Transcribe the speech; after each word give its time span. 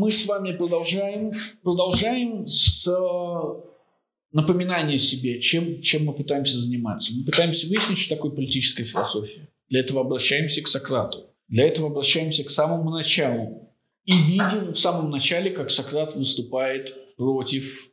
мы 0.00 0.10
с 0.10 0.24
вами 0.24 0.52
продолжаем, 0.56 1.32
продолжаем 1.62 2.46
с 2.48 2.88
э, 2.88 3.62
напоминания 4.32 4.98
себе, 4.98 5.42
чем, 5.42 5.82
чем 5.82 6.06
мы 6.06 6.14
пытаемся 6.14 6.58
заниматься. 6.58 7.12
Мы 7.14 7.24
пытаемся 7.24 7.68
выяснить, 7.68 7.98
что 7.98 8.16
такое 8.16 8.30
политическая 8.30 8.84
философия. 8.84 9.48
Для 9.68 9.80
этого 9.80 10.00
обращаемся 10.00 10.62
к 10.62 10.68
Сократу. 10.68 11.26
Для 11.48 11.66
этого 11.66 11.88
обращаемся 11.88 12.44
к 12.44 12.50
самому 12.50 12.90
началу. 12.90 13.74
И 14.06 14.12
видим 14.12 14.72
в 14.72 14.78
самом 14.78 15.10
начале, 15.10 15.50
как 15.50 15.70
Сократ 15.70 16.16
выступает 16.16 17.16
против 17.16 17.90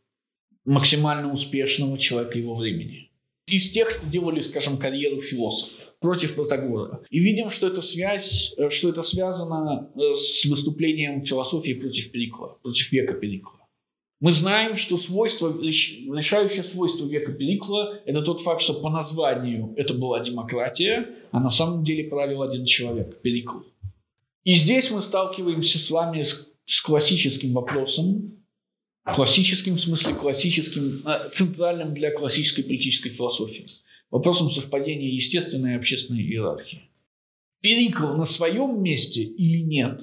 максимально 0.64 1.34
успешного 1.34 1.98
человека 1.98 2.38
его 2.38 2.56
времени. 2.56 3.12
Из 3.48 3.70
тех, 3.72 3.92
что 3.92 4.06
делали, 4.06 4.42
скажем, 4.42 4.78
карьеру 4.78 5.22
философа 5.22 5.87
против 6.00 6.36
Протагора. 6.36 7.02
И 7.10 7.20
видим, 7.20 7.50
что 7.50 7.68
это, 7.68 7.82
связь, 7.82 8.54
э, 8.58 8.70
что 8.70 8.90
это 8.90 9.04
связано 9.04 9.90
э, 9.96 10.16
с 10.16 10.46
выступлением 10.46 11.24
философии 11.24 11.74
против 11.74 12.12
Перикла, 12.12 12.58
против 12.62 12.92
века 12.92 13.14
Перикла. 13.14 13.60
Мы 14.20 14.32
знаем, 14.32 14.76
что 14.76 14.98
свойство, 14.98 15.56
решающее 15.62 16.64
свойство 16.64 17.06
века 17.06 17.34
Перикла– 17.34 18.00
это 18.06 18.24
тот 18.24 18.42
факт, 18.42 18.62
что 18.62 18.74
по 18.74 18.90
названию 18.90 19.74
это 19.78 19.94
была 19.94 20.24
демократия, 20.24 21.16
а 21.32 21.40
на 21.40 21.52
самом 21.52 21.84
деле 21.84 22.06
правил 22.06 22.42
один 22.42 22.66
человек– 22.66 23.22
Перикл. 23.22 23.60
И 24.44 24.56
здесь 24.56 24.90
мы 24.92 25.02
сталкиваемся 25.02 25.78
с 25.78 25.92
вами 25.92 26.24
с, 26.24 26.48
с 26.66 26.82
классическим 26.82 27.54
вопросом, 27.54 28.44
классическим 29.04 29.76
в 29.76 29.80
смысле 29.80 30.16
классическим, 30.16 31.04
э, 31.06 31.30
центральным 31.34 31.94
для 31.94 32.12
классической 32.12 32.64
политической 32.64 33.10
философии– 33.10 33.68
вопросом 34.10 34.50
совпадения 34.50 35.10
естественной 35.10 35.74
и 35.74 35.76
общественной 35.76 36.22
иерархии. 36.22 36.90
Перикл 37.62 38.14
на 38.16 38.26
своем 38.26 38.82
месте 38.82 39.24
или 39.24 39.60
нет? 39.60 40.02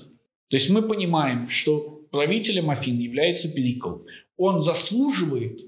То 0.49 0.57
есть 0.57 0.71
мы 0.71 0.83
понимаем, 0.83 1.49
что 1.49 2.07
правителем 2.11 2.71
Афин 2.71 2.99
является 2.99 3.53
Перикл. 3.53 3.99
Он 4.37 4.63
заслуживает, 4.63 5.61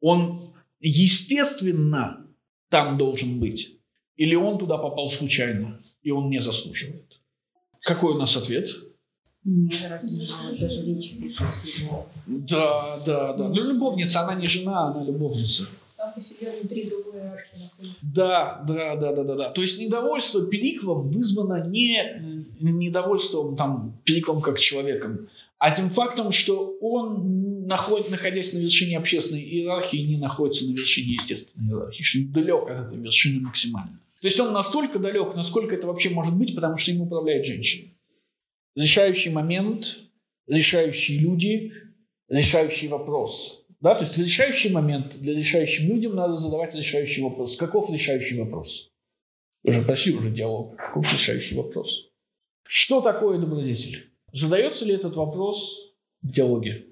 он 0.00 0.54
естественно 0.80 2.26
там 2.70 2.98
должен 2.98 3.40
быть. 3.40 3.78
Или 4.16 4.34
он 4.34 4.58
туда 4.58 4.78
попал 4.78 5.10
случайно, 5.10 5.82
и 6.02 6.10
он 6.10 6.28
не 6.30 6.40
заслуживает. 6.40 7.20
Какой 7.80 8.14
у 8.14 8.18
нас 8.18 8.36
ответ? 8.36 8.70
Да, 12.26 13.02
да, 13.04 13.32
да. 13.32 13.48
Ну, 13.48 13.62
любовница, 13.62 14.20
она 14.20 14.34
не 14.34 14.46
жена, 14.46 14.90
она 14.90 15.04
любовница 15.04 15.66
сам 16.02 16.12
по 16.12 16.20
себе 16.20 16.50
внутри 16.50 16.88
другой 16.90 17.20
иерархии. 17.20 17.70
Да, 18.02 18.64
да, 18.66 18.96
да, 18.96 19.12
да, 19.12 19.24
да, 19.24 19.34
да. 19.34 19.50
То 19.50 19.62
есть 19.62 19.78
недовольство 19.78 20.46
Периклом 20.46 21.10
вызвано 21.10 21.66
не 21.68 22.44
недовольством 22.60 23.56
там 23.56 24.00
Периклом 24.04 24.40
как 24.40 24.58
человеком, 24.58 25.28
а 25.58 25.74
тем 25.74 25.90
фактом, 25.90 26.32
что 26.32 26.76
он, 26.80 27.66
находит, 27.66 28.10
находясь 28.10 28.52
на 28.52 28.58
вершине 28.58 28.98
общественной 28.98 29.42
иерархии, 29.42 29.98
не 29.98 30.18
находится 30.18 30.66
на 30.66 30.72
вершине 30.72 31.14
естественной 31.14 31.68
иерархии, 31.68 32.02
что 32.02 32.18
далек 32.32 32.64
от 32.68 32.88
этой 32.88 32.98
вершины 32.98 33.40
максимально. 33.40 34.00
То 34.20 34.28
есть 34.28 34.38
он 34.40 34.52
настолько 34.52 34.98
далек, 34.98 35.34
насколько 35.36 35.74
это 35.74 35.86
вообще 35.86 36.10
может 36.10 36.34
быть, 36.34 36.54
потому 36.54 36.76
что 36.76 36.90
им 36.90 37.02
управляет 37.02 37.44
женщина. 37.44 37.88
Решающий 38.74 39.30
момент, 39.30 39.98
решающие 40.46 41.18
люди, 41.18 41.72
решающий 42.28 42.88
вопрос– 42.88 43.60
да, 43.82 43.96
то 43.96 44.02
есть 44.02 44.16
решающий 44.16 44.70
момент 44.70 45.20
для 45.20 45.34
решающим 45.34 45.88
людям 45.88 46.14
надо 46.14 46.36
задавать 46.36 46.72
решающий 46.72 47.20
вопрос. 47.20 47.56
Каков 47.56 47.90
решающий 47.90 48.38
вопрос? 48.38 48.88
Вы 49.64 49.72
же 49.72 49.82
уже 50.16 50.30
диалог. 50.30 50.76
Каков 50.76 51.12
решающий 51.12 51.56
вопрос? 51.56 51.90
Что 52.62 53.00
такое 53.00 53.40
добродетель? 53.40 54.12
Задается 54.32 54.84
ли 54.84 54.94
этот 54.94 55.16
вопрос 55.16 55.76
в 56.22 56.32
диалоге? 56.32 56.86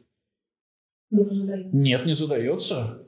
Не. 1.11 1.70
Нет, 1.72 2.06
не 2.06 2.14
задается. 2.14 3.06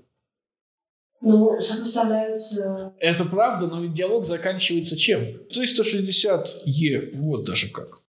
Ну, 1.21 1.61
сопоставляются... 1.61 2.95
Это 3.01 3.25
правда, 3.25 3.67
но 3.67 3.83
ведь 3.83 3.95
диалог 3.95 4.27
заканчивается 4.27 4.97
чем? 4.97 5.45
360 5.49 6.63
Е, 6.67 7.11
вот 7.15 7.47
даже 7.47 7.69
как. 7.69 8.03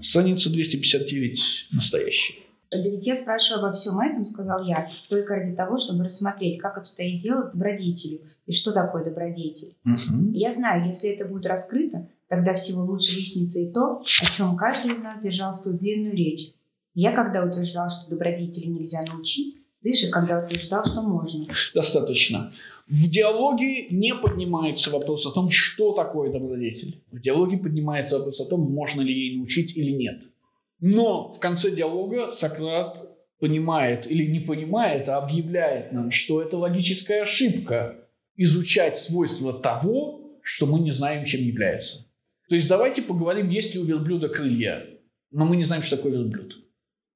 Страница 0.00 0.50
259 0.50 1.68
настоящая. 1.72 2.47
Да 2.70 2.78
ведь 2.78 3.06
я 3.06 3.16
спрашиваю 3.16 3.64
обо 3.64 3.74
всем 3.74 3.98
этом, 3.98 4.26
сказал 4.26 4.64
я, 4.64 4.90
только 5.08 5.36
ради 5.36 5.54
того, 5.54 5.78
чтобы 5.78 6.04
рассмотреть, 6.04 6.60
как 6.60 6.76
обстоит 6.76 7.22
дело 7.22 7.48
с 7.48 7.52
добродетелью 7.52 8.20
и 8.46 8.52
что 8.52 8.72
такое 8.72 9.04
добродетель. 9.04 9.76
Угу. 9.84 10.32
Я 10.32 10.52
знаю, 10.52 10.86
если 10.86 11.10
это 11.10 11.24
будет 11.24 11.46
раскрыто, 11.46 12.08
тогда 12.28 12.54
всего 12.54 12.82
лучше 12.82 13.14
выяснится 13.14 13.60
и 13.60 13.72
то, 13.72 14.00
о 14.00 14.04
чем 14.04 14.56
каждый 14.56 14.96
из 14.96 15.02
нас 15.02 15.22
держал 15.22 15.54
свою 15.54 15.78
длинную 15.78 16.14
речь. 16.14 16.52
Я 16.94 17.12
когда 17.12 17.44
утверждал, 17.44 17.88
что 17.90 18.10
добродетели 18.10 18.66
нельзя 18.66 19.02
научить, 19.02 19.56
же 19.84 20.10
когда 20.10 20.44
утверждал, 20.44 20.84
что 20.84 21.02
можно. 21.02 21.46
Достаточно. 21.74 22.52
В 22.88 23.08
диалоге 23.08 23.88
не 23.90 24.14
поднимается 24.14 24.90
вопрос 24.90 25.26
о 25.26 25.30
том, 25.30 25.50
что 25.50 25.92
такое 25.92 26.32
добродетель. 26.32 27.02
В 27.12 27.20
диалоге 27.20 27.58
поднимается 27.58 28.18
вопрос 28.18 28.40
о 28.40 28.46
том, 28.46 28.60
можно 28.60 29.00
ли 29.02 29.12
ей 29.12 29.36
научить 29.38 29.76
или 29.76 29.90
нет. 29.90 30.22
Но 30.80 31.32
в 31.32 31.40
конце 31.40 31.70
диалога 31.70 32.32
Сократ 32.32 33.08
понимает 33.40 34.10
или 34.10 34.30
не 34.30 34.40
понимает, 34.40 35.08
а 35.08 35.18
объявляет 35.18 35.92
нам, 35.92 36.10
что 36.10 36.42
это 36.42 36.56
логическая 36.56 37.22
ошибка 37.22 38.08
изучать 38.36 38.98
свойства 38.98 39.52
того, 39.52 40.38
что 40.42 40.66
мы 40.66 40.80
не 40.80 40.92
знаем, 40.92 41.24
чем 41.24 41.42
является. 41.42 42.06
То 42.48 42.54
есть 42.54 42.68
давайте 42.68 43.02
поговорим, 43.02 43.50
есть 43.50 43.74
ли 43.74 43.80
у 43.80 43.84
верблюда 43.84 44.28
крылья, 44.28 44.86
но 45.30 45.44
мы 45.44 45.56
не 45.56 45.64
знаем, 45.64 45.82
что 45.82 45.96
такое 45.96 46.12
верблюд. 46.12 46.54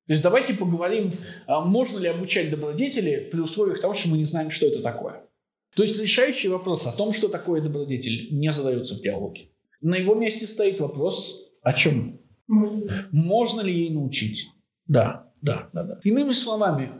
То 0.06 0.12
есть 0.12 0.22
давайте 0.22 0.54
поговорим, 0.54 1.14
а 1.46 1.60
можно 1.64 1.98
ли 1.98 2.08
обучать 2.08 2.50
добродетели 2.50 3.28
при 3.30 3.40
условиях 3.40 3.80
того, 3.80 3.94
что 3.94 4.08
мы 4.08 4.18
не 4.18 4.24
знаем, 4.24 4.50
что 4.50 4.66
это 4.66 4.82
такое. 4.82 5.22
То 5.74 5.84
есть 5.84 5.98
решающий 6.00 6.48
вопрос 6.48 6.86
о 6.86 6.92
том, 6.92 7.12
что 7.12 7.28
такое 7.28 7.62
добродетель, 7.62 8.28
не 8.32 8.52
задается 8.52 8.96
в 8.96 9.00
диалоге. 9.00 9.48
На 9.80 9.94
его 9.94 10.14
месте 10.14 10.46
стоит 10.46 10.80
вопрос 10.80 11.50
о 11.62 11.72
чем? 11.72 12.20
Можно 12.48 13.60
ли 13.62 13.72
ей 13.72 13.90
научить? 13.90 14.48
Да, 14.86 15.32
да, 15.40 15.70
да, 15.72 15.84
да. 15.84 16.00
Иными 16.04 16.32
словами, 16.32 16.90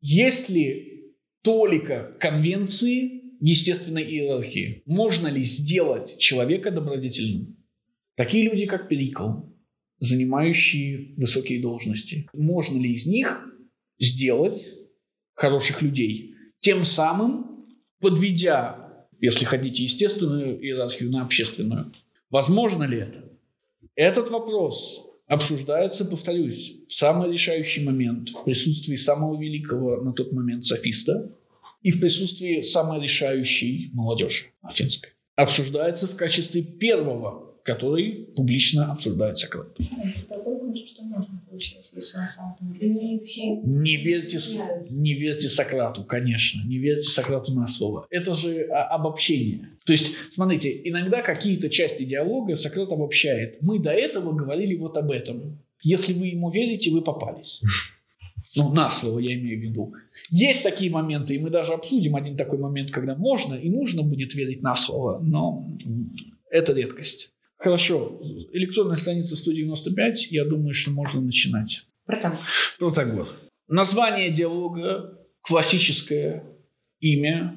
есть 0.00 0.48
ли 0.48 1.12
толика 1.42 2.16
конвенции 2.20 3.22
естественной 3.40 4.04
иерархии? 4.04 4.82
Можно 4.86 5.28
ли 5.28 5.44
сделать 5.44 6.18
человека 6.18 6.70
добродетельным? 6.70 7.56
Такие 8.16 8.44
люди, 8.48 8.66
как 8.66 8.88
Перикл, 8.88 9.42
занимающие 10.00 11.14
высокие 11.16 11.60
должности. 11.60 12.28
Можно 12.32 12.80
ли 12.80 12.94
из 12.94 13.06
них 13.06 13.46
сделать 13.98 14.66
хороших 15.34 15.82
людей? 15.82 16.34
Тем 16.60 16.84
самым 16.84 17.66
подведя, 18.00 19.06
если 19.20 19.44
хотите, 19.44 19.84
естественную 19.84 20.62
иерархию 20.62 21.10
на 21.10 21.22
общественную. 21.22 21.92
Возможно 22.30 22.84
ли 22.84 22.98
это? 22.98 23.25
Этот 23.96 24.28
вопрос 24.28 25.06
обсуждается, 25.26 26.04
повторюсь, 26.04 26.74
в 26.86 26.92
самый 26.92 27.32
решающий 27.32 27.82
момент 27.82 28.28
в 28.28 28.44
присутствии 28.44 28.94
самого 28.94 29.40
великого 29.40 30.02
на 30.02 30.12
тот 30.12 30.32
момент 30.32 30.66
софиста 30.66 31.32
и 31.82 31.90
в 31.90 31.98
присутствии 31.98 32.60
самой 32.60 33.02
решающей 33.02 33.90
молодежи 33.94 34.50
афинской. 34.60 35.12
Обсуждается 35.34 36.06
в 36.06 36.14
качестве 36.14 36.62
первого, 36.62 37.54
который 37.64 38.28
публично 38.36 38.92
обсуждает 38.92 39.38
Сократ. 39.38 39.74
Не 43.64 43.96
верьте, 43.96 44.38
не 44.90 45.14
верьте 45.14 45.48
Сократу, 45.48 46.04
конечно. 46.04 46.62
Не 46.66 46.78
верьте 46.78 47.08
Сократу 47.08 47.52
на 47.52 47.68
слово. 47.68 48.06
Это 48.10 48.34
же 48.34 48.64
а, 48.64 48.88
обобщение. 48.88 49.70
То 49.84 49.92
есть, 49.92 50.10
смотрите, 50.32 50.80
иногда 50.84 51.22
какие-то 51.22 51.68
части 51.68 52.04
диалога 52.04 52.56
Сократ 52.56 52.90
обобщает. 52.90 53.62
Мы 53.62 53.78
до 53.78 53.90
этого 53.90 54.32
говорили 54.32 54.76
вот 54.76 54.96
об 54.96 55.10
этом. 55.10 55.58
Если 55.82 56.12
вы 56.12 56.28
ему 56.28 56.50
верите, 56.50 56.90
вы 56.90 57.02
попались. 57.02 57.60
Ну, 58.56 58.72
на 58.72 58.88
слово 58.88 59.18
я 59.18 59.34
имею 59.34 59.60
в 59.60 59.62
виду. 59.62 59.94
Есть 60.30 60.62
такие 60.62 60.90
моменты, 60.90 61.34
и 61.34 61.38
мы 61.38 61.50
даже 61.50 61.74
обсудим 61.74 62.16
один 62.16 62.36
такой 62.36 62.58
момент, 62.58 62.90
когда 62.90 63.14
можно 63.14 63.54
и 63.54 63.68
нужно 63.68 64.02
будет 64.02 64.34
верить 64.34 64.62
на 64.62 64.74
слово, 64.76 65.20
но 65.22 65.68
это 66.50 66.72
редкость. 66.72 67.30
Хорошо, 67.58 68.20
электронная 68.52 68.96
страница 68.96 69.36
195, 69.36 70.30
я 70.30 70.44
думаю, 70.44 70.74
что 70.74 70.90
можно 70.90 71.20
начинать. 71.20 71.86
Протагор. 72.04 72.40
Протагор. 72.78 73.28
Название 73.68 74.30
диалога, 74.30 75.18
классическое 75.40 76.44
имя, 77.00 77.56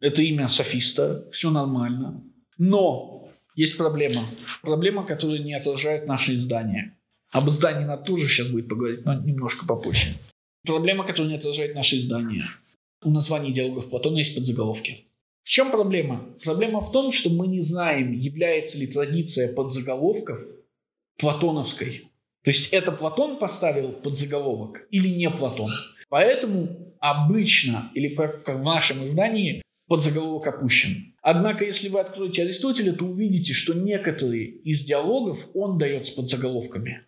это 0.00 0.22
имя 0.22 0.48
софиста, 0.48 1.28
все 1.32 1.50
нормально. 1.50 2.22
Но 2.58 3.28
есть 3.54 3.76
проблема. 3.76 4.26
Проблема, 4.62 5.04
которая 5.04 5.38
не 5.38 5.54
отражает 5.54 6.06
наше 6.06 6.34
издание. 6.36 6.96
Об 7.30 7.48
издании 7.48 7.84
надо 7.84 8.04
тоже 8.04 8.28
сейчас 8.28 8.48
будет 8.48 8.68
поговорить, 8.68 9.04
но 9.04 9.14
немножко 9.14 9.66
попозже. 9.66 10.18
Проблема, 10.64 11.04
которая 11.04 11.32
не 11.32 11.38
отражает 11.38 11.74
наше 11.74 11.96
издание. 11.96 12.44
У 13.02 13.10
названия 13.10 13.52
диалогов 13.52 13.88
Платона 13.88 14.18
есть 14.18 14.34
подзаголовки. 14.34 15.06
В 15.44 15.48
чем 15.48 15.70
проблема? 15.70 16.36
Проблема 16.44 16.80
в 16.80 16.92
том, 16.92 17.10
что 17.10 17.28
мы 17.30 17.48
не 17.48 17.62
знаем, 17.62 18.12
является 18.12 18.78
ли 18.78 18.86
традиция 18.86 19.52
подзаголовков 19.52 20.40
платоновской 21.18 22.10
То 22.44 22.50
есть 22.50 22.72
это 22.72 22.92
Платон 22.92 23.38
поставил 23.38 23.92
под 23.92 24.18
заголовок 24.18 24.86
или 24.90 25.08
не 25.08 25.30
Платон. 25.30 25.72
Поэтому 26.08 26.94
обычно, 27.00 27.90
или 27.94 28.14
как 28.14 28.46
в 28.48 28.62
нашем 28.62 29.04
издании, 29.04 29.62
под 29.88 30.02
заголовок 30.02 30.46
опущен. 30.46 31.14
Однако, 31.22 31.64
если 31.64 31.88
вы 31.88 32.00
откроете 32.00 32.42
Аристотеля, 32.42 32.92
то 32.92 33.04
увидите, 33.04 33.52
что 33.52 33.74
некоторые 33.74 34.46
из 34.46 34.82
диалогов 34.84 35.48
он 35.54 35.76
дает 35.76 36.06
с 36.06 36.10
подзаголовками. 36.10 37.02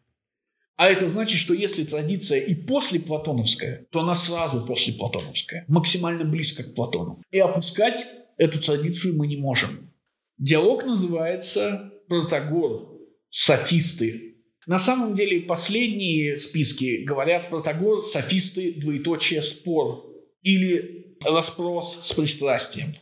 А 0.76 0.88
это 0.88 1.06
значит, 1.06 1.38
что 1.38 1.54
если 1.54 1.84
традиция 1.84 2.40
и 2.40 2.54
после 2.54 2.98
платоновская, 2.98 3.86
то 3.90 4.00
она 4.00 4.16
сразу 4.16 4.66
после 4.66 4.92
платоновская, 4.94 5.64
максимально 5.68 6.24
близко 6.24 6.64
к 6.64 6.74
Платону. 6.74 7.22
И 7.30 7.38
опускать 7.38 8.06
эту 8.36 8.60
традицию 8.60 9.16
мы 9.16 9.26
не 9.26 9.36
можем. 9.36 9.92
Диалог 10.38 10.84
называется 10.84 11.92
«Протагор. 12.08 12.98
Софисты». 13.28 14.36
На 14.66 14.78
самом 14.78 15.14
деле 15.14 15.42
последние 15.42 16.38
списки 16.38 17.04
говорят 17.04 17.50
«Протагор. 17.50 18.02
Софисты. 18.02 18.74
Двоеточие. 18.74 19.42
Спор» 19.42 20.06
или 20.42 21.16
«Распрос 21.24 22.06
с 22.06 22.12
пристрастием». 22.12 22.96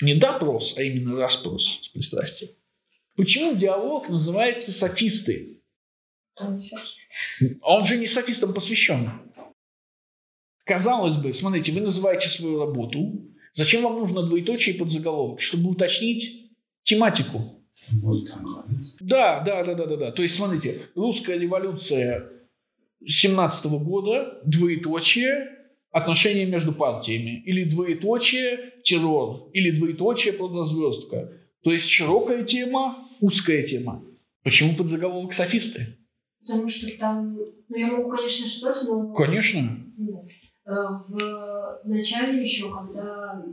Не 0.00 0.16
допрос, 0.16 0.76
а 0.76 0.82
именно 0.82 1.16
распрос 1.16 1.78
с 1.82 1.88
пристрастием. 1.88 2.50
Почему 3.16 3.54
диалог 3.54 4.08
называется 4.08 4.72
«Софисты»? 4.72 5.62
Он 7.62 7.84
же 7.84 7.96
не 7.96 8.06
софистам 8.06 8.52
посвящен. 8.52 9.32
Казалось 10.64 11.16
бы, 11.16 11.32
смотрите, 11.32 11.72
вы 11.72 11.80
называете 11.80 12.28
свою 12.28 12.58
работу. 12.58 13.33
Зачем 13.54 13.82
вам 13.82 13.98
нужно 13.98 14.22
двоеточие 14.22 14.74
под 14.74 14.90
заголовок? 14.90 15.40
Чтобы 15.40 15.70
уточнить 15.70 16.50
тематику. 16.82 17.62
Да, 19.00 19.40
да, 19.40 19.62
да, 19.64 19.74
да, 19.74 19.86
да, 19.86 19.96
да. 19.96 20.12
То 20.12 20.22
есть, 20.22 20.34
смотрите, 20.34 20.82
русская 20.94 21.38
революция 21.38 22.30
17 23.06 23.66
года, 23.66 24.40
двоеточие, 24.44 25.50
отношения 25.90 26.46
между 26.46 26.72
партиями. 26.72 27.42
Или 27.44 27.64
двоеточие, 27.64 28.72
террор. 28.82 29.50
Или 29.52 29.70
двоеточие, 29.70 30.32
продозвездка. 30.32 31.32
То 31.62 31.70
есть, 31.70 31.88
широкая 31.88 32.44
тема, 32.44 33.08
узкая 33.20 33.62
тема. 33.62 34.02
Почему 34.42 34.76
под 34.76 34.88
заголовок 34.88 35.32
софисты? 35.32 35.98
Потому 36.40 36.68
что 36.68 36.86
там, 36.98 37.38
ну 37.68 37.76
я 37.76 37.86
могу, 37.86 38.10
конечно, 38.10 38.46
ошибаться, 38.46 38.86
но 38.86 39.14
Конечно. 39.14 39.78
э, 39.98 40.02
в 40.64 41.80
начале 41.84 42.42
еще, 42.42 42.70
когда 42.74 43.44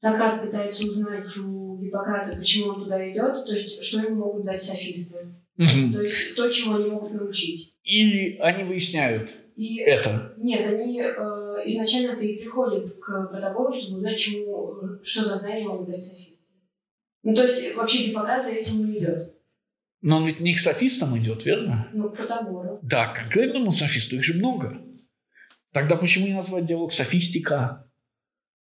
Сократ 0.00 0.42
пытается 0.42 0.84
узнать 0.84 1.36
у 1.36 1.78
Гиппократа, 1.78 2.36
почему 2.36 2.70
он 2.70 2.84
туда 2.84 3.10
идет, 3.10 3.44
то 3.44 3.52
есть 3.52 3.82
что 3.82 4.00
ему 4.00 4.16
могут 4.16 4.44
дать 4.44 4.62
софисты. 4.62 5.34
То 5.56 6.02
есть 6.02 6.36
то, 6.36 6.48
чему 6.50 6.76
они 6.76 6.86
могут 6.90 7.12
научить. 7.14 7.74
Или 7.82 8.36
они 8.38 8.62
выясняют 8.62 9.34
И 9.56 9.78
это. 9.80 10.34
нет, 10.36 10.64
они 10.72 11.00
э, 11.00 11.12
изначально-то 11.66 12.22
и 12.22 12.36
приходят 12.38 12.92
к 13.00 13.26
протоколу, 13.26 13.72
чтобы 13.72 13.96
узнать, 13.96 14.18
чему, 14.18 14.74
что 15.02 15.24
за 15.24 15.34
знания 15.34 15.66
могут 15.66 15.88
дать 15.88 16.04
софисты. 16.04 16.38
Ну, 17.24 17.34
то 17.34 17.44
есть 17.44 17.74
вообще 17.74 18.06
Гиппократ 18.06 18.46
этим 18.46 18.86
не 18.86 18.98
идет. 18.98 19.34
Но 20.00 20.18
он 20.18 20.26
ведь 20.26 20.38
не 20.38 20.54
к 20.54 20.60
софистам 20.60 21.18
идет, 21.18 21.44
верно? 21.44 21.88
Ну, 21.92 22.08
к 22.10 22.16
протоколу. 22.16 22.78
Да, 22.82 23.06
к 23.08 23.16
конкретному 23.16 23.72
софисту 23.72 24.14
их 24.14 24.22
же 24.22 24.34
много. 24.34 24.80
Тогда 25.72 25.96
почему 25.96 26.26
не 26.26 26.34
назвать 26.34 26.66
диалог 26.66 26.92
софистика? 26.92 27.90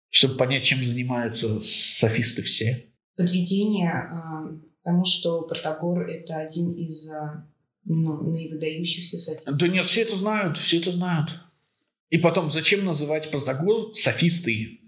Чтобы 0.09 0.37
понять, 0.37 0.65
чем 0.65 0.83
занимаются 0.83 1.61
софисты 1.61 2.41
все. 2.41 2.87
Подведение 3.15 3.91
а, 3.91 4.47
к 4.47 4.83
тому, 4.83 5.05
что 5.05 5.43
Протагор– 5.43 6.07
это 6.09 6.37
один 6.37 6.71
из 6.71 7.09
а, 7.09 7.47
ну, 7.85 8.23
наивыдающихся 8.23 9.19
софистов. 9.19 9.57
Да 9.57 9.67
нет, 9.67 9.85
все 9.85 10.01
это 10.01 10.15
знают, 10.15 10.57
все 10.57 10.79
это 10.79 10.91
знают. 10.91 11.29
И 12.09 12.17
потом, 12.17 12.49
зачем 12.49 12.85
называть 12.85 13.29
Протагор 13.29 13.93
софисты? 13.95 14.79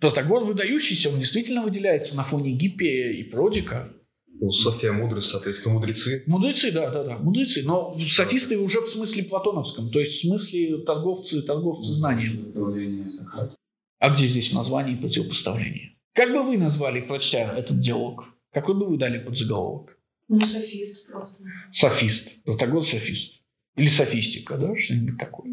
Протагор 0.00 0.44
выдающийся, 0.44 1.10
он 1.10 1.20
действительно 1.20 1.62
выделяется 1.62 2.16
на 2.16 2.24
фоне 2.24 2.52
Гиппия 2.52 3.12
и 3.12 3.22
Продика. 3.22 3.92
Ну, 4.40 4.50
София 4.50 4.92
мудрость, 4.92 5.28
соответственно, 5.28 5.74
мудрецы. 5.74 6.24
Мудрецы, 6.26 6.72
да, 6.72 6.90
да, 6.90 7.04
да, 7.04 7.18
мудрецы. 7.18 7.62
Но 7.62 7.96
софисты 8.08 8.58
уже 8.58 8.80
в 8.80 8.86
смысле 8.86 9.24
платоновском, 9.24 9.90
то 9.90 10.00
есть 10.00 10.12
в 10.12 10.26
смысле 10.26 10.78
торговцы, 10.78 11.42
торговцы. 11.42 11.92
Представление 12.00 13.08
Сократа. 13.08 13.56
А 14.00 14.10
где 14.10 14.26
здесь 14.26 14.52
название 14.52 14.96
и 14.96 15.00
противопоставление? 15.00 15.96
Как 16.14 16.32
бы 16.32 16.42
вы 16.42 16.58
назвали, 16.58 17.00
прочтя 17.00 17.56
этот 17.56 17.80
диалог? 17.80 18.26
Какой 18.50 18.74
бы 18.74 18.86
вы 18.86 18.98
дали 18.98 19.18
подзаголовок? 19.18 19.98
Ну, 20.28 20.40
софист 20.46 21.06
просто. 21.06 21.42
Софист. 21.72 22.42
Протагор 22.44 22.84
софист. 22.84 23.40
Или 23.76 23.88
софистика, 23.88 24.56
да, 24.56 24.76
что-нибудь 24.76 25.18
такое. 25.18 25.50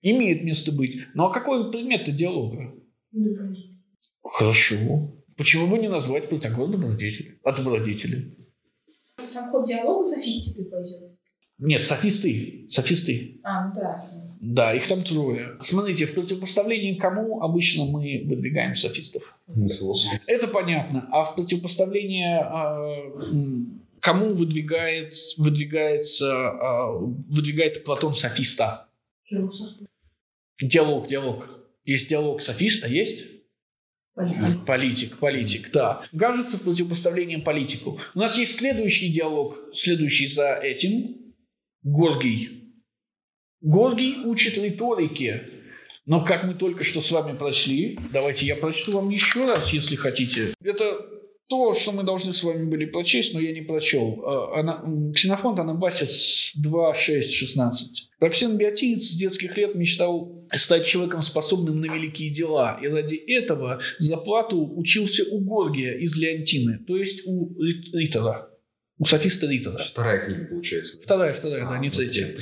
Имеет 0.00 0.42
место 0.42 0.72
быть. 0.72 0.96
Ну 1.14 1.24
а 1.24 1.32
какой 1.32 1.70
предмет 1.70 2.14
диалога? 2.14 2.74
Добродетель. 3.12 3.78
Хорошо. 4.22 5.12
Почему 5.36 5.66
бы 5.66 5.78
не 5.78 5.88
назвать 5.88 6.28
Протагор 6.28 6.68
добродетель? 6.70 7.38
А 7.44 7.52
добродетели? 7.52 8.36
Сам 9.26 9.50
ход 9.50 9.66
диалога 9.66 10.04
софистикой 10.04 10.64
пойдет. 10.66 11.12
Нет, 11.58 11.86
софисты. 11.86 12.66
Софисты. 12.70 13.40
А, 13.44 13.68
ну 13.68 13.74
да. 13.74 14.10
Да, 14.40 14.74
их 14.74 14.88
там 14.88 15.04
трое. 15.04 15.56
Смотрите, 15.60 16.06
в 16.06 16.14
противопоставлении 16.14 16.94
кому 16.94 17.40
обычно 17.42 17.84
мы 17.84 18.24
выдвигаем 18.26 18.74
софистов? 18.74 19.38
Это 20.26 20.48
понятно. 20.48 21.08
А 21.12 21.22
в 21.22 21.36
противопоставление 21.36 22.40
а, 22.40 22.76
м, 23.30 23.82
кому 24.00 24.34
выдвигает, 24.34 25.14
выдвигается, 25.36 26.32
а, 26.32 26.90
выдвигает 26.92 27.84
Платон 27.84 28.14
софиста? 28.14 28.88
Диалог, 30.60 31.06
диалог. 31.06 31.48
Есть 31.84 32.08
диалог 32.08 32.42
софиста, 32.42 32.88
есть? 32.88 33.24
Политик. 34.14 34.66
Политик, 34.66 35.18
политик, 35.18 35.70
да. 35.72 36.04
Кажется, 36.16 36.58
в 36.58 36.62
противопоставлении 36.62 37.36
политику. 37.36 37.98
У 38.14 38.18
нас 38.18 38.36
есть 38.36 38.56
следующий 38.56 39.10
диалог, 39.10 39.58
следующий 39.72 40.26
за 40.26 40.54
этим. 40.54 41.34
Горгий. 41.82 42.74
Горгий 43.62 44.18
учит 44.24 44.58
риторике. 44.58 45.48
Но 46.04 46.24
как 46.24 46.44
мы 46.44 46.54
только 46.54 46.84
что 46.84 47.00
с 47.00 47.10
вами 47.10 47.36
прочли, 47.36 47.98
давайте 48.12 48.44
я 48.44 48.56
прочту 48.56 48.92
вам 48.92 49.08
еще 49.08 49.46
раз, 49.46 49.72
если 49.72 49.96
хотите. 49.96 50.54
Это 50.62 51.08
то, 51.48 51.74
что 51.74 51.92
мы 51.92 52.02
должны 52.02 52.32
с 52.32 52.42
вами 52.42 52.64
были 52.64 52.86
прочесть, 52.86 53.34
но 53.34 53.40
я 53.40 53.52
не 53.52 53.60
прочел. 53.60 54.22
А, 54.24 54.60
м, 54.60 55.12
Ксенофонт 55.12 55.58
Анабасис 55.58 56.52
2, 56.56 56.94
6, 56.94 57.32
16. 57.32 58.08
Проксен 58.18 58.56
Биотиец 58.56 59.04
с 59.04 59.16
детских 59.16 59.56
лет 59.56 59.74
мечтал 59.74 60.46
стать 60.54 60.86
человеком, 60.86 61.22
способным 61.22 61.80
на 61.80 61.92
великие 61.92 62.30
дела, 62.30 62.78
и 62.80 62.86
ради 62.86 63.16
этого 63.16 63.80
за 63.98 64.16
плату 64.16 64.72
учился 64.76 65.24
у 65.30 65.40
Горгия 65.40 65.98
из 65.98 66.16
Леонтины, 66.16 66.78
то 66.86 66.96
есть 66.96 67.26
у 67.26 67.52
Рит- 67.60 67.92
Ритора, 67.92 68.48
у 68.98 69.04
софиста 69.04 69.46
Ритора. 69.46 69.84
Вторая 69.90 70.26
книга, 70.26 70.44
получается. 70.44 70.98
Вторая, 71.02 71.32
вторая, 71.32 71.64
да, 71.64 71.70
А, 71.72 71.78
не 71.78 71.88
вот 71.88 71.96
третья. 71.96 72.36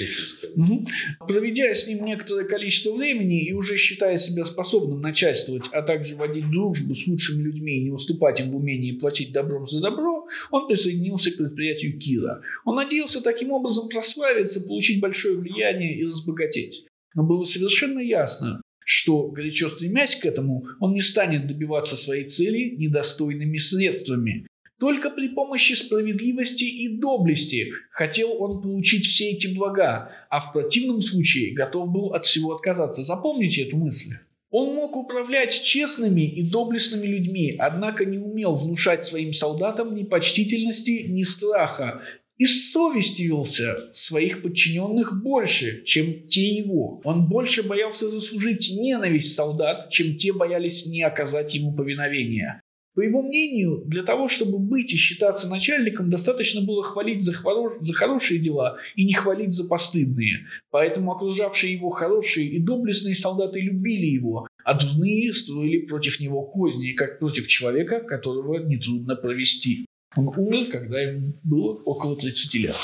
Мгм. 0.57 0.87
Проведя 1.26 1.75
с 1.75 1.87
ним 1.87 2.04
некоторое 2.04 2.45
количество 2.45 2.95
времени 2.95 3.47
и 3.47 3.52
уже 3.52 3.76
считая 3.76 4.19
себя 4.19 4.45
способным 4.45 5.00
начальствовать, 5.00 5.64
а 5.73 5.83
также 5.83 6.16
водить 6.16 6.50
дружбу 6.50 6.95
с 6.95 7.07
лучшими 7.07 7.45
людьми 7.45 7.78
и 7.78 7.85
не 7.85 7.90
уступать 7.90 8.40
им 8.40 8.50
в 8.50 8.57
умении 8.57 8.92
платить 8.92 9.33
добром 9.33 9.66
за 9.66 9.80
добро, 9.80 10.26
он 10.50 10.69
присоединился 10.69 11.30
к 11.30 11.38
предприятию 11.38 11.99
Кира. 11.99 12.42
Он 12.64 12.76
надеялся 12.76 13.23
таким 13.23 13.52
образом 13.52 13.88
прославиться, 13.88 14.61
получить 14.61 15.00
большое 15.00 15.38
влияние 15.38 15.97
и 15.97 16.04
разбогатеть. 16.04 16.85
Но 17.14 17.23
было 17.23 17.45
совершенно 17.45 18.00
ясно, 18.00 18.61
что, 18.85 19.28
горячо 19.28 19.69
стремясь 19.69 20.16
к 20.16 20.26
этому, 20.26 20.66
он 20.80 20.95
не 20.95 21.00
станет 21.00 21.47
добиваться 21.47 21.97
своей 21.97 22.28
цели 22.28 22.75
недостойными 22.76 23.59
средствами. 23.59 24.47
Только 24.80 25.10
при 25.10 25.28
помощи 25.28 25.75
справедливости 25.75 26.64
и 26.64 26.88
доблести 26.88 27.70
хотел 27.90 28.32
он 28.42 28.62
получить 28.62 29.04
все 29.04 29.32
эти 29.32 29.46
блага, 29.46 30.10
а 30.30 30.40
в 30.40 30.54
противном 30.54 31.02
случае 31.02 31.52
готов 31.52 31.90
был 31.90 32.14
от 32.14 32.25
всего 32.25 32.54
отказаться. 32.54 33.02
Запомните 33.02 33.64
эту 33.64 33.76
мысль. 33.76 34.14
Он 34.50 34.75
мог 34.75 34.96
управлять 34.96 35.62
честными 35.62 36.22
и 36.22 36.42
доблестными 36.42 37.06
людьми, 37.06 37.56
однако 37.58 38.06
не 38.06 38.16
умел 38.16 38.56
внушать 38.56 39.04
своим 39.04 39.34
солдатам 39.34 39.94
ни 39.94 40.02
почтительности, 40.02 41.04
ни 41.06 41.25
страха, 41.25 42.00
и 42.38 42.46
совестивился 42.46 43.90
своих 43.92 44.40
подчиненных 44.40 45.22
больше, 45.22 45.84
чем 45.84 46.26
те 46.28 46.49
его. 46.56 47.02
Он 47.04 47.28
больше 47.28 47.62
боялся 47.62 48.08
заслужить 48.08 48.70
ненависть 48.70 49.34
солдат, 49.34 49.90
чем 49.90 50.16
те 50.16 50.32
боялись 50.32 50.87
не 50.87 51.02
оказать 51.02 51.54
ему 51.54 51.75
повиновения. 51.76 52.62
По 52.94 53.02
его 53.02 53.23
мнению, 53.23 53.85
для 53.87 54.02
того, 54.02 54.28
чтобы 54.28 54.59
быть 54.59 54.92
и 54.92 54.97
считаться 54.97 55.49
начальником, 55.49 56.11
достаточно 56.11 56.61
было 56.61 56.82
хвалить 56.82 57.25
за, 57.25 57.32
хоро- 57.32 57.78
за 57.80 57.92
хорошие 57.92 58.40
дела 58.40 58.78
и 58.97 59.04
не 59.04 59.12
хвалить 59.12 59.54
за 59.54 59.64
постыдные. 59.68 60.47
Поэтому 60.70 61.12
окружавшие 61.12 61.73
его 61.73 61.90
хорошие 61.90 62.49
и 62.49 62.59
доблестные 62.59 63.14
солдаты 63.14 63.61
любили 63.61 64.06
его, 64.06 64.49
а 64.64 64.75
дурные 64.75 65.32
строили 65.32 65.87
против 65.87 66.18
него 66.18 66.42
козни, 66.42 66.92
как 66.92 67.20
против 67.20 67.47
человека, 67.47 68.00
которого 68.00 68.59
нетрудно 68.59 69.14
провести. 69.14 69.87
Он 70.16 70.28
умер, 70.37 70.73
когда 70.73 71.00
ему 71.00 71.35
было 71.44 71.75
около 71.85 72.16
30 72.16 72.54
лет. 72.54 72.76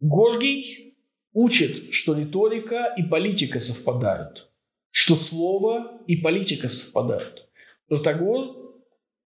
Горгий 0.00 0.94
учит, 1.32 1.94
что 1.94 2.14
риторика 2.14 2.92
и 2.98 3.02
политика 3.02 3.60
совпадают, 3.60 4.50
что 4.90 5.16
слово 5.16 6.02
и 6.06 6.16
политика 6.16 6.68
совпадают. 6.68 7.48
Протагор 7.88 8.67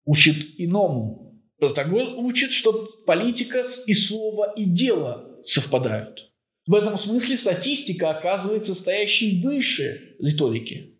учит 0.04 0.54
иному. 0.58 1.40
Протагор 1.58 2.14
учит, 2.18 2.52
что 2.52 2.88
политика 3.06 3.64
и 3.86 3.94
слово 3.94 4.52
и 4.56 4.64
дело 4.64 5.40
совпадают. 5.44 6.32
В 6.66 6.74
этом 6.74 6.96
смысле 6.96 7.36
софистика 7.36 8.10
оказывается 8.10 8.74
стоящей 8.74 9.42
выше 9.42 10.16
риторики, 10.20 10.98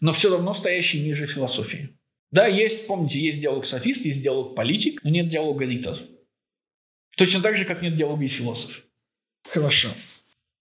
но 0.00 0.12
все 0.12 0.30
равно 0.30 0.54
стоящей 0.54 1.00
ниже 1.00 1.26
философии. 1.26 1.98
Да, 2.30 2.46
есть, 2.46 2.86
помните, 2.86 3.20
есть 3.20 3.40
диалог 3.40 3.64
софист, 3.64 4.04
есть 4.04 4.22
диалог 4.22 4.56
политик, 4.56 5.02
но 5.04 5.10
нет 5.10 5.28
диалога 5.28 5.64
ритор. 5.66 5.98
Точно 7.16 7.40
так 7.40 7.56
же, 7.56 7.64
как 7.64 7.80
нет 7.80 7.94
диалога 7.94 8.24
и 8.24 8.28
философ. 8.28 8.72
Хорошо. 9.44 9.90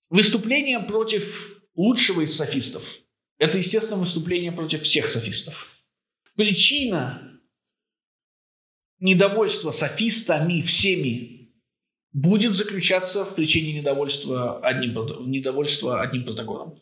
Выступление 0.09 0.79
против 0.79 1.59
лучшего 1.75 2.21
из 2.21 2.35
софистов– 2.35 2.97
это, 3.39 3.57
естественно, 3.57 3.97
выступление 3.97 4.51
против 4.51 4.83
всех 4.83 5.09
софистов. 5.09 5.67
Причина 6.35 7.32
недовольства 9.03 9.72
софистами 9.72 10.62
всеми 10.62 11.51
будет 12.13 12.53
заключаться 12.55 13.25
в 13.25 13.36
причине 13.36 13.74
недовольства 13.74 14.60
одним, 14.60 14.93
недовольства 15.29 16.01
одним 16.01 16.24
протагором. 16.24 16.79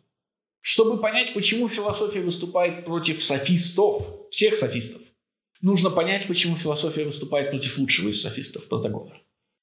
Чтобы 0.62 1.02
понять, 1.02 1.34
почему 1.34 1.68
философия 1.68 2.22
выступает 2.22 2.86
против 2.86 3.24
софистов, 3.24 4.06
всех 4.30 4.56
софистов, 4.56 5.02
нужно 5.62 5.90
понять, 5.90 6.28
почему 6.28 6.56
философия 6.56 7.06
выступает 7.06 7.50
против 7.50 7.80
лучшего 7.80 8.10
из 8.10 8.22
софистов, 8.22 8.68
Протагора. 8.68 9.20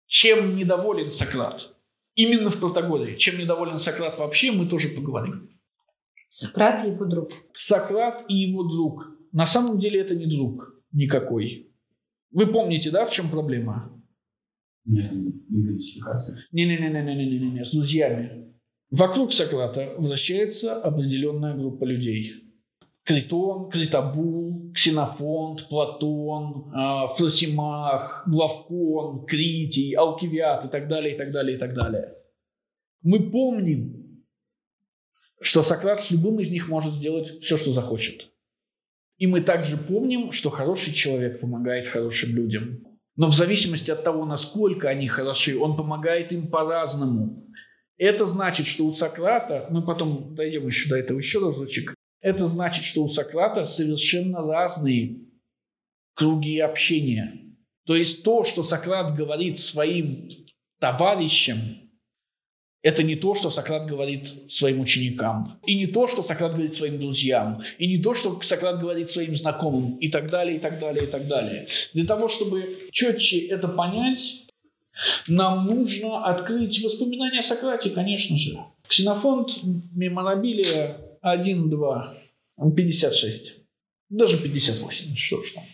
Чем 0.06 0.56
недоволен 0.56 1.12
Сократ? 1.12 1.72
Именно 2.16 2.50
в 2.50 2.58
Протагоре. 2.58 3.16
Чем 3.16 3.38
недоволен 3.38 3.78
Сократ 3.78 4.18
вообще, 4.18 4.50
мы 4.50 4.66
тоже 4.66 4.88
поговорим. 4.88 5.48
Сократ 6.32 6.84
и 6.84 6.90
его 6.90 7.04
друг. 7.04 7.30
Сократ 7.54 8.24
и 8.28 8.34
его 8.34 8.64
друг. 8.64 9.06
На 9.30 9.46
самом 9.46 9.78
деле 9.78 10.00
это 10.00 10.16
не 10.16 10.26
друг 10.26 10.74
никакой. 10.90 11.67
Вы 12.30 12.46
помните, 12.46 12.90
да, 12.90 13.06
в 13.06 13.12
чем 13.12 13.30
проблема? 13.30 13.92
Нет, 14.84 15.12
идентификация. 15.12 16.38
Не-не-не-не-не-не-не, 16.52 17.64
с 17.64 17.72
друзьями. 17.72 18.54
Вокруг 18.90 19.32
Сократа 19.32 19.94
вращается 19.98 20.80
определенная 20.80 21.54
группа 21.54 21.84
людей. 21.84 22.48
Критон, 23.04 23.70
Критобул, 23.70 24.70
Ксенофонт, 24.72 25.68
Платон, 25.68 26.72
э, 26.74 27.14
Фросимах, 27.16 28.24
Главкон, 28.26 29.24
Критий, 29.24 29.94
Алкивиад 29.94 30.66
и 30.66 30.68
так 30.68 30.88
далее, 30.88 31.14
и 31.14 31.18
так 31.18 31.32
далее, 31.32 31.56
и 31.56 31.58
так 31.58 31.74
далее. 31.74 32.14
Мы 33.02 33.30
помним, 33.30 34.24
что 35.40 35.62
Сократ 35.62 36.04
с 36.04 36.10
любым 36.10 36.40
из 36.40 36.50
них 36.50 36.68
может 36.68 36.94
сделать 36.94 37.40
все, 37.42 37.56
что 37.56 37.72
захочет. 37.72 38.30
И 39.18 39.26
мы 39.26 39.40
также 39.40 39.76
помним, 39.76 40.32
что 40.32 40.48
хороший 40.50 40.94
человек 40.94 41.40
помогает 41.40 41.88
хорошим 41.88 42.34
людям. 42.34 42.84
Но 43.16 43.26
в 43.26 43.34
зависимости 43.34 43.90
от 43.90 44.04
того, 44.04 44.24
насколько 44.24 44.88
они 44.88 45.08
хороши, 45.08 45.58
он 45.58 45.76
помогает 45.76 46.32
им 46.32 46.48
по-разному. 46.48 47.44
Это 47.96 48.26
значит, 48.26 48.66
что 48.68 48.86
у 48.86 48.92
Сократа, 48.92 49.66
мы 49.70 49.84
потом 49.84 50.36
дойдем 50.36 50.66
еще 50.68 50.88
до 50.88 50.96
этого 50.96 51.18
еще 51.18 51.40
разочек, 51.40 51.94
это 52.20 52.46
значит, 52.46 52.84
что 52.84 53.02
у 53.02 53.08
Сократа 53.08 53.64
совершенно 53.64 54.40
разные 54.40 55.18
круги 56.14 56.60
общения. 56.60 57.56
То 57.86 57.96
есть 57.96 58.22
то, 58.22 58.44
что 58.44 58.62
Сократ 58.62 59.16
говорит 59.16 59.58
своим 59.58 60.30
товарищам, 60.78 61.87
это 62.88 63.02
не 63.02 63.16
то, 63.16 63.34
что 63.34 63.50
Сократ 63.50 63.86
говорит 63.86 64.50
своим 64.50 64.80
ученикам, 64.80 65.58
и 65.66 65.74
не 65.74 65.86
то, 65.86 66.06
что 66.06 66.22
Сократ 66.22 66.52
говорит 66.52 66.74
своим 66.74 66.98
друзьям, 66.98 67.62
и 67.78 67.86
не 67.86 67.98
то, 68.02 68.14
что 68.14 68.40
Сократ 68.40 68.80
говорит 68.80 69.10
своим 69.10 69.36
знакомым, 69.36 69.96
и 69.96 70.08
так 70.08 70.30
далее, 70.30 70.56
и 70.56 70.58
так 70.58 70.80
далее, 70.80 71.04
и 71.04 71.10
так 71.10 71.26
далее. 71.26 71.68
Для 71.92 72.06
того, 72.06 72.28
чтобы 72.28 72.88
четче 72.90 73.40
это 73.48 73.68
понять, 73.68 74.44
нам 75.26 75.66
нужно 75.66 76.24
открыть 76.24 76.82
воспоминания 76.82 77.40
о 77.40 77.42
Сократе, 77.42 77.90
конечно 77.90 78.38
же. 78.38 78.58
Ксенофонт, 78.88 79.60
меморабилия 79.94 80.96
1, 81.20 81.68
2, 81.68 82.14
56. 82.74 83.54
Даже 84.08 84.38
58, 84.38 85.14
что 85.14 85.42
ж 85.42 85.52
там. 85.54 85.64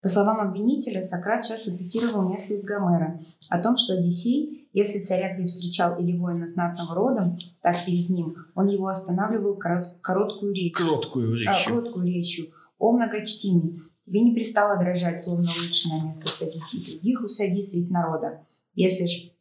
По 0.00 0.08
словам 0.08 0.40
обвинителя, 0.40 1.02
Сократ 1.02 1.44
часто 1.44 1.76
цитировал 1.76 2.28
место 2.28 2.54
из 2.54 2.62
Гомера 2.62 3.20
о 3.48 3.60
том, 3.60 3.76
что 3.76 3.94
Одиссей, 3.94 4.68
если 4.72 5.00
царя 5.00 5.34
где 5.34 5.46
встречал 5.46 5.98
или 5.98 6.16
воина 6.16 6.46
знатного 6.46 6.94
рода, 6.94 7.36
так 7.62 7.84
перед 7.84 8.08
ним, 8.08 8.36
он 8.54 8.68
его 8.68 8.86
останавливал 8.86 9.56
корот, 9.56 9.96
короткую 10.00 10.52
речь. 10.54 10.74
Кроткую 10.74 11.32
А, 11.32 11.36
речь. 11.52 11.66
кроткую 11.66 12.06
речью. 12.06 12.46
«О 12.78 12.92
многочтимый, 12.92 13.80
тебе 14.06 14.20
не 14.20 14.32
пристало 14.34 14.78
дрожать, 14.78 15.20
словно 15.20 15.48
лучше 15.48 15.88
на 15.88 16.00
место 16.06 16.28
садить, 16.28 16.62
и 16.72 16.78
других 16.92 17.22
усади 17.24 17.60
средь 17.62 17.90
народа. 17.90 18.46
Если 18.74 19.06
ж 19.06 19.32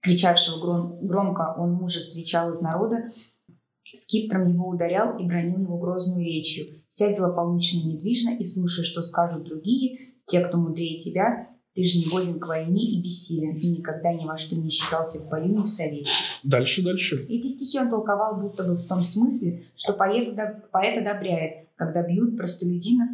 кричавшего 0.00 0.58
гром- 0.60 0.98
громко 1.06 1.54
он 1.56 1.74
мужа 1.74 2.00
встречал 2.00 2.52
из 2.54 2.60
народа, 2.60 3.12
скиптром 3.94 4.48
его 4.48 4.68
ударял 4.68 5.16
и 5.18 5.24
бронил 5.24 5.60
его 5.60 5.78
грозную 5.78 6.24
речью. 6.24 6.81
Сядь 6.92 7.16
злополучно 7.16 7.78
и 7.78 7.84
недвижно 7.84 8.36
и 8.36 8.44
слушай, 8.44 8.84
что 8.84 9.02
скажут 9.02 9.44
другие, 9.44 10.14
те, 10.26 10.40
кто 10.40 10.58
мудрее 10.58 11.00
тебя, 11.00 11.48
ты 11.74 11.84
же 11.84 11.98
не 11.98 12.04
годен 12.04 12.38
к 12.38 12.46
войне 12.46 12.82
и 12.84 13.02
бессилен, 13.02 13.56
и 13.56 13.78
никогда 13.78 14.12
ни 14.12 14.26
во 14.26 14.36
что 14.36 14.56
не 14.56 14.68
считался 14.68 15.18
в 15.18 15.28
бою 15.30 15.58
ни 15.58 15.62
в 15.62 15.68
совете. 15.68 16.10
Дальше, 16.44 16.82
дальше. 16.82 17.24
Эти 17.30 17.48
стихи 17.48 17.78
он 17.78 17.88
толковал 17.88 18.38
будто 18.38 18.64
бы 18.64 18.76
в 18.76 18.86
том 18.86 19.02
смысле, 19.02 19.64
что 19.74 19.94
поэт, 19.94 20.36
поэт 20.70 20.98
одобряет, 20.98 21.68
когда 21.76 22.02
бьют 22.02 22.36
простолюдинов 22.36 23.08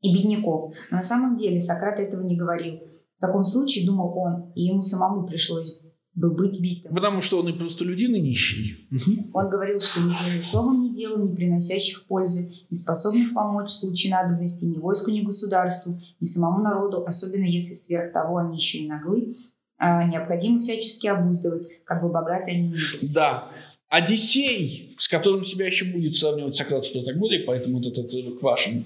и 0.00 0.12
бедняков. 0.12 0.74
Но 0.90 0.96
на 0.96 1.02
самом 1.04 1.36
деле 1.36 1.60
Сократ 1.60 2.00
этого 2.00 2.22
не 2.22 2.36
говорил. 2.36 2.80
В 3.16 3.20
таком 3.20 3.44
случае, 3.44 3.86
думал 3.86 4.12
он, 4.18 4.52
и 4.54 4.62
ему 4.62 4.82
самому 4.82 5.24
пришлось 5.24 5.80
бы 6.18 6.30
быть 6.30 6.60
битым. 6.60 6.94
Потому 6.94 7.20
что 7.20 7.40
он 7.40 7.48
и 7.48 7.52
простолюдин, 7.52 8.14
и 8.14 8.20
нищий. 8.20 8.88
Он 9.32 9.48
говорил, 9.48 9.80
что 9.80 10.00
ни 10.00 10.40
словом, 10.40 10.82
ни 10.82 10.94
делом, 10.94 11.28
не 11.28 11.34
приносящих 11.34 12.06
пользы, 12.06 12.52
не 12.70 12.76
способных 12.76 13.34
помочь 13.34 13.68
в 13.68 13.72
случае 13.72 14.12
надобности 14.12 14.64
ни 14.64 14.78
войску, 14.78 15.10
ни 15.10 15.20
государству, 15.20 15.98
ни 16.20 16.26
самому 16.26 16.62
народу, 16.62 17.04
особенно 17.06 17.44
если 17.44 17.74
сверх 17.74 18.12
того 18.12 18.38
они 18.38 18.56
еще 18.56 18.78
и 18.78 18.88
наглы, 18.88 19.36
а, 19.78 20.04
необходимо 20.04 20.60
всячески 20.60 21.06
обуздывать, 21.06 21.68
как 21.84 22.02
бы 22.02 22.10
богаты 22.10 22.50
они 22.50 22.68
ни 22.68 22.72
были. 22.72 23.12
Да. 23.12 23.48
Одиссей, 23.88 24.96
с 24.98 25.08
которым 25.08 25.44
себя 25.44 25.66
еще 25.66 25.86
будет 25.86 26.16
сравнивать 26.16 26.56
Сократ 26.56 26.84
в 26.84 26.92
Протагоре, 26.92 27.44
поэтому 27.46 27.78
вот 27.78 27.86
этот 27.86 28.06
отрывок 28.06 28.42
вашим, 28.42 28.84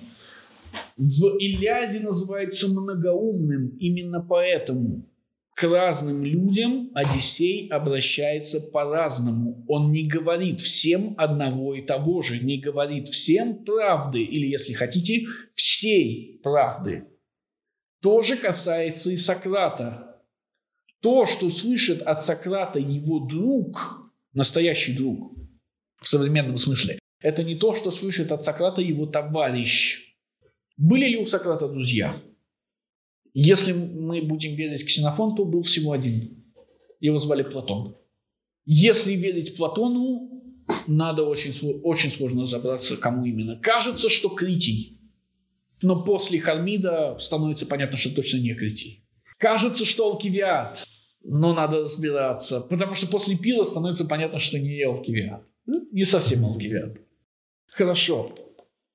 в 0.97 1.39
Илиаде 1.39 2.01
называется 2.01 2.69
многоумным 2.69 3.69
именно 3.79 4.21
поэтому. 4.21 5.03
К 5.55 5.65
разным 5.65 6.25
людям 6.25 6.91
Одиссей 6.95 7.69
обращается 7.69 8.59
по-разному. 8.61 9.65
Он 9.69 9.93
не 9.93 10.09
говорит 10.09 10.61
всем 10.61 11.15
одного 11.19 11.75
и 11.75 11.83
того 11.83 12.23
же, 12.23 12.39
не 12.39 12.59
говорит 12.59 13.09
всем 13.09 13.65
правды, 13.65 14.23
или, 14.23 14.47
если 14.47 14.73
хотите, 14.73 15.27
всей 15.55 16.41
правды. 16.43 17.05
То 18.01 18.23
же 18.23 18.37
касается 18.37 19.11
и 19.11 19.17
Сократа. 19.17 20.23
То, 21.01 21.27
что 21.27 21.51
слышит 21.51 22.01
от 22.03 22.25
Сократа 22.25 22.79
его 22.79 23.21
друг, 23.21 24.11
настоящий 24.33 24.97
друг, 24.97 25.35
в 26.01 26.09
современном 26.09 26.57
смысле, 26.57 26.99
это 27.21 27.45
не 27.45 27.57
то, 27.57 27.75
что 27.75 27.91
слышит 27.91 28.33
от 28.33 28.45
Сократа 28.45 28.81
его 28.81 29.07
товарищ. 29.07 30.01
Были 30.77 31.09
ли 31.09 31.19
у 31.19 31.27
Сократа 31.27 31.69
друзья? 31.69 32.21
Если 33.35 33.73
мы 33.73 34.23
будем 34.23 34.55
верить 34.55 34.85
Ксенофонту, 34.87 35.45
был 35.45 35.63
всего 35.63 35.93
один. 35.93 36.45
Его 37.01 37.19
звали 37.19 37.43
Платон. 37.43 37.97
Если 38.65 39.15
верить 39.15 39.57
Платону, 39.57 40.43
надо 40.87 41.25
очень, 41.25 41.53
очень 41.83 42.11
сложно 42.11 42.43
разобраться, 42.43 42.97
кому 42.97 43.25
именно. 43.25 43.57
Кажется, 43.57 44.09
что 44.09 44.29
Критий. 44.29 44.99
Но 45.81 46.05
после 46.05 46.41
Хармида 46.41 47.19
становится 47.19 47.67
понятно, 47.67 47.97
что 47.97 48.15
точно 48.15 48.39
не 48.39 48.55
Критий. 48.55 49.05
Кажется, 49.39 49.85
что 49.85 50.07
Алкивиад. 50.07 50.85
Но 51.25 51.55
надо 51.55 51.83
разбираться. 51.83 52.61
Потому 52.61 52.95
что 52.95 53.07
после 53.07 53.37
Пира 53.37 53.65
становится 53.65 54.05
понятно, 54.05 54.39
что 54.39 54.59
не 54.59 54.83
Алкивиад. 54.83 55.43
Ну, 55.67 55.89
Не 55.91 56.05
совсем 56.05 56.45
Алкивиад. 56.45 56.99
Хорошо. 57.67 58.35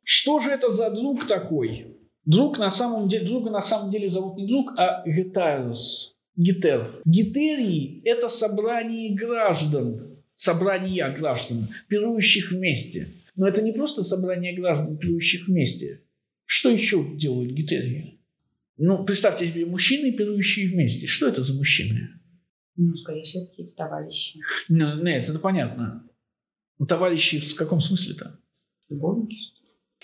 Что 0.03 0.39
же 0.39 0.51
это 0.51 0.72
за 0.72 0.89
друг 0.89 1.27
такой? 1.27 1.97
Друг 2.28 2.58
на 2.58 2.70
самом 2.70 3.08
деле, 3.08 3.26
друга 3.26 3.50
на 3.50 3.62
самом 3.62 3.90
деле 3.90 4.10
зовут 4.10 4.36
не 4.36 4.46
друг, 4.46 4.74
а 4.78 5.02
Гетарус. 5.08 6.14
Гетер. 6.36 7.02
Гетерии– 7.06 8.02
это 8.04 8.28
собрание 8.28 9.16
граждан, 9.16 10.18
собрания 10.36 11.10
граждан, 11.18 11.70
пирующих 11.88 12.52
вместе. 12.52 13.08
Но 13.38 13.48
это 13.48 13.62
не 13.62 13.72
просто 13.72 14.04
собрание 14.04 14.54
граждан, 14.54 14.98
пирующих 14.98 15.48
вместе. 15.48 16.02
Что 16.46 16.70
еще 16.70 17.16
делают 17.16 17.54
гетерии? 17.54 18.20
Ну, 18.78 19.06
представьте 19.06 19.48
себе 19.48 19.66
мужчины, 19.66 20.12
пирующие 20.12 20.70
вместе. 20.70 21.08
Что 21.08 21.30
это 21.30 21.44
за 21.44 21.54
мужчины? 21.54 22.10
Ну, 22.76 22.94
скорее 22.98 23.24
всего, 23.24 23.46
какие-то 23.48 23.74
товарищи. 23.76 24.42
Ну, 24.68 25.02
Нет, 25.02 25.30
это 25.30 25.40
понятно. 25.40 26.04
Ну, 26.78 26.86
товарищи 26.86 27.40
в 27.40 27.56
каком 27.56 27.80
смысле-то? 27.80 28.38
Любовники. 28.90 29.57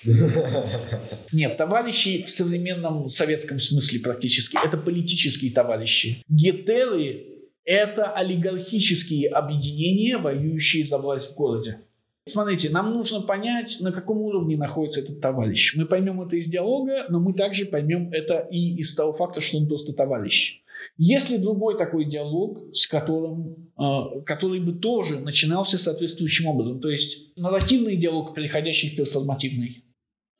Нет, 1.31 1.57
товарищи 1.57 2.23
в 2.23 2.29
современном 2.29 3.09
советском 3.09 3.59
смысле 3.59 3.99
практически 3.99 4.57
это 4.63 4.77
политические 4.77 5.51
товарищи. 5.51 6.23
Гетеры– 6.27 7.25
это 7.65 8.11
олигархические 8.11 9.29
объединения, 9.29 10.17
воюющие 10.17 10.85
за 10.85 10.97
власть 10.97 11.31
в 11.31 11.35
городе. 11.35 11.79
Смотрите, 12.25 12.69
нам 12.69 12.93
нужно 12.93 13.19
понять, 13.21 13.77
на 13.81 13.91
каком 13.91 14.19
уровне 14.19 14.55
находится 14.55 15.01
этот 15.01 15.19
товарищ. 15.19 15.75
Мы 15.75 15.85
поймем 15.85 16.21
это 16.21 16.37
из 16.37 16.47
диалога, 16.47 17.05
но 17.09 17.19
мы 17.19 17.33
также 17.33 17.65
поймем 17.65 18.11
это 18.13 18.47
и 18.49 18.75
из 18.77 18.95
того 18.95 19.13
факта, 19.13 19.41
что 19.41 19.57
он 19.57 19.67
просто 19.67 19.91
товарищ. 19.91 20.61
Есть 20.97 21.29
ли 21.29 21.37
другой 21.37 21.77
такой 21.77 22.05
диалог, 22.05 22.59
с 22.73 22.87
которым, 22.87 23.71
э, 23.77 24.21
который 24.25 24.59
бы 24.59 24.73
тоже 24.73 25.19
начинался 25.19 25.77
соответствующим 25.77 26.47
образом? 26.47 26.79
То 26.79 26.89
есть 26.89 27.35
нарративный 27.37 27.97
диалог, 27.97 28.33
переходящий 28.33 28.89
в 28.89 28.95
перформативный? 28.95 29.83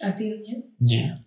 А 0.03 0.12
пир 0.12 0.39
нет? 0.41 0.65
Нет. 0.79 1.17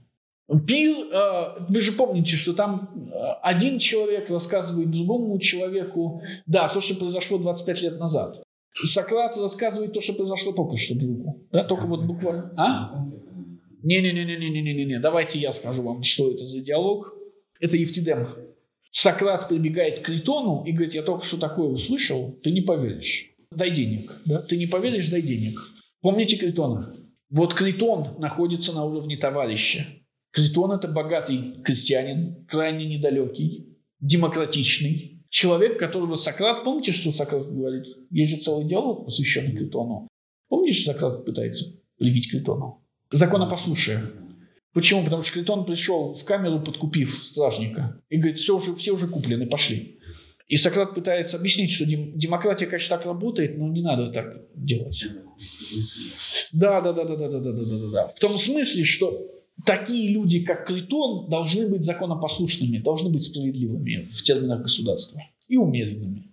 Пир, 0.67 0.97
э, 1.13 1.67
вы 1.69 1.81
же 1.81 1.93
помните, 1.93 2.37
что 2.37 2.53
там 2.53 3.11
э, 3.13 3.19
один 3.43 3.81
человек 3.81 4.31
рассказывает 4.31 4.91
другому 4.91 5.39
человеку, 5.41 6.23
да, 6.47 6.69
то, 6.69 6.81
что 6.81 6.95
произошло 6.95 7.39
25 7.39 7.83
лет 7.83 7.99
назад. 7.99 8.43
Сократ 8.85 9.37
рассказывает 9.37 9.93
то, 9.93 10.01
что 10.01 10.13
произошло 10.13 10.53
только 10.53 10.77
что 10.77 10.95
другу. 10.95 11.47
Да, 11.51 11.65
только 11.65 11.87
вот 11.87 12.05
буквально. 12.05 12.53
А? 12.57 13.07
Не-не-не-не-не-не-не-не. 13.83 15.01
Давайте 15.01 15.39
я 15.41 15.53
скажу 15.53 15.83
вам, 15.83 16.03
что 16.03 16.31
это 16.31 16.47
за 16.47 16.61
диалог. 16.61 17.13
Это 17.59 17.77
Евтидем. 17.77 18.29
Сократ 18.91 19.49
прибегает 19.49 20.01
к 20.01 20.07
Критону 20.07 20.65
и 20.65 20.73
говорит, 20.73 20.95
я 20.95 21.03
только 21.03 21.25
что 21.25 21.39
такое 21.39 21.69
услышал, 21.69 22.39
ты 22.43 22.51
не 22.51 22.61
поверишь. 22.61 23.31
Дай 23.51 23.71
денег. 23.75 24.21
Да? 24.27 24.43
Ты 24.43 24.57
не 24.57 24.67
поверишь, 24.67 25.09
дай 25.09 25.23
денег. 25.23 25.59
Помните 26.03 26.37
Критона? 26.37 26.95
Вот 27.31 27.55
Критон 27.55 28.19
находится 28.19 28.73
на 28.73 28.85
уровне 28.85 29.17
товарища. 29.17 29.87
Критон– 30.33 30.73
это 30.73 30.87
богатый 30.87 31.63
крестьянин, 31.63 32.47
крайне 32.47 32.87
недалекий, 32.87 33.79
демократичный. 34.01 35.25
Человек, 35.29 35.79
которого 35.79 36.15
Сократ, 36.15 36.63
помните, 36.63 36.93
что 36.93 37.11
Сократ 37.11 37.47
говорит? 37.47 37.87
Есть 38.11 38.31
же 38.31 38.37
целый 38.43 38.67
диалог, 38.67 39.07
посвященный 39.07 39.57
Критону. 39.57 40.09
Помните, 40.49 40.75
что 40.75 40.93
Сократ 40.93 41.25
пытается 41.25 41.65
привить 41.99 42.31
Критону? 42.31 42.85
Законопослушие. 43.11 44.13
Почему? 44.73 45.05
Потому 45.05 45.23
что 45.23 45.33
Критон 45.33 45.65
пришел 45.65 46.15
в 46.15 46.25
камеру, 46.25 46.61
подкупив 46.61 47.25
стражника, 47.25 48.01
и 48.09 48.19
говорит, 48.19 48.39
все 48.39 48.57
уже, 48.57 48.77
все 48.77 48.93
уже 48.93 49.09
куплены, 49.09 49.47
пошли. 49.47 49.99
И 50.49 50.57
Сократ 50.57 50.95
пытается 50.95 51.39
объяснить, 51.39 51.71
что 51.73 51.87
дем- 51.87 52.13
демократия, 52.15 52.67
конечно, 52.67 52.97
так 52.97 53.07
работает, 53.07 53.59
но 53.59 53.69
не 53.69 53.83
надо 53.83 54.13
так 54.13 54.45
делать. 54.55 55.03
Да, 56.53 56.81
да, 56.81 56.93
да, 56.93 57.05
да, 57.05 57.17
да, 57.17 57.29
да, 57.29 57.41
да, 57.41 57.53
да, 57.53 57.65
да, 57.65 57.91
да. 57.91 58.09
В 58.09 58.19
том 58.19 58.39
смысле, 58.39 58.85
что 58.85 59.27
такие 59.65 60.11
люди, 60.11 60.41
как 60.41 60.67
Критон, 60.67 61.29
должны 61.29 61.69
быть 61.69 61.85
законопослушными, 61.85 62.79
должны 62.79 63.11
быть 63.11 63.25
справедливыми 63.25 64.09
в 64.11 64.23
терминах 64.23 64.63
государства 64.63 65.23
и 65.49 65.57
умеренными. 65.57 66.33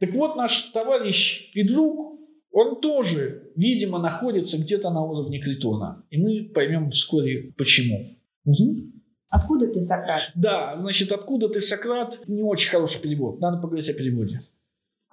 Так 0.00 0.12
вот, 0.12 0.36
наш 0.36 0.62
товарищ 0.72 1.50
и 1.54 1.62
друг, 1.62 2.20
он 2.52 2.80
тоже, 2.80 3.50
видимо, 3.56 3.98
находится 3.98 4.58
где-то 4.58 4.90
на 4.90 5.02
уровне 5.02 5.40
Критона. 5.40 6.04
И 6.10 6.18
мы 6.18 6.50
поймем 6.54 6.90
вскоре, 6.90 7.52
почему. 7.56 8.16
Мгм. 8.44 8.92
Откуда 9.28 9.66
ты, 9.66 9.80
Сократ? 9.80 10.30
Да, 10.36 10.76
значит, 10.80 11.10
откуда 11.10 11.48
ты, 11.48 11.60
Сократ? 11.60 12.20
Не 12.28 12.42
очень 12.42 12.70
хороший 12.70 13.00
перевод. 13.00 13.40
Надо 13.40 13.58
поговорить 13.58 13.88
о 13.88 13.94
переводе. 13.94 14.42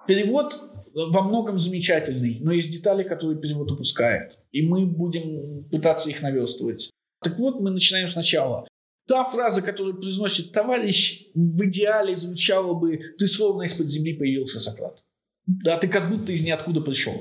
Перевод 0.06 0.54
во 0.94 1.22
многом 1.22 1.58
замечательный, 1.58 2.38
но 2.40 2.52
есть 2.52 2.70
детали, 2.70 3.02
которые 3.02 3.40
перевод 3.40 3.70
упускает. 3.70 4.38
И 4.50 4.62
мы 4.62 4.86
будем 4.86 5.64
пытаться 5.70 6.10
их 6.10 6.22
наверстывать. 6.22 6.90
Так 7.22 7.38
вот, 7.38 7.60
мы 7.60 7.70
начинаем 7.70 8.08
сначала. 8.08 8.66
Та 9.08 9.24
фраза, 9.24 9.62
которую 9.62 10.00
произносит 10.00 10.52
товарищ, 10.52 11.26
в 11.34 11.64
идеале 11.66 12.14
звучала 12.16 12.74
бы 12.74 13.00
«ты 13.18 13.26
словно 13.26 13.62
из-под 13.62 13.88
земли 13.88 14.14
появился, 14.14 14.60
Сократ». 14.60 15.02
Да, 15.46 15.78
ты 15.78 15.88
как 15.88 16.10
будто 16.10 16.32
из 16.32 16.44
ниоткуда 16.44 16.80
пришел. 16.80 17.14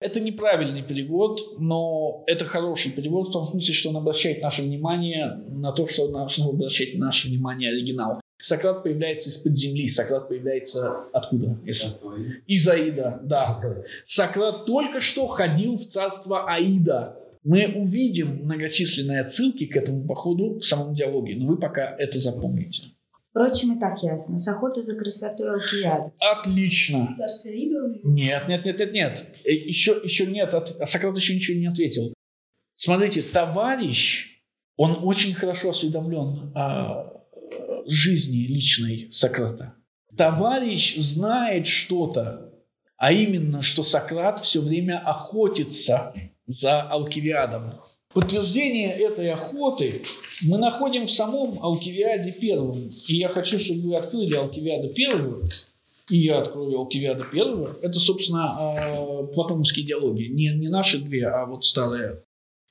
Это 0.00 0.20
неправильный 0.20 0.82
перевод, 0.82 1.58
но 1.58 2.24
это 2.26 2.44
хороший 2.44 2.92
перевод 2.92 3.28
в 3.28 3.32
том 3.32 3.46
смысле, 3.46 3.74
что 3.74 3.90
он 3.90 3.96
обращает 3.96 4.42
наше 4.42 4.62
внимание 4.62 5.42
на 5.48 5.72
то, 5.72 5.86
что 5.86 6.08
должно 6.08 6.50
обращать 6.50 6.96
наше 6.98 7.28
внимание 7.28 7.70
оригинал. 7.70 8.20
Сократ 8.38 8.82
появляется 8.82 9.30
из-под 9.30 9.56
земли, 9.56 9.88
Сократ 9.88 10.28
появляется 10.28 11.04
откуда? 11.12 11.56
Из 12.46 12.68
Аида, 12.68 13.20
да. 13.22 13.60
Сократ 14.04 14.66
только 14.66 15.00
что 15.00 15.26
ходил 15.26 15.76
в 15.76 15.86
царство 15.86 16.44
Аида. 16.52 17.16
Мы 17.44 17.66
увидим 17.76 18.44
многочисленные 18.44 19.20
отсылки 19.20 19.66
к 19.66 19.76
этому 19.76 20.06
походу 20.06 20.58
в 20.58 20.62
самом 20.64 20.94
диалоге, 20.94 21.36
но 21.36 21.46
вы 21.46 21.56
пока 21.56 21.94
это 21.96 22.18
запомните. 22.18 22.82
Впрочем, 23.30 23.76
и 23.76 23.80
так 23.80 24.02
ясно. 24.02 24.38
С 24.38 24.48
охоты 24.48 24.82
за 24.82 24.96
красотой 24.96 25.50
Алкиады. 25.52 26.12
Отлично. 26.18 27.14
Царство 27.18 27.48
Ида. 27.50 27.98
Нет, 28.02 28.48
нет, 28.48 28.64
нет, 28.64 28.78
нет, 28.80 28.92
нет. 28.92 29.26
Э, 29.44 29.52
Еще, 29.52 30.00
еще 30.02 30.26
нет. 30.26 30.54
от- 30.54 30.74
а 30.80 30.86
Сократ 30.86 31.16
еще 31.16 31.34
ничего 31.34 31.58
не 31.58 31.66
ответил. 31.66 32.12
Смотрите, 32.76 33.22
товарищ, 33.22 34.40
он 34.76 34.98
очень 35.02 35.34
хорошо 35.34 35.70
осведомлен 35.70 36.50
о 36.54 37.22
жизни 37.88 38.46
личной 38.46 39.08
Сократа. 39.12 39.74
Товарищ 40.16 40.96
знает 40.96 41.66
что-то, 41.66 42.52
а 42.96 43.12
именно, 43.12 43.62
что 43.62 43.82
Сократ 43.82 44.44
все 44.44 44.60
время 44.60 44.98
охотится 44.98 46.14
за 46.46 46.82
Алкивиадом. 46.82 47.80
Подтверждение 48.14 48.92
этой 48.92 49.30
охоты 49.30 50.02
мы 50.42 50.56
находим 50.56 51.06
в 51.06 51.10
самом 51.10 51.62
Алкивиаде 51.62 52.32
первом. 52.32 52.90
И 53.06 53.16
я 53.16 53.28
хочу, 53.28 53.58
чтобы 53.58 53.82
вы 53.82 53.96
открыли 53.96 54.34
Алкивиаду 54.34 54.94
первую. 54.94 55.50
И 56.08 56.18
я 56.18 56.38
открою 56.38 56.78
Алкивиаду 56.78 57.24
первую. 57.30 57.78
Это, 57.82 57.98
собственно, 57.98 58.56
э, 58.58 59.34
платоновские 59.34 59.84
диалоги. 59.84 60.28
Не, 60.28 60.54
не 60.54 60.68
наши 60.68 60.98
две, 60.98 61.26
а 61.26 61.44
вот 61.44 61.66
старые. 61.66 62.22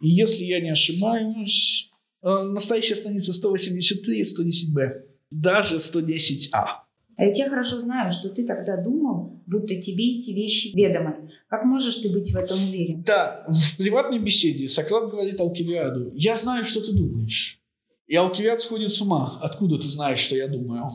И 0.02 0.10
если 0.10 0.46
я 0.46 0.62
не 0.62 0.72
ошибаюсь, 0.72 1.92
настоящая 2.26 2.96
страница 2.96 3.34
183 3.34 4.20
и 4.20 4.24
110б. 4.24 5.04
Даже 5.32 5.78
110а. 5.78 6.86
А 7.18 7.26
ведь 7.26 7.38
я 7.38 7.50
хорошо 7.50 7.80
знаю, 7.80 8.12
что 8.12 8.30
ты 8.30 8.46
тогда 8.46 8.82
думал, 8.82 9.42
будто 9.46 9.82
тебе 9.82 10.20
эти 10.20 10.32
вещи 10.32 10.76
ведомы. 10.76 11.30
Как 11.48 11.64
можешь 11.64 11.96
ты 11.96 12.10
быть 12.12 12.32
в 12.32 12.36
этом 12.36 12.58
уверен? 12.58 13.04
Да, 13.04 13.46
в 13.48 13.78
приватной 13.78 14.20
беседе 14.20 14.68
Сократ 14.68 15.10
говорит 15.10 15.40
Алкивиаду, 15.40 16.12
я 16.14 16.36
знаю, 16.36 16.66
что 16.66 16.82
ты 16.82 16.92
думаешь. 16.92 17.62
И 18.08 18.16
Алкивиад 18.16 18.62
сходит 18.62 18.94
с 18.94 19.02
ума. 19.02 19.40
Откуда 19.42 19.78
ты 19.78 19.88
знаешь, 19.88 20.20
что 20.20 20.36
я 20.36 20.48
думаю? 20.48 20.88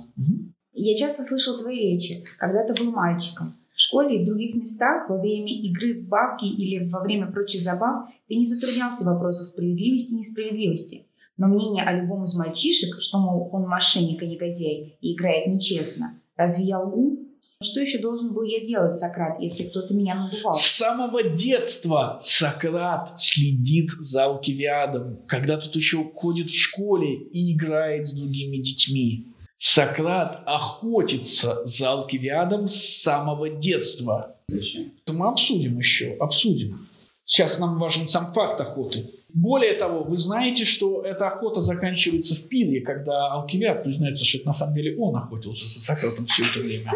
Я 0.73 0.97
часто 0.97 1.25
слышал 1.25 1.59
твои 1.59 1.93
речи, 1.93 2.25
когда 2.39 2.65
ты 2.67 2.75
был 2.75 2.93
мальчиком. 2.93 3.57
В 3.75 3.81
школе 3.81 4.17
и 4.17 4.23
в 4.23 4.27
других 4.27 4.55
местах 4.57 5.09
во 5.09 5.19
время 5.19 5.51
игры 5.51 5.95
в 5.95 6.07
бабки 6.07 6.45
или 6.45 6.87
во 6.91 7.03
время 7.03 7.33
прочих 7.33 7.63
забав 7.63 8.11
ты 8.29 8.35
не 8.35 8.47
затруднялся 8.47 9.05
вопросом 9.05 9.47
справедливости 9.47 10.13
и 10.13 10.19
несправедливости. 10.19 11.07
Но 11.41 11.47
мнение 11.47 11.83
о 11.85 11.95
любом 11.95 12.25
из 12.25 12.35
мальчишек, 12.35 13.01
что, 13.01 13.17
мол, 13.17 13.49
он 13.51 13.63
мошенник 13.63 14.23
и 14.23 14.27
негодяй 14.27 14.99
и 15.01 15.15
играет 15.15 15.47
нечестно, 15.47 16.21
разве 16.37 16.67
я 16.67 16.81
лгу? 16.81 17.19
Что 17.63 17.81
еще 17.81 17.99
должен 17.99 18.35
был 18.35 18.43
я 18.43 18.61
делать, 18.61 18.99
Сократ, 18.99 19.41
если 19.41 19.65
кто-то 19.65 19.95
меня 19.95 20.17
надувал? 20.17 20.53
С 20.53 20.67
самого 20.67 21.23
детства 21.23 22.19
Сократ 22.21 23.19
следит 23.19 23.89
за 24.01 24.25
Алкивиадом, 24.25 25.21
когда 25.27 25.57
тот 25.57 25.75
еще 25.75 26.05
ходит 26.15 26.51
в 26.51 26.59
школе 26.59 27.17
и 27.17 27.55
играет 27.55 28.09
с 28.09 28.13
другими 28.13 28.59
детьми. 28.59 29.29
Сократ 29.57 30.43
охотится 30.45 31.65
за 31.65 31.93
Алкивиадом 31.93 32.69
с 32.69 33.01
самого 33.01 33.49
детства. 33.49 34.37
Зачем? 34.47 34.93
Это 35.03 35.15
мы 35.15 35.29
обсудим 35.29 35.79
еще, 35.79 36.17
обсудим. 36.21 36.87
Сейчас 37.31 37.61
нам 37.61 37.79
важен 37.79 38.09
сам 38.09 38.33
факт 38.33 38.61
охоты. 38.61 39.09
Более 39.33 39.75
того, 39.75 40.03
вы 40.03 40.19
знаете, 40.19 40.65
что 40.65 41.03
эта 41.03 41.29
охота 41.29 41.61
заканчивается 41.61 42.35
в 42.35 42.49
пире, 42.49 42.81
когда 42.81 43.31
Алкивиад 43.31 43.85
признается, 43.85 44.25
что 44.25 44.39
это 44.39 44.49
на 44.49 44.53
самом 44.53 44.75
деле 44.75 44.97
он 44.99 45.15
охотился 45.15 45.69
за 45.69 45.81
Сократом 45.81 46.27
все 46.27 46.47
это 46.47 46.59
время. 46.59 46.93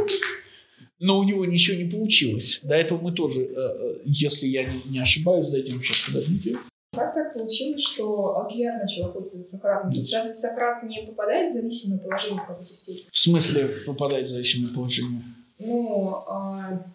Но 0.98 1.20
у 1.20 1.22
него 1.22 1.44
ничего 1.44 1.76
не 1.76 1.88
получилось. 1.88 2.58
До 2.64 2.74
этого 2.74 3.00
мы 3.00 3.12
тоже, 3.12 3.42
э, 3.42 3.54
э, 3.54 3.96
если 4.06 4.48
я 4.48 4.64
не, 4.64 4.82
не 4.86 4.98
ошибаюсь, 4.98 5.50
дойдем 5.50 5.80
сейчас, 5.80 5.98
подождите. 6.04 6.58
Как 6.96 7.14
так 7.14 7.34
получилось, 7.34 7.84
что 7.84 8.36
Алкивиад 8.40 8.82
начал 8.82 9.06
охотиться 9.06 9.36
за 9.36 9.44
Сократом? 9.44 9.92
То 9.92 9.98
есть 9.98 10.12
разве 10.12 10.34
Сократ 10.34 10.82
не 10.82 11.02
попадает 11.02 11.52
в 11.52 11.54
зависимое 11.54 12.00
положение 12.00 12.42
в 12.42 12.46
какой-то 12.46 12.74
степени? 12.74 13.06
В 13.08 13.16
смысле 13.16 13.68
попадает 13.86 14.26
в 14.26 14.30
зависимое 14.30 14.74
положение? 14.74 15.22
Ну, 15.60 16.24
а, 16.26 16.86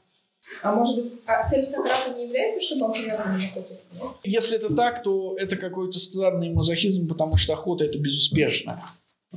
а 0.62 0.76
может 0.76 1.04
быть, 1.04 1.14
а 1.26 1.48
цель 1.48 1.64
Сократа 1.64 2.14
не 2.16 2.26
является, 2.26 2.66
чтобы 2.66 2.86
Алкивиад 2.88 3.26
на 3.26 3.38
нем 3.38 3.50
охотился? 3.50 3.90
Если 4.24 4.58
это 4.58 4.74
так, 4.74 5.04
то 5.04 5.36
это 5.38 5.56
какой-то 5.56 6.00
странный 6.00 6.50
мазохизм, 6.50 7.08
потому 7.08 7.36
что 7.38 7.54
охота 7.54 7.86
это 7.86 7.98
безуспешно. 7.98 8.84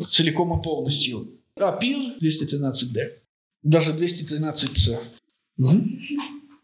Целиком 0.08 0.58
и 0.58 0.62
полностью. 0.62 1.28
А, 1.56 1.72
пир 1.72 2.16
213D. 2.20 3.12
Даже 3.62 3.92
213c. 3.92 4.98
Мгм. 5.58 6.00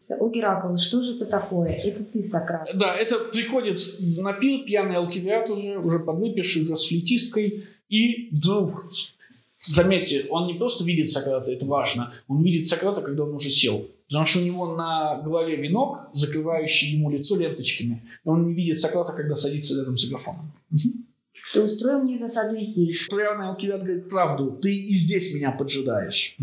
О, 0.09 0.29
Геракл, 0.29 0.75
что 0.77 1.03
же 1.03 1.15
это 1.15 1.25
такое? 1.25 1.69
Это 1.71 2.03
ты, 2.03 2.23
Сократ. 2.23 2.69
Да, 2.73 2.95
это 2.95 3.19
приходит 3.19 3.79
на 3.99 4.33
пир 4.33 4.65
пьяный 4.65 4.95
алкивиат 4.95 5.49
уже, 5.51 5.77
уже 5.77 5.99
подвыпивший, 5.99 6.63
уже 6.63 6.75
с 6.75 6.87
флейтисткой, 6.87 7.67
и 7.89 8.29
вдруг, 8.31 8.91
заметьте, 9.61 10.25
он 10.29 10.47
не 10.47 10.55
просто 10.55 10.83
видит 10.83 11.11
Сократа, 11.11 11.51
это 11.51 11.65
важно, 11.67 12.11
он 12.27 12.43
видит 12.43 12.65
Сократа, 12.65 13.01
когда 13.01 13.23
он 13.23 13.35
уже 13.35 13.51
сел. 13.51 13.87
Потому 14.09 14.25
что 14.25 14.39
у 14.39 14.41
него 14.41 14.75
на 14.75 15.21
голове 15.21 15.55
венок, 15.55 16.09
закрывающий 16.13 16.93
ему 16.93 17.11
лицо 17.11 17.35
ленточками. 17.35 18.03
И 18.25 18.27
он 18.27 18.47
не 18.47 18.53
видит 18.55 18.79
Сократа, 18.79 19.13
когда 19.13 19.35
садится 19.35 19.75
рядом 19.75 19.97
с 19.97 20.05
агафоном. 20.05 20.51
Ты 21.53 21.61
устроил 21.61 22.01
мне 22.01 22.17
засаду 22.17 22.59
здесь. 22.59 23.07
Пьяный 23.07 23.49
алкивиат 23.49 23.83
говорит 23.83 24.09
правду, 24.09 24.57
ты 24.61 24.75
и 24.75 24.95
здесь 24.95 25.33
меня 25.33 25.51
поджидаешь. 25.51 26.37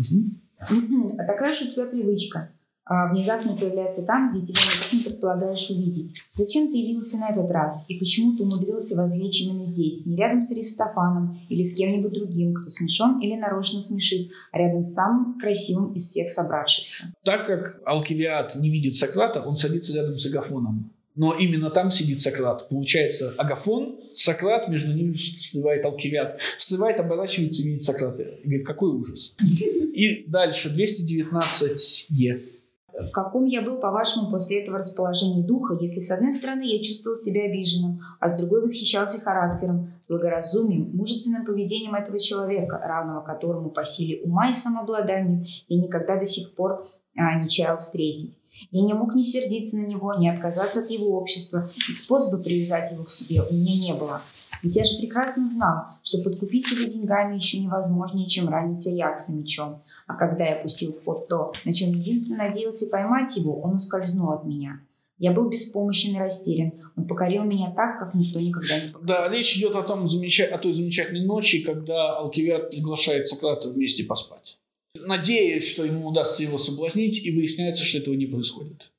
А 0.59 1.23
такая 1.25 1.55
же 1.55 1.65
у 1.65 1.71
тебя 1.71 1.85
привычка. 1.85 2.51
А, 2.89 3.11
внезапно 3.11 3.55
появляется 3.55 4.01
там, 4.03 4.31
где 4.31 4.47
тебя 4.47 4.61
никак 4.61 4.93
не 4.93 4.99
предполагаешь 5.01 5.69
увидеть. 5.69 6.15
Зачем 6.35 6.71
ты 6.71 6.77
явился 6.77 7.17
на 7.17 7.29
этот 7.29 7.51
раз? 7.51 7.83
И 7.89 7.97
почему 7.97 8.37
ты 8.37 8.43
умудрился 8.43 8.95
возлечь 8.95 9.41
именно 9.41 9.65
здесь? 9.65 10.05
Не 10.05 10.15
рядом 10.15 10.41
с 10.41 10.51
Аристофаном 10.51 11.37
или 11.49 11.63
с 11.63 11.73
кем-нибудь 11.73 12.13
другим, 12.13 12.53
кто 12.53 12.69
смешон 12.69 13.19
или 13.19 13.35
нарочно 13.35 13.81
смешит, 13.81 14.31
а 14.51 14.59
рядом 14.59 14.85
с 14.85 14.93
самым 14.93 15.37
красивым 15.37 15.93
из 15.93 16.09
всех 16.09 16.31
собравшихся. 16.31 17.13
Так 17.23 17.45
как 17.45 17.81
Алкивиад 17.85 18.55
не 18.55 18.69
видит 18.69 18.95
Сократа, 18.95 19.41
он 19.41 19.57
садится 19.57 19.93
рядом 19.93 20.17
с 20.17 20.25
Агафоном. 20.25 20.91
Но 21.15 21.33
именно 21.33 21.71
там 21.71 21.89
сидит 21.89 22.21
Сократ. 22.21 22.69
Получается, 22.69 23.33
Агафон, 23.37 23.99
Сократ, 24.13 24.69
между 24.69 24.93
ними 24.93 25.13
всплывает 25.15 25.83
Алкивиад. 25.83 26.37
Всплывает, 26.59 26.99
оборачивается 26.99 27.63
и 27.63 27.65
видит 27.65 27.81
Сократа. 27.81 28.21
И 28.21 28.45
говорит, 28.45 28.67
какой 28.67 28.91
ужас. 28.91 29.35
И 29.39 30.25
дальше, 30.27 30.69
219Е. 30.69 32.56
В 32.99 33.11
каком 33.11 33.45
я 33.45 33.61
был, 33.61 33.77
по-вашему, 33.77 34.31
после 34.31 34.63
этого 34.63 34.79
расположении 34.79 35.43
духа, 35.43 35.77
если 35.79 36.01
с 36.01 36.09
одной 36.09 36.31
стороны 36.31 36.63
я 36.63 36.83
чувствовал 36.83 37.15
себя 37.15 37.43
обиженным, 37.43 38.01
а 38.19 38.27
с 38.27 38.35
другой 38.35 38.63
восхищался 38.63 39.19
характером, 39.19 39.91
благоразумием, 40.09 40.89
мужественным 40.95 41.45
поведением 41.45 41.93
этого 41.93 42.19
человека, 42.19 42.81
равного 42.83 43.21
которому 43.21 43.69
по 43.69 43.85
силе 43.85 44.23
ума 44.23 44.49
и 44.49 44.55
самообладанию 44.55 45.45
я 45.67 45.79
никогда 45.79 46.17
до 46.17 46.25
сих 46.25 46.55
пор 46.55 46.87
а, 47.15 47.39
не 47.39 47.49
чаял 47.49 47.77
встретить. 47.77 48.35
Я 48.71 48.81
не 48.81 48.95
мог 48.95 49.13
ни 49.13 49.21
сердиться 49.21 49.77
на 49.77 49.85
него, 49.85 50.15
ни 50.15 50.27
отказаться 50.27 50.79
от 50.79 50.89
его 50.89 51.19
общества, 51.19 51.69
и 51.87 51.93
способа 51.93 52.41
привязать 52.41 52.91
его 52.91 53.03
к 53.03 53.11
себе 53.11 53.43
у 53.43 53.53
меня 53.53 53.77
не 53.77 53.93
было. 53.93 54.23
Ведь 54.63 54.75
я 54.75 54.83
же 54.83 54.97
прекрасно 54.97 55.49
знал, 55.51 55.83
что 56.01 56.23
подкупить 56.23 56.71
его 56.71 56.89
деньгами 56.89 57.35
еще 57.35 57.59
невозможнее, 57.59 58.27
чем 58.27 58.49
ранить 58.49 58.87
Аякса 58.87 59.31
мечом. 59.31 59.83
А 60.07 60.15
когда 60.15 60.45
я 60.45 60.55
пустил 60.55 60.93
в 60.93 61.03
ход 61.03 61.27
то, 61.27 61.53
на 61.65 61.73
чем 61.73 61.91
единственно 61.91 62.37
надеялся 62.47 62.87
поймать 62.87 63.35
его, 63.35 63.61
он 63.61 63.75
ускользнул 63.75 64.31
от 64.31 64.45
меня. 64.45 64.79
Я 65.19 65.31
был 65.31 65.49
беспомощен 65.49 66.15
и 66.15 66.19
растерян. 66.19 66.73
Он 66.95 67.07
покорил 67.07 67.43
меня 67.43 67.71
так, 67.75 67.99
как 67.99 68.13
никто 68.13 68.39
никогда 68.39 68.79
не 68.79 68.91
покорил. 68.91 69.07
Да, 69.07 69.29
речь 69.29 69.57
идет 69.57 69.75
о, 69.75 69.83
том, 69.83 70.05
замеча- 70.05 70.45
о 70.45 70.57
той 70.59 70.73
замечательной 70.73 71.25
ночи, 71.25 71.61
когда 71.61 72.17
Алкивиад 72.17 72.69
приглашает 72.69 73.27
Сократа 73.27 73.69
вместе 73.69 74.03
поспать. 74.03 74.57
Надеясь, 74.95 75.67
что 75.67 75.85
ему 75.85 76.07
удастся 76.07 76.43
его 76.43 76.57
соблазнить, 76.57 77.23
и 77.23 77.31
выясняется, 77.31 77.83
что 77.83 77.99
этого 77.99 78.13
не 78.13 78.27
происходит. 78.27 78.91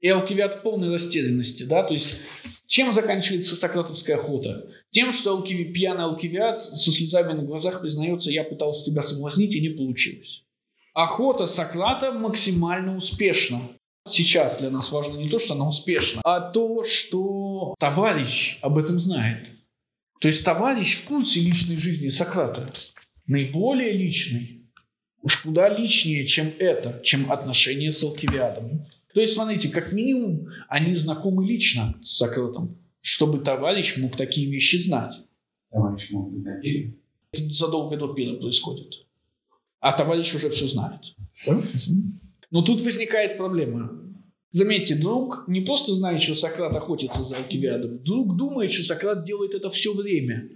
И 0.00 0.08
Алкивиад 0.08 0.54
в 0.54 0.62
полной 0.62 0.90
растерянности, 0.90 1.64
да, 1.64 1.82
то 1.82 1.92
есть 1.92 2.16
чем 2.66 2.94
заканчивается 2.94 3.54
сократовская 3.54 4.16
охота? 4.16 4.70
Тем, 4.90 5.12
что 5.12 5.32
Алкиви, 5.32 5.72
пьяный 5.72 6.04
Алкивиад 6.04 6.62
со 6.62 6.90
слезами 6.90 7.32
на 7.32 7.42
глазах 7.42 7.80
признается, 7.80 8.30
я 8.30 8.44
пытался 8.44 8.84
тебя 8.84 9.02
соблазнить, 9.02 9.54
и 9.54 9.60
не 9.60 9.70
получилось. 9.70 10.42
Охота 10.94 11.46
Сократа 11.46 12.12
максимально 12.12 12.96
успешна. 12.96 13.70
Сейчас 14.08 14.58
для 14.58 14.70
нас 14.70 14.90
важно 14.90 15.18
не 15.18 15.28
то, 15.28 15.38
что 15.38 15.54
она 15.54 15.68
успешна, 15.68 16.20
а 16.24 16.40
то, 16.40 16.84
что 16.84 17.74
товарищ 17.78 18.58
об 18.62 18.78
этом 18.78 18.98
знает. 18.98 19.48
То 20.20 20.28
есть 20.28 20.44
товарищ 20.44 20.98
в 20.98 21.04
курсе 21.04 21.40
личной 21.40 21.76
жизни 21.76 22.08
Сократа. 22.08 22.72
Наиболее 23.26 23.92
личной. 23.92 24.62
Уж 25.22 25.42
куда 25.42 25.68
личнее, 25.68 26.26
чем 26.26 26.52
это, 26.58 27.00
чем 27.04 27.30
отношения 27.30 27.92
с 27.92 28.02
Алкивиадом. 28.02 28.86
То 29.14 29.20
есть, 29.20 29.34
смотрите, 29.34 29.68
как 29.68 29.92
минимум, 29.92 30.48
они 30.68 30.94
знакомы 30.94 31.46
лично 31.46 31.96
с 32.02 32.16
Сократом, 32.16 32.76
чтобы 33.00 33.40
товарищ 33.40 33.96
мог 33.96 34.16
такие 34.16 34.50
вещи 34.50 34.76
знать. 34.76 35.14
Товарищ 35.70 36.10
мог 36.10 36.32
быть 36.32 36.62
пире. 36.62 36.94
Это 37.32 37.52
задолго 37.52 37.96
до 37.96 38.12
пира 38.14 38.36
происходит. 38.36 39.06
А 39.80 39.96
товарищ 39.96 40.34
уже 40.34 40.50
все 40.50 40.66
знает. 40.66 41.00
Но 42.50 42.62
тут 42.62 42.82
возникает 42.82 43.36
проблема. 43.36 43.92
Заметьте, 44.52 44.96
друг 44.96 45.44
не 45.46 45.60
просто 45.60 45.94
знает, 45.94 46.22
что 46.22 46.34
Сократ 46.34 46.74
охотится 46.74 47.24
за 47.24 47.36
Алкивиадом. 47.36 48.02
Друг 48.02 48.36
думает, 48.36 48.72
что 48.72 48.82
Сократ 48.82 49.24
делает 49.24 49.54
это 49.54 49.70
все 49.70 49.94
время. 49.94 50.48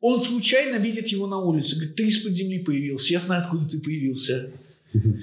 Он 0.00 0.20
случайно 0.20 0.76
видит 0.76 1.08
его 1.08 1.26
на 1.28 1.38
улице. 1.38 1.76
Говорит, 1.76 1.96
ты 1.96 2.06
из-под 2.08 2.32
земли 2.32 2.58
появился. 2.58 3.12
Я 3.12 3.20
знаю, 3.20 3.42
откуда 3.42 3.68
ты 3.68 3.80
появился. 3.80 4.52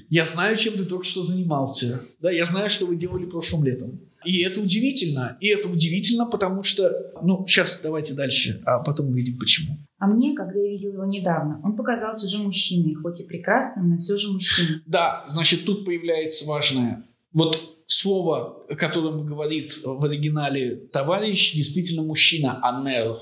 Я 0.10 0.26
знаю, 0.26 0.58
чем 0.58 0.76
ты 0.76 0.86
только 0.86 1.06
что 1.06 1.24
занимался. 1.24 2.02
Да, 2.22 2.32
я 2.32 2.46
знаю, 2.46 2.70
что 2.70 2.86
вы 2.86 2.96
делали 2.96 3.26
прошлым 3.26 3.64
летом. 3.64 4.00
И 4.24 4.42
это 4.42 4.60
удивительно. 4.60 5.38
И 5.40 5.48
это 5.48 5.70
удивительно, 5.70 6.26
потому 6.26 6.64
что... 6.64 7.14
Ну, 7.22 7.46
сейчас 7.48 7.80
давайте 7.82 8.14
дальше, 8.14 8.62
а 8.66 8.80
потом 8.80 9.10
увидим 9.10 9.38
почему. 9.38 9.78
А 10.00 10.08
мне, 10.08 10.36
когда 10.36 10.60
я 10.60 10.70
видел 10.72 10.94
его 10.94 11.06
недавно, 11.06 11.62
он 11.64 11.76
показался 11.76 12.26
уже 12.26 12.38
мужчиной, 12.38 12.96
хоть 12.96 13.20
и 13.20 13.24
прекрасным, 13.24 13.92
но 13.92 13.98
все 13.98 14.18
же 14.18 14.32
мужчиной. 14.32 14.82
Да, 14.86 15.26
значит, 15.28 15.66
тут 15.66 15.86
появляется 15.86 16.46
важное. 16.46 17.06
Вот 17.34 17.58
слово, 17.88 18.66
которым 18.78 19.26
говорит 19.26 19.80
в 19.84 20.04
оригинале 20.04 20.76
товарищ, 20.76 21.54
действительно 21.54 22.04
мужчина, 22.04 22.60
анер. 22.64 23.20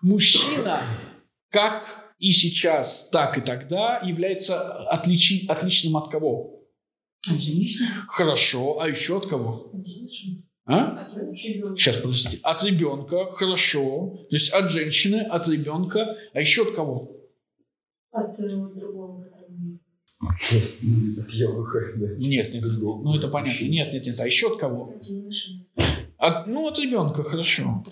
Мужчина, 0.00 0.82
как 1.50 2.05
и 2.18 2.30
сейчас, 2.32 3.08
так 3.12 3.38
и 3.38 3.40
тогда, 3.40 3.98
является 3.98 4.86
отличи- 4.92 5.46
отличным 5.48 5.96
от 5.96 6.10
кого? 6.10 6.62
А 7.28 7.32
женщина? 7.34 7.86
Хорошо, 8.08 8.80
а 8.80 8.88
еще 8.88 9.18
от 9.18 9.26
кого? 9.26 9.70
От 9.72 9.86
женщины. 9.86 10.42
А? 10.64 11.02
От. 11.02 11.36
Сейчас, 11.36 11.96
подождите. 11.96 12.38
От 12.42 12.62
ребенка, 12.64 13.30
хорошо. 13.32 14.26
То 14.30 14.36
есть 14.36 14.52
от 14.52 14.70
женщины, 14.70 15.22
от 15.22 15.46
ребенка, 15.48 16.16
а 16.32 16.40
еще 16.40 16.62
от 16.62 16.74
кого? 16.74 17.12
От 18.10 18.38
э, 18.40 18.48
другого. 18.48 19.24
Я 21.30 21.50
выхожу, 21.50 21.98
да. 21.98 22.16
Нет, 22.16 22.54
нет, 22.54 22.64
ну 22.64 23.14
это 23.14 23.28
понятно. 23.28 23.64
Нет, 23.64 23.92
нет, 23.92 24.06
нет, 24.06 24.18
а 24.18 24.26
еще 24.26 24.52
от 24.52 24.58
кого? 24.58 24.94
От. 24.96 25.04
От, 26.18 26.46
ну, 26.46 26.66
от 26.66 26.78
ребенка, 26.78 27.22
хорошо. 27.22 27.84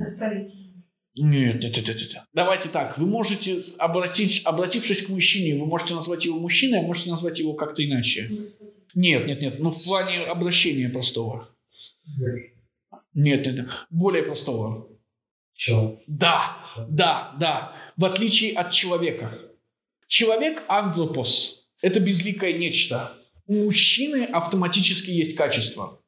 От 0.00 0.18
правителя. 0.18 0.65
Нет, 1.18 1.60
нет, 1.60 1.74
нет, 1.76 1.88
нет, 1.88 1.96
нет. 1.96 2.22
Давайте 2.34 2.68
так. 2.68 2.98
Вы 2.98 3.06
можете 3.06 3.62
обратить, 3.78 4.42
обратившись 4.44 5.02
к 5.02 5.08
мужчине, 5.08 5.58
вы 5.58 5.66
можете 5.66 5.94
назвать 5.94 6.26
его 6.26 6.38
мужчиной, 6.38 6.80
а 6.80 6.82
можете 6.82 7.10
назвать 7.10 7.38
его 7.38 7.54
как-то 7.54 7.82
иначе. 7.82 8.52
Нет, 8.94 9.26
нет, 9.26 9.40
нет. 9.40 9.58
Ну, 9.58 9.70
в 9.70 9.82
плане 9.82 10.24
обращения 10.26 10.90
простого. 10.90 11.48
Нет, 13.14 13.46
нет, 13.46 13.54
нет. 13.54 13.68
Более 13.88 14.24
простого. 14.24 14.88
Чё? 15.54 16.02
Да, 16.06 16.58
да, 16.88 17.34
да. 17.40 17.72
В 17.96 18.04
отличие 18.04 18.52
от 18.52 18.72
человека. 18.72 19.38
Человек 20.06 20.62
антропос. 20.68 21.66
Это 21.80 21.98
безликое 21.98 22.52
нечто. 22.52 23.16
У 23.46 23.54
мужчины 23.64 24.24
автоматически 24.24 25.10
есть 25.10 25.34
качества. 25.34 25.98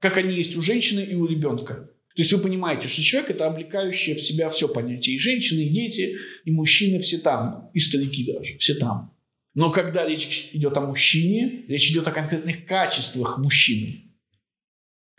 Как 0.00 0.16
они 0.16 0.34
есть 0.34 0.56
у 0.56 0.62
женщины 0.62 1.00
и 1.00 1.14
у 1.14 1.26
ребенка. 1.26 1.90
То 2.18 2.22
есть 2.22 2.32
вы 2.32 2.40
понимаете, 2.40 2.88
что 2.88 3.00
человек 3.00 3.30
это 3.30 3.46
облекающее 3.46 4.16
в 4.16 4.20
себя 4.20 4.50
все 4.50 4.66
понятие. 4.66 5.14
И 5.14 5.18
женщины, 5.20 5.60
и 5.60 5.68
дети, 5.68 6.16
и 6.44 6.50
мужчины 6.50 6.98
все 6.98 7.18
там. 7.18 7.70
И 7.74 7.78
старики 7.78 8.32
даже, 8.32 8.58
все 8.58 8.74
там. 8.74 9.14
Но 9.54 9.70
когда 9.70 10.04
речь 10.04 10.50
идет 10.52 10.76
о 10.76 10.80
мужчине, 10.80 11.62
речь 11.68 11.88
идет 11.92 12.08
о 12.08 12.10
конкретных 12.10 12.66
качествах 12.66 13.38
мужчины. 13.38 14.16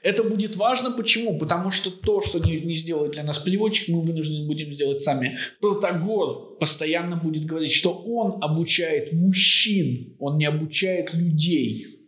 Это 0.04 0.26
будет 0.26 0.58
важно. 0.58 0.92
Почему? 0.92 1.40
Потому 1.40 1.72
что 1.72 1.90
то, 1.90 2.20
что 2.20 2.40
не, 2.40 2.60
не 2.60 2.76
сделает 2.76 3.14
для 3.14 3.24
нас 3.24 3.40
переводчик, 3.40 3.88
мы 3.88 4.02
вынуждены 4.02 4.46
будем 4.46 4.74
сделать 4.74 5.00
сами. 5.00 5.38
Протагор 5.62 6.58
постоянно 6.60 7.16
будет 7.16 7.46
говорить, 7.46 7.72
что 7.72 7.94
он 7.94 8.44
обучает 8.44 9.14
мужчин, 9.14 10.18
он 10.20 10.38
не 10.38 10.44
обучает 10.44 11.14
людей. 11.14 11.99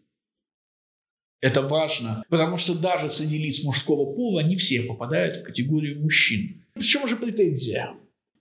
Это 1.42 1.64
важно, 1.64 2.24
потому 2.30 2.58
что 2.58 2.80
даже 2.80 3.10
среди 3.10 3.38
лиц 3.38 3.64
мужского 3.64 4.14
пола 4.14 4.42
не 4.42 4.58
все 4.58 4.84
попадают 4.84 5.38
в 5.38 5.44
категорию 5.44 6.00
мужчин. 6.00 6.64
В 6.76 6.82
чем 6.82 7.08
же 7.08 7.16
претензия? 7.16 7.96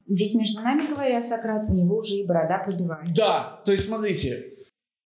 Ведь 0.07 0.35
между 0.35 0.61
нами 0.61 0.87
говоря, 0.87 1.23
Сократ, 1.23 1.67
у 1.69 1.73
него 1.73 1.99
уже 1.99 2.17
и 2.17 2.27
борода 2.27 2.59
пробивает. 2.59 3.15
Да, 3.15 3.63
то 3.65 3.73
есть 3.73 3.87
смотрите, 3.87 4.55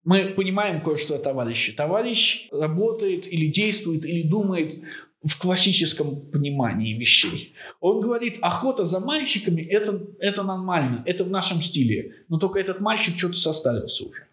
мы 0.04 0.34
понимаем 0.36 0.82
кое-что 0.82 1.16
о 1.16 1.18
товарище. 1.18 1.72
Товарищ 1.72 2.48
работает 2.52 3.26
или 3.26 3.46
действует, 3.46 4.04
или 4.04 4.22
думает 4.22 4.82
в 5.22 5.38
классическом 5.38 6.20
понимании 6.30 6.94
вещей. 6.94 7.54
Он 7.80 8.00
говорит, 8.00 8.38
охота 8.40 8.84
за 8.84 9.00
мальчиками 9.00 9.62
это, 9.62 10.00
это 10.18 10.42
нормально, 10.42 11.02
это 11.06 11.24
в 11.24 11.30
нашем 11.30 11.60
стиле. 11.60 12.14
Но 12.28 12.38
только 12.38 12.60
этот 12.60 12.80
мальчик 12.80 13.16
что-то 13.18 13.36
состарился 13.36 14.04
уже. 14.04 14.26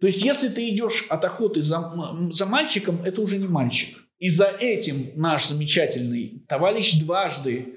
То 0.00 0.06
есть, 0.06 0.22
если 0.22 0.48
ты 0.48 0.68
идешь 0.68 1.06
от 1.08 1.24
охоты 1.24 1.62
за, 1.62 1.92
за 2.30 2.46
мальчиком, 2.46 3.02
это 3.04 3.22
уже 3.22 3.38
не 3.38 3.46
мальчик. 3.46 4.04
И 4.18 4.28
за 4.28 4.46
этим 4.46 5.12
наш 5.16 5.48
замечательный 5.48 6.44
товарищ 6.48 6.98
дважды 7.00 7.74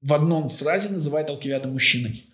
в 0.00 0.12
одном 0.12 0.48
фразе 0.48 0.88
называет 0.88 1.28
Алкивиада 1.28 1.68
мужчиной. 1.68 2.24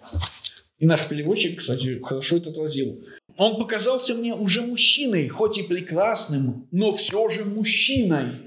И 0.79 0.87
наш 0.87 1.07
переводчик, 1.09 1.59
кстати, 1.59 2.01
хорошо 2.03 2.39
это 2.39 2.51
отразил. 2.51 3.05
Он 3.37 3.59
показался 3.59 4.15
мне 4.15 4.35
уже 4.35 4.63
мужчиной, 4.63 5.29
хоть 5.29 5.59
и 5.59 5.63
прекрасным, 5.63 6.69
но 6.71 6.93
все 6.93 7.29
же 7.29 7.45
мужчиной. 7.45 8.41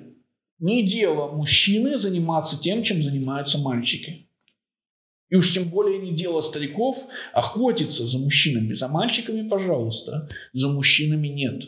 Не 0.59 0.83
дело 0.83 1.31
мужчины 1.31 1.97
заниматься 1.97 2.59
тем, 2.59 2.83
чем 2.83 3.03
занимаются 3.03 3.59
мальчики. 3.59 4.27
И 5.33 5.35
уж 5.35 5.51
тем 5.51 5.69
более 5.69 5.97
не 5.97 6.15
дело 6.15 6.41
стариков 6.41 7.07
охотиться 7.33 8.05
за 8.05 8.19
мужчинами. 8.19 8.75
За 8.75 8.87
мальчиками, 8.87 9.49
пожалуйста, 9.49 10.29
за 10.53 10.69
мужчинами 10.69 11.27
нет. 11.27 11.63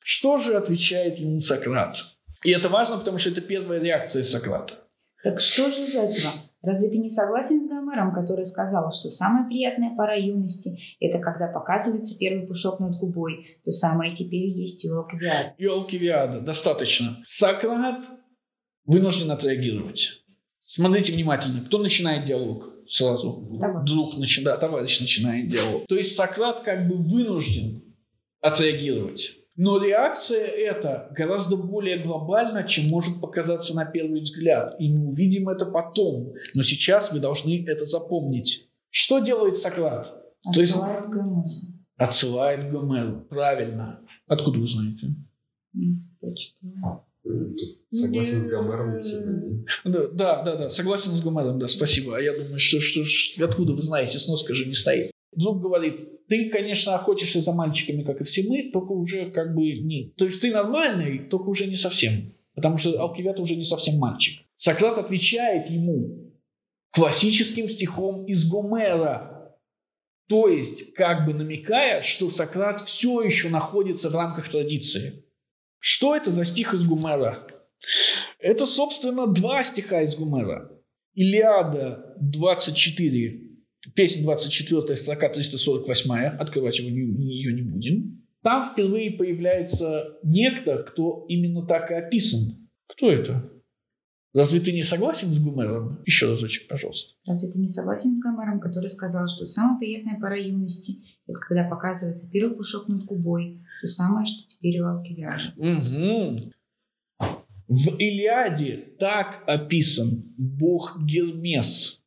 Что 0.00 0.36
же 0.36 0.54
отвечает 0.54 1.18
ему 1.18 1.40
Сократ? 1.40 1.96
И 2.44 2.50
это 2.50 2.68
важно, 2.68 2.98
потому 2.98 3.16
что 3.16 3.30
это 3.30 3.40
первая 3.40 3.80
реакция 3.80 4.22
Сократа. 4.22 4.80
Так 5.24 5.40
что 5.40 5.70
же 5.70 5.84
из 5.84 5.94
этого? 5.94 6.34
Разве 6.60 6.90
ты 6.90 6.98
не 6.98 7.08
согласен 7.08 7.62
с 7.62 7.68
Гомером, 7.70 8.12
который 8.12 8.44
сказал, 8.44 8.92
что 8.92 9.08
самая 9.08 9.48
приятная 9.48 9.96
пора 9.96 10.16
юности– 10.16 10.78
это 11.00 11.20
когда 11.20 11.46
показывается 11.46 12.18
первый 12.18 12.46
пушок 12.46 12.80
над 12.80 12.98
губой, 12.98 13.56
то 13.64 13.72
самое 13.72 14.14
теперь 14.14 14.48
есть 14.48 14.84
и 14.84 14.90
у 14.90 14.98
Алкивиада. 14.98 15.54
И 15.56 15.66
у 15.66 15.72
Алкивиада, 15.72 16.42
достаточно. 16.42 17.22
Сократ 17.24 18.04
вынужден 18.84 19.30
отреагировать. 19.30 20.20
Смотрите 20.72 21.12
внимательно, 21.12 21.64
кто 21.64 21.78
начинает 21.78 22.26
диалог 22.26 22.72
сразу? 22.86 23.58
Товарищ. 23.60 23.90
Друг, 23.90 24.14
начи- 24.18 24.44
да, 24.44 24.56
товарищ 24.56 25.00
начинает 25.00 25.50
диалог. 25.50 25.84
То 25.88 25.96
есть 25.96 26.14
Сократ 26.14 26.62
как 26.62 26.86
бы 26.86 26.94
вынужден 26.94 27.82
отреагировать. 28.40 29.32
Но 29.56 29.82
реакция 29.82 30.46
эта 30.46 31.08
гораздо 31.10 31.56
более 31.56 31.98
глобальна, 31.98 32.62
чем 32.62 32.88
может 32.88 33.20
показаться 33.20 33.74
на 33.74 33.84
первый 33.84 34.20
взгляд. 34.20 34.76
И 34.78 34.88
мы 34.88 35.08
увидим 35.08 35.48
это 35.48 35.66
потом. 35.66 36.34
Но 36.54 36.62
сейчас 36.62 37.10
вы 37.10 37.18
должны 37.18 37.64
это 37.66 37.84
запомнить. 37.86 38.68
Что 38.90 39.18
делает 39.18 39.58
Сократ? 39.58 40.22
Отсылает 40.44 41.04
к 41.06 41.08
Гомеру. 41.08 41.44
Отсылает 41.96 42.60
к 42.68 42.70
Гомеру. 42.70 43.26
Правильно. 43.28 44.00
Откуда 44.28 44.60
вы 44.60 44.68
знаете? 44.68 45.08
М, 45.74 46.08
прочитала. 46.20 47.04
Согласен 47.92 48.44
с 48.44 48.48
Гомером. 48.48 49.02
типа, 49.02 49.88
Да, 49.90 50.08
да, 50.08 50.42
да, 50.42 50.56
да, 50.56 50.70
согласен 50.70 51.12
с 51.16 51.20
Гомером, 51.20 51.58
да, 51.58 51.68
спасибо. 51.68 52.16
А 52.16 52.20
я 52.20 52.32
думаю, 52.32 52.58
что, 52.58 52.80
что, 52.80 53.04
что- 53.04 53.44
откуда 53.44 53.72
вы 53.74 53.82
знаете, 53.82 54.18
сноска 54.18 54.54
же 54.54 54.66
не 54.66 54.74
стоит. 54.74 55.10
Друг 55.34 55.60
говорит, 55.60 56.26
ты, 56.28 56.50
конечно, 56.50 56.94
охотишься 56.94 57.40
за 57.40 57.52
мальчиками, 57.52 58.02
как 58.02 58.20
и 58.20 58.24
все 58.24 58.42
мы, 58.42 58.70
только 58.72 58.92
уже 58.92 59.30
как 59.30 59.54
бы 59.54 59.62
не... 59.62 60.12
То 60.16 60.24
есть 60.24 60.40
ты 60.40 60.50
нормальный, 60.50 61.18
только 61.28 61.48
уже 61.48 61.66
не 61.66 61.76
совсем. 61.76 62.32
Потому 62.54 62.78
что 62.78 62.98
Алкивиад 63.00 63.38
уже 63.38 63.54
не 63.54 63.64
совсем 63.64 63.96
мальчик. 63.98 64.42
Сократ 64.56 64.98
отвечает 64.98 65.70
ему 65.70 66.32
классическим 66.92 67.68
стихом 67.68 68.24
из 68.26 68.48
Гомера. 68.48 69.56
То 70.28 70.48
есть, 70.48 70.92
как 70.94 71.26
бы 71.26 71.34
намекая, 71.34 72.02
что 72.02 72.30
Сократ 72.30 72.82
все 72.88 73.22
еще 73.22 73.48
находится 73.48 74.10
в 74.10 74.14
рамках 74.14 74.48
традиции. 74.50 75.24
Что 75.80 76.14
это 76.14 76.30
за 76.30 76.44
стих 76.44 76.74
из 76.74 76.84
Гомера? 76.84 77.46
Это, 78.38 78.66
собственно, 78.66 79.26
два 79.26 79.64
стиха 79.64 80.02
из 80.02 80.14
Гомера. 80.14 80.70
Илиада 81.14 82.14
24, 82.20 83.40
песня 83.96 84.22
24, 84.22 84.96
строка 84.96 85.28
348, 85.30 86.36
открывать 86.38 86.78
его 86.78 86.90
не- 86.90 87.34
ее 87.34 87.52
не 87.54 87.62
будем. 87.62 88.22
Там 88.42 88.64
впервые 88.64 89.12
появляется 89.12 90.18
некто, 90.22 90.82
кто 90.84 91.24
именно 91.28 91.66
так 91.66 91.90
и 91.90 91.94
описан. 91.94 92.68
Кто 92.86 93.10
это? 93.10 93.50
Разве 94.32 94.60
ты 94.60 94.72
не 94.72 94.82
согласен 94.82 95.32
с 95.32 95.38
Гомером? 95.38 96.02
Еще 96.06 96.28
разочек, 96.28 96.68
пожалуйста. 96.68 97.14
Разве 97.26 97.50
ты 97.50 97.58
не 97.58 97.68
согласен 97.68 98.16
с 98.16 98.20
Гомером, 98.20 98.60
который 98.60 98.88
сказал, 98.88 99.26
что 99.28 99.44
самая 99.44 99.78
приятная 99.78 100.20
пора 100.20 100.36
юности– 100.36 101.02
это 101.26 101.38
когда 101.40 101.64
показывается 101.64 102.28
первый 102.28 102.56
пушок 102.56 102.86
над 102.88 103.04
губой, 103.04 103.60
то 103.80 103.88
самое, 103.88 104.26
что 104.26 104.48
теперь 104.48 104.80
у 104.80 104.86
Алкивиада. 104.86 105.52
Мгм. 105.56 106.52
В 107.66 107.96
Илиаде 107.98 108.94
так 108.98 109.42
описан 109.46 110.24
бог 110.36 110.98
Гермес. 111.04 112.00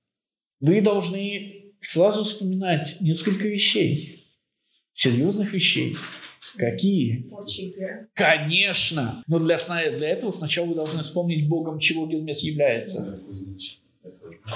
Вы 0.62 0.82
должны 0.82 1.74
сразу 1.82 2.24
вспоминать 2.24 2.98
несколько 3.02 3.48
вещей. 3.48 4.30
Серьезных 4.92 5.54
вещей. 5.54 5.98
Какие? 6.58 7.30
Эгера. 7.48 8.08
Конечно! 8.14 9.24
Но 9.28 9.40
для, 9.40 9.58
сна- 9.58 9.90
для 9.92 10.10
этого 10.10 10.32
сначала 10.32 10.68
вы 10.68 10.76
должны 10.76 11.02
вспомнить 11.04 11.48
богом, 11.48 11.80
чего 11.80 12.06
Гермес 12.06 12.42
является. 12.42 13.20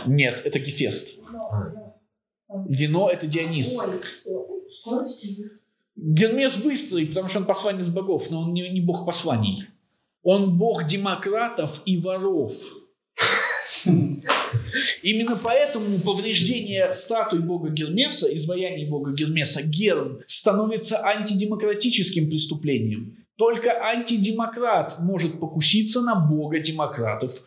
Нет, 0.05 0.41
это 0.45 0.59
Гефест. 0.59 1.17
Но, 1.31 1.49
но. 2.49 2.65
Вино– 2.69 3.09
это 3.11 3.27
Дионис. 3.27 3.77
Гермес 5.95 6.55
быстрый, 6.55 7.07
потому 7.07 7.27
что 7.27 7.39
он 7.39 7.45
посланец 7.45 7.89
богов, 7.89 8.29
но 8.29 8.41
он 8.41 8.53
не, 8.53 8.69
не 8.69 8.81
бог 8.81 9.05
посланий. 9.05 9.65
Он 10.23 10.57
бог 10.57 10.85
демократов 10.85 11.81
и 11.85 11.97
воров. 11.97 12.53
Именно 15.01 15.37
поэтому 15.37 15.99
повреждение 15.99 16.93
статуи 16.93 17.39
бога 17.39 17.69
Гермеса, 17.69 18.33
изваяний 18.35 18.87
бога 18.87 19.13
Гермеса 19.13 19.61
Герм, 19.61 20.19
становится 20.25 21.03
антидемократическим 21.03 22.29
преступлением. 22.29 23.17
Только 23.37 23.71
антидемократ 23.81 24.99
может 24.99 25.39
покуситься 25.39 26.01
на 26.01 26.15
бога 26.15 26.59
демократов 26.59 27.43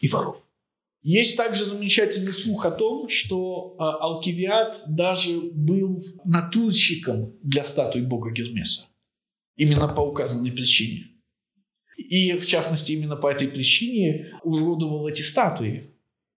и 0.00 0.08
воров. 0.08 0.36
Есть 1.02 1.36
также 1.36 1.64
замечательный 1.64 2.32
слух 2.32 2.64
о 2.64 2.70
том, 2.70 3.08
что 3.08 3.74
э, 3.76 3.82
Алкивиад 3.82 4.82
даже 4.86 5.40
был 5.52 6.00
натурщиком 6.24 7.34
для 7.42 7.64
статуи 7.64 8.02
бога 8.02 8.30
Гермеса. 8.30 8.86
Именно 9.56 9.88
по 9.88 10.00
указанной 10.00 10.52
причине. 10.52 11.11
И, 11.96 12.32
в 12.32 12.46
частности, 12.46 12.92
именно 12.92 13.16
по 13.16 13.30
этой 13.30 13.48
причине 13.48 14.32
уродовал 14.42 15.08
эти 15.08 15.22
статуи. 15.22 15.90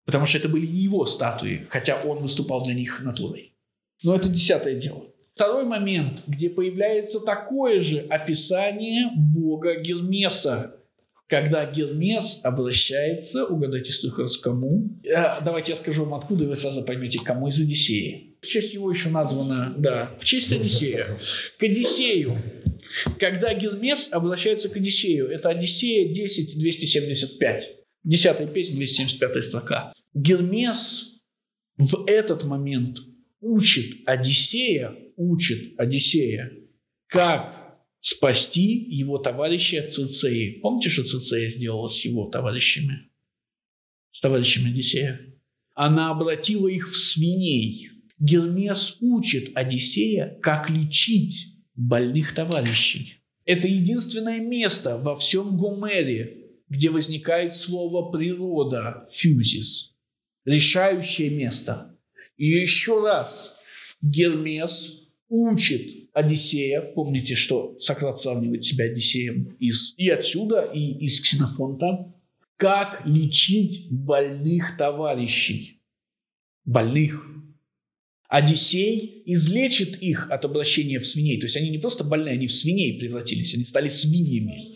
Потому 0.04 0.26
что 0.26 0.38
это 0.38 0.48
были 0.48 0.66
не 0.66 0.80
его 0.80 1.06
статуи, 1.06 1.66
хотя 1.70 2.00
он 2.02 2.22
выступал 2.22 2.64
для 2.64 2.74
них 2.74 3.00
натурой. 3.02 3.54
Но 4.02 4.16
это 4.16 4.28
десятое 4.28 4.74
дело. 4.74 5.06
Второй 5.34 5.64
момент, 5.64 6.24
где 6.26 6.50
появляется 6.50 7.20
такое 7.20 7.80
же 7.80 8.00
описание 8.00 9.10
бога 9.14 9.80
Гермеса, 9.80 10.76
когда 11.32 11.64
Гермес 11.64 12.40
обращается, 12.44 13.46
угадайте 13.46 13.90
раз 14.18 14.36
кому. 14.36 14.90
Э, 15.02 15.42
давайте 15.42 15.70
я 15.70 15.78
скажу 15.78 16.04
вам 16.04 16.12
откуда, 16.12 16.44
вы 16.44 16.56
сразу 16.56 16.84
поймете, 16.84 17.20
кому 17.24 17.48
из 17.48 17.58
Одиссея. 17.58 18.34
В 18.42 18.46
честь 18.46 18.74
его 18.74 18.92
еще 18.92 19.08
названо, 19.08 19.74
да, 19.78 20.14
в 20.20 20.26
честь 20.26 20.52
Одиссея. 20.52 21.18
К 21.58 21.62
Одиссею. 21.62 22.36
Когда 23.18 23.54
Гермес 23.54 24.10
обращается 24.12 24.68
к 24.68 24.76
Одиссею, 24.76 25.30
это 25.30 25.48
Одиссея 25.48 26.12
10, 26.12 26.58
275. 26.58 27.68
Десятая 28.04 28.46
песня, 28.46 28.76
275 28.76 29.42
строка. 29.42 29.94
Гермес 30.12 31.18
в 31.78 32.04
этот 32.08 32.44
момент 32.44 32.98
учит 33.40 34.02
Одиссея, 34.04 34.94
учит 35.16 35.80
Одиссея, 35.80 36.52
как 37.08 37.61
спасти 38.02 38.66
его 38.66 39.16
товарища 39.16 39.88
Цицеи. 39.90 40.58
Помните, 40.60 40.90
что 40.90 41.04
Цицея 41.04 41.48
сделала 41.48 41.88
с 41.88 42.04
его 42.04 42.28
товарищами? 42.28 43.08
С 44.10 44.20
товарищами 44.20 44.70
Одиссея? 44.70 45.20
Она 45.74 46.10
обратила 46.10 46.68
их 46.68 46.90
в 46.90 46.96
свиней. 46.96 47.90
Гермес 48.18 48.98
учит 49.00 49.56
Одиссея, 49.56 50.38
как 50.42 50.68
лечить 50.68 51.46
больных 51.74 52.34
товарищей. 52.34 53.14
Это 53.44 53.68
единственное 53.68 54.40
место 54.40 54.98
во 54.98 55.16
всем 55.16 55.56
Гомере, 55.56 56.50
где 56.68 56.90
возникает 56.90 57.56
слово 57.56 58.10
природа, 58.10 59.08
фьюзис, 59.12 59.94
решающее 60.44 61.30
место. 61.30 61.96
И 62.36 62.46
еще 62.46 63.00
раз, 63.00 63.56
Гермес 64.00 65.00
учит 65.28 66.01
Одиссея, 66.12 66.82
помните, 66.94 67.34
что 67.34 67.78
Сократ 67.78 68.20
сравнивает 68.20 68.64
себя 68.64 68.84
Одиссеем 68.84 69.56
из, 69.58 69.94
и 69.96 70.08
отсюда, 70.08 70.60
и 70.60 71.06
из 71.06 71.20
Ксенофонта, 71.20 72.12
как 72.56 73.02
лечить 73.06 73.88
больных 73.90 74.76
товарищей. 74.76 75.80
Больных. 76.64 77.26
Одиссей 78.28 79.22
излечит 79.26 80.00
их 80.00 80.30
от 80.30 80.44
обращения 80.44 80.98
в 81.00 81.06
свиней. 81.06 81.38
То 81.38 81.44
есть 81.44 81.56
они 81.56 81.70
не 81.70 81.78
просто 81.78 82.04
больные, 82.04 82.34
они 82.34 82.46
в 82.46 82.52
свиней 82.52 82.98
превратились, 82.98 83.54
они 83.54 83.64
стали 83.64 83.88
свиньями. 83.88 84.70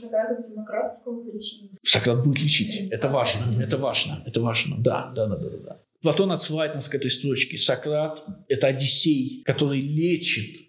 Сократ 1.83 2.25
будет 2.25 2.39
лечить. 2.39 2.91
Это 2.91 3.09
важно, 3.09 3.63
это 3.63 3.79
важно, 3.79 4.23
это 4.27 4.41
важно. 4.43 4.77
Да, 4.79 5.13
да, 5.15 5.27
да, 5.27 5.37
да, 5.37 5.49
да, 5.49 5.59
да. 5.59 5.83
Платон 6.03 6.33
отсылает 6.33 6.75
нас 6.75 6.89
к 6.89 6.95
этой 6.95 7.11
строчке. 7.11 7.57
Сократ– 7.57 8.25
это 8.49 8.67
Одиссей, 8.67 9.43
который 9.45 9.81
лечит. 9.81 10.66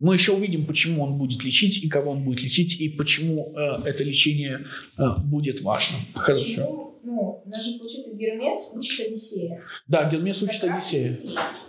Мы 0.00 0.14
еще 0.14 0.32
увидим, 0.32 0.66
почему 0.66 1.04
он 1.04 1.18
будет 1.18 1.44
лечить 1.44 1.84
и 1.84 1.88
кого 1.88 2.12
он 2.12 2.24
будет 2.24 2.42
лечить, 2.42 2.80
и 2.80 2.88
почему 2.88 3.54
э, 3.54 3.82
это 3.84 4.02
лечение 4.02 4.66
э, 4.96 5.02
будет 5.24 5.60
важным. 5.60 6.00
Хорошо. 6.14 6.44
Почему? 6.44 6.90
Ну, 7.02 7.42
даже 7.46 7.78
получается, 7.78 8.14
Гермес 8.14 8.70
учит 8.74 9.06
Одиссея. 9.06 9.62
Да, 9.88 10.10
Гермес 10.10 10.42
учит 10.42 10.60
Сократ 10.60 10.78
Одиссея. 10.78 11.10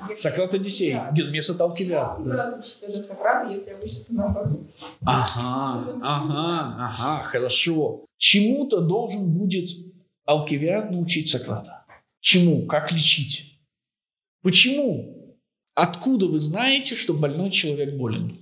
Гермес 0.07 0.21
Сократ 0.21 0.53
Одиссей. 0.53 0.93
Да. 0.93 1.11
Гермес 1.13 1.49
это 1.49 1.63
Алкивиад. 1.63 2.23
Да. 2.25 2.61
Сократа, 2.61 3.51
если 3.51 3.73
обычно 3.73 3.99
наоборот. 4.11 4.59
Ага, 5.05 5.99
ага, 6.01 6.89
ага, 6.89 7.23
хорошо. 7.23 8.05
Чему-то 8.17 8.81
должен 8.81 9.33
будет 9.33 9.69
Алкивиад 10.25 10.91
научить 10.91 11.29
Сократа. 11.29 11.85
Чему? 12.19 12.65
Как 12.65 12.91
лечить? 12.91 13.59
Почему? 14.41 15.20
Откуда 15.75 16.27
вы 16.27 16.39
знаете, 16.39 16.95
что 16.95 17.13
больной 17.13 17.51
человек 17.51 17.97
болен? 17.97 18.37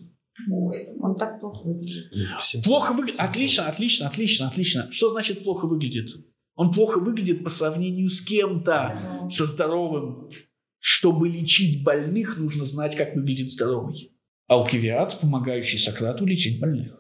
Ой, 0.50 0.96
Он 1.00 1.16
так 1.18 1.40
плохо 1.40 1.68
выглядит. 1.68 2.64
Плохо 2.64 2.94
выглядит. 2.94 3.20
Отлично, 3.20 3.68
отлично, 3.68 4.08
отлично, 4.08 4.48
отлично. 4.48 4.92
Что 4.92 5.12
значит 5.12 5.44
плохо 5.44 5.66
выглядит? 5.68 6.10
Он 6.56 6.74
плохо 6.74 7.00
выглядит 7.00 7.44
по 7.44 7.50
сравнению 7.50 8.10
с 8.10 8.22
кем-то, 8.22 9.28
со 9.32 9.46
здоровым. 9.46 10.30
Чтобы 10.80 11.28
лечить 11.30 11.84
больных, 11.84 12.38
нужно 12.38 12.66
знать, 12.66 12.96
как 12.96 13.16
выглядит 13.16 13.52
здоровый. 13.52 14.12
Алкивиад, 14.48 15.20
помогающий 15.20 15.78
Сократу 15.78 16.26
лечить 16.26 16.60
больных. 16.60 17.00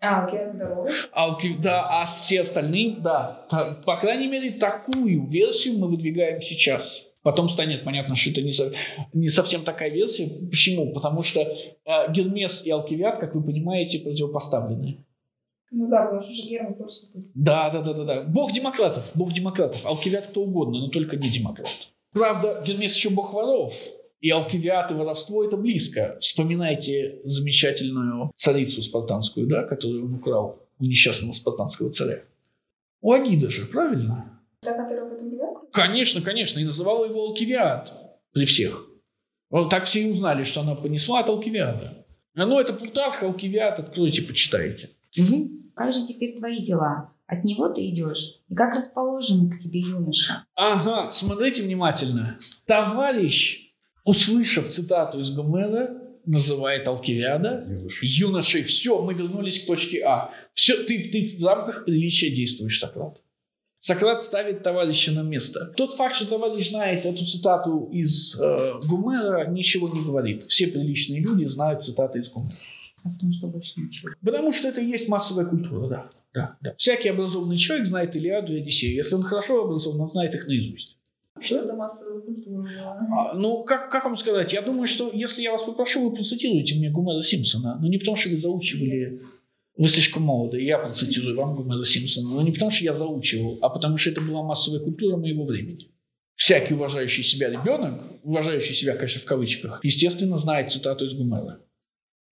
А, 0.00 0.24
Алкивиад 0.24 0.50
здоровый. 0.50 0.92
Алки, 1.12 1.56
да, 1.62 2.00
а 2.00 2.04
все 2.06 2.40
остальные, 2.40 2.96
да. 3.00 3.46
По 3.84 3.98
крайней 3.98 4.26
мере, 4.26 4.58
такую 4.58 5.28
версию 5.28 5.78
мы 5.78 5.88
выдвигаем 5.88 6.40
сейчас. 6.40 7.02
Потом 7.22 7.48
станет 7.48 7.84
понятно, 7.84 8.16
что 8.16 8.30
это 8.30 8.42
не, 8.42 8.52
со- 8.52 8.72
не 9.12 9.28
совсем 9.28 9.64
такая 9.64 9.90
версия. 9.90 10.26
Почему? 10.50 10.92
Потому 10.94 11.22
что 11.22 11.40
э, 11.40 12.12
Гермес 12.12 12.64
и 12.64 12.70
Алкивиад, 12.70 13.18
как 13.20 13.34
вы 13.34 13.42
понимаете, 13.42 13.98
противопоставлены. 13.98 15.04
Ну 15.70 15.88
да, 15.88 16.06
потому 16.06 16.22
что 16.22 16.32
же 16.32 16.42
Герман 16.48 16.74
просто. 16.74 17.06
Да, 17.34 17.70
да, 17.70 17.82
да, 17.82 17.92
да, 17.92 18.04
да. 18.04 18.22
Бог 18.24 18.52
демократов, 18.52 19.10
бог 19.14 19.32
демократов. 19.32 19.84
Алкивиад 19.84 20.28
кто 20.28 20.42
угодно, 20.42 20.80
но 20.80 20.88
только 20.88 21.16
не 21.16 21.30
демократ. 21.30 21.68
Правда, 22.12 22.62
Гермес 22.66 22.94
еще 22.96 23.10
бог 23.10 23.32
воров. 23.32 23.74
И 24.20 24.28
алкивиад 24.30 24.90
и 24.90 24.94
воровство 24.94 25.44
это 25.44 25.56
близко. 25.56 26.18
Вспоминайте 26.20 27.20
замечательную 27.24 28.30
царицу 28.36 28.82
спартанскую, 28.82 29.46
да, 29.46 29.62
которую 29.62 30.06
он 30.06 30.14
украл 30.14 30.66
у 30.78 30.84
несчастного 30.84 31.32
спартанского 31.32 31.90
царя. 31.90 32.22
У 33.00 33.12
Агида 33.12 33.50
же, 33.50 33.64
правильно? 33.66 34.39
Та, 34.62 34.74
которая 34.74 35.08
потом 35.08 35.32
ребенку? 35.32 35.68
Конечно, 35.72 36.20
конечно, 36.20 36.58
и 36.58 36.64
называла 36.64 37.06
его 37.06 37.28
Алкивиад 37.28 37.92
при 38.32 38.44
всех. 38.44 38.86
Вот 39.48 39.70
так 39.70 39.84
все 39.84 40.02
и 40.02 40.10
узнали, 40.10 40.44
что 40.44 40.60
она 40.60 40.74
понесла 40.74 41.20
от 41.20 41.28
Алкивиада. 41.28 42.06
А 42.36 42.46
ну, 42.46 42.60
это 42.60 42.74
Плутарх, 42.74 43.22
Алкивиад, 43.22 43.78
откройте, 43.78 44.22
почитайте. 44.22 44.90
Мгм. 45.16 45.72
Как 45.74 45.94
же 45.94 46.06
теперь 46.06 46.36
твои 46.36 46.64
дела? 46.64 47.14
От 47.26 47.44
него 47.44 47.70
ты 47.70 47.88
идешь? 47.88 48.42
И 48.48 48.54
как 48.54 48.74
расположен 48.74 49.50
к 49.50 49.60
тебе 49.62 49.80
юноша? 49.80 50.44
Ага, 50.54 51.10
смотрите 51.10 51.62
внимательно. 51.62 52.38
Товарищ, 52.66 53.72
услышав 54.04 54.68
цитату 54.68 55.20
из 55.20 55.30
Гомера, 55.30 55.96
называет 56.26 56.86
Алкивиада 56.86 57.66
юношей. 58.02 58.62
Все, 58.64 59.00
мы 59.00 59.14
вернулись 59.14 59.64
к 59.64 59.66
точке 59.66 60.04
А. 60.04 60.32
Все, 60.52 60.84
ты, 60.84 61.08
ты 61.10 61.38
в 61.40 61.46
рамках 61.46 61.86
приличия 61.86 62.30
действуешь, 62.30 62.78
Сократ. 62.78 63.22
Сократ 63.80 64.22
ставит 64.22 64.62
товарища 64.62 65.10
на 65.10 65.22
место. 65.22 65.72
Тот 65.76 65.94
факт, 65.94 66.14
что 66.14 66.26
товарищ 66.26 66.68
знает 66.68 67.06
эту 67.06 67.24
цитату 67.24 67.88
из 67.90 68.38
э, 68.38 68.74
Гомера, 68.84 69.48
ничего 69.48 69.88
не 69.88 70.04
говорит. 70.04 70.44
Все 70.44 70.66
приличные 70.66 71.20
люди 71.20 71.46
знают 71.46 71.84
цитаты 71.84 72.18
из 72.18 72.30
Гомера. 72.30 72.56
А 73.02 73.08
в 73.08 73.18
том, 73.18 73.32
что 73.32 73.46
больше 73.46 73.80
ничего. 73.80 74.12
Потому 74.22 74.52
что 74.52 74.68
это 74.68 74.82
и 74.82 74.86
есть 74.86 75.08
массовая 75.08 75.46
культура, 75.46 75.88
да. 75.88 76.10
да, 76.34 76.56
да. 76.60 76.74
Всякий 76.76 77.08
образованный 77.08 77.56
человек 77.56 77.86
знает 77.86 78.14
Илиаду 78.14 78.54
и 78.54 78.60
Одиссею. 78.60 78.94
Если 78.94 79.14
он 79.14 79.22
хорошо 79.22 79.64
образован, 79.64 80.02
он 80.02 80.10
знает 80.10 80.34
их 80.34 80.46
наизусть. 80.46 80.98
Что 81.40 81.60
это 81.60 81.72
массовая 81.74 82.20
культура? 82.20 82.68
А, 83.12 83.32
ну, 83.32 83.64
как, 83.64 83.90
как 83.90 84.04
вам 84.04 84.18
сказать? 84.18 84.52
Я 84.52 84.60
думаю, 84.60 84.86
что 84.86 85.10
если 85.10 85.40
я 85.40 85.52
вас 85.52 85.62
попрошу, 85.62 86.06
вы 86.06 86.14
процитируете 86.14 86.74
мне 86.74 86.90
Гомера 86.90 87.22
Симпсона. 87.22 87.78
Но 87.80 87.88
не 87.88 87.96
потому, 87.96 88.16
что 88.16 88.28
вы 88.28 88.36
заучивали... 88.36 89.22
Вы 89.80 89.88
слишком 89.88 90.24
молоды, 90.24 90.62
я 90.62 90.76
процитирую 90.76 91.34
вам 91.34 91.56
Гомера 91.56 91.84
Симпсона. 91.84 92.34
Но 92.34 92.42
не 92.42 92.52
потому, 92.52 92.70
что 92.70 92.84
я 92.84 92.92
заучивал, 92.92 93.60
а 93.62 93.70
потому, 93.70 93.96
что 93.96 94.10
это 94.10 94.20
была 94.20 94.42
массовая 94.42 94.80
культура 94.80 95.16
моего 95.16 95.46
времени. 95.46 95.90
Всякий 96.34 96.74
уважающий 96.74 97.24
себя 97.24 97.48
ребенок, 97.48 98.02
уважающий 98.22 98.74
себя, 98.74 98.94
конечно, 98.96 99.22
в 99.22 99.24
кавычках, 99.24 99.82
естественно, 99.82 100.36
знает 100.36 100.70
цитату 100.70 101.06
из 101.06 101.14
Гомера. 101.14 101.62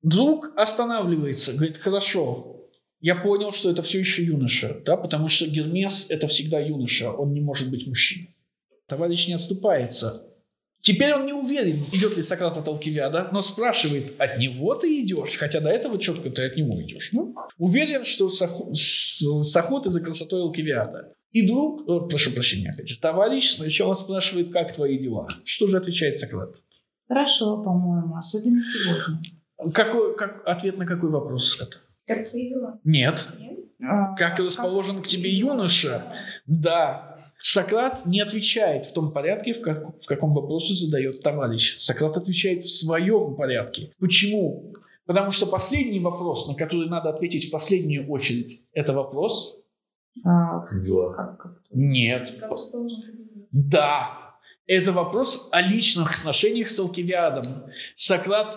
Друг 0.02 0.52
останавливается, 0.56 1.54
говорит, 1.54 1.78
хорошо, 1.78 2.68
я 3.00 3.16
понял, 3.16 3.50
что 3.52 3.70
это 3.70 3.80
все 3.80 4.00
еще 4.00 4.24
юноша, 4.24 4.82
да, 4.84 4.98
потому 4.98 5.28
что 5.28 5.46
Гермес– 5.46 6.04
это 6.10 6.28
всегда 6.28 6.60
юноша, 6.60 7.10
он 7.10 7.32
не 7.32 7.40
может 7.40 7.70
быть 7.70 7.86
мужчиной. 7.86 8.36
Товарищ 8.88 9.26
не 9.26 9.32
отступается. 9.32 10.27
Теперь 10.80 11.12
он 11.14 11.26
не 11.26 11.32
уверен, 11.32 11.84
идет 11.92 12.16
ли 12.16 12.22
Сократ 12.22 12.56
от 12.56 12.66
Алкивиада, 12.68 13.28
но 13.32 13.42
спрашивает, 13.42 14.14
от 14.20 14.38
него 14.38 14.74
ты 14.76 15.00
идешь? 15.02 15.36
Хотя 15.36 15.60
до 15.60 15.68
этого 15.70 15.98
четко 15.98 16.30
ты 16.30 16.46
от 16.46 16.56
него 16.56 16.80
идешь. 16.82 17.10
Ну, 17.12 17.34
уверен, 17.58 18.04
что 18.04 18.30
с, 18.30 18.40
охо- 18.40 18.72
с, 18.74 19.18
с 19.20 19.56
охотой 19.56 19.90
за 19.92 20.00
красотой 20.00 20.40
Алкивиада. 20.42 21.12
И 21.32 21.46
друг, 21.46 21.82
э, 21.88 22.08
прошу 22.08 22.32
прощения, 22.32 22.70
опять 22.70 22.88
же, 22.88 22.98
товарищ 23.00 23.50
сначала 23.56 23.94
спрашивает, 23.94 24.50
как 24.52 24.74
твои 24.74 24.98
дела? 24.98 25.28
Что 25.44 25.66
же 25.66 25.76
отвечает 25.76 26.20
Сократ? 26.20 26.54
Хорошо, 27.08 27.62
по-моему, 27.62 28.16
особенно 28.16 28.60
сегодня. 28.62 29.20
Какой, 29.74 30.16
как, 30.16 30.42
ответ 30.46 30.78
на 30.78 30.86
какой 30.86 31.10
вопрос 31.10 31.58
это? 31.60 31.78
Как 32.06 32.30
твои 32.30 32.48
дела? 32.50 32.78
Нет. 32.84 33.26
Нет? 33.38 33.58
А, 33.80 34.14
Как 34.16 34.38
расположен 34.38 35.02
к 35.02 35.06
тебе 35.06 35.30
юноша? 35.30 36.12
Да. 36.46 37.07
Сократ 37.40 38.04
не 38.06 38.20
отвечает 38.20 38.86
в 38.86 38.92
том 38.92 39.12
порядке, 39.12 39.54
в, 39.54 39.60
как- 39.60 40.02
в 40.02 40.06
каком 40.06 40.34
вопросе 40.34 40.74
задает 40.74 41.22
товарищ. 41.22 41.78
Сократ 41.78 42.16
отвечает 42.16 42.62
в 42.64 42.68
своем 42.68 43.36
порядке. 43.36 43.92
Почему? 44.00 44.74
Потому 45.06 45.30
что 45.32 45.46
последний 45.46 46.00
вопрос, 46.00 46.46
на 46.48 46.54
который 46.54 46.88
надо 46.88 47.10
ответить 47.10 47.48
в 47.48 47.50
последнюю 47.50 48.08
очередь, 48.10 48.62
это 48.72 48.92
вопрос? 48.92 49.54
а, 50.24 50.66
Дела. 50.84 51.14
как- 51.14 51.38
как- 51.38 51.58
Нет. 51.70 52.34
Как? 52.40 52.58
Да. 53.52 54.10
Это 54.66 54.92
вопрос 54.92 55.48
о 55.52 55.62
личных 55.62 56.18
отношениях 56.18 56.70
с 56.70 56.78
Алкивиадом. 56.78 57.64
Сократ 57.94 58.48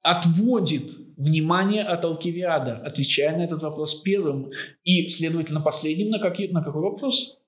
отводит 0.00 0.90
внимание 1.16 1.82
от 1.84 2.04
Алкивиада, 2.04 2.78
отвечая 2.78 3.36
на 3.36 3.42
этот 3.44 3.62
вопрос 3.62 3.94
первым 4.00 4.50
и, 4.84 5.06
следовательно, 5.08 5.60
последним 5.60 6.08
на, 6.10 6.18
какие, 6.18 6.48
на 6.50 6.64
какой 6.64 6.80
вопрос? 6.82 7.38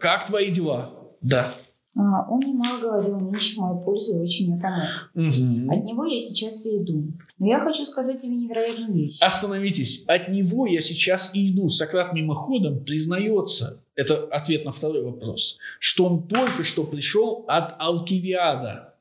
Как 0.00 0.26
твои 0.26 0.50
дела? 0.50 0.94
Да. 1.20 1.54
А, 1.96 2.30
Он 2.30 2.38
немало 2.40 2.80
говорил 2.80 3.18
нищим 3.20 3.62
в 3.62 3.66
мою 3.66 3.80
пользу 3.80 4.14
и 4.14 4.24
очень 4.24 4.52
мне 4.52 4.62
помог. 4.62 5.10
Мгм. 5.14 5.70
От 5.70 5.84
него 5.84 6.04
я 6.04 6.20
сейчас 6.20 6.64
и 6.64 6.78
иду. 6.78 7.12
Но 7.38 7.46
я 7.48 7.60
хочу 7.60 7.84
сказать 7.84 8.22
тебе 8.22 8.36
невероятную 8.36 8.92
вещь. 8.92 9.18
Остановитесь. 9.20 10.04
От 10.06 10.28
него 10.28 10.66
я 10.66 10.80
сейчас 10.80 11.34
и 11.34 11.50
иду. 11.50 11.70
Сократ 11.70 12.12
мимоходом 12.12 12.84
признается, 12.84 13.82
это 13.96 14.28
ответ 14.30 14.64
на 14.64 14.72
второй 14.72 15.02
вопрос, 15.02 15.58
что 15.80 16.04
он 16.06 16.28
только 16.28 16.62
что 16.62 16.84
пришел 16.84 17.44
от 17.48 17.74
Алкивиада. 17.80 18.94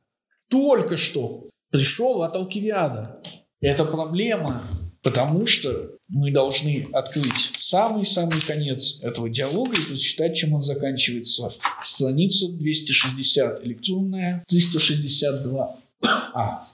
Только 0.49 0.97
что 0.97 1.49
пришел 1.69 2.23
от 2.23 2.35
Алкивиада. 2.35 3.21
Это 3.61 3.85
проблема, 3.85 4.63
потому 5.03 5.45
что 5.45 5.91
мы 6.07 6.31
должны 6.31 6.87
открыть 6.93 7.51
самый-самый 7.69 8.41
конец 8.41 8.99
этого 9.01 9.29
диалога 9.29 9.73
и 9.73 9.89
прочитать, 9.89 10.35
чем 10.35 10.53
он 10.53 10.63
заканчивается. 10.63 11.51
Страница 11.83 12.47
260 12.49 13.65
электронная, 13.65 14.43
362. 14.47 15.79
А. 16.33 16.67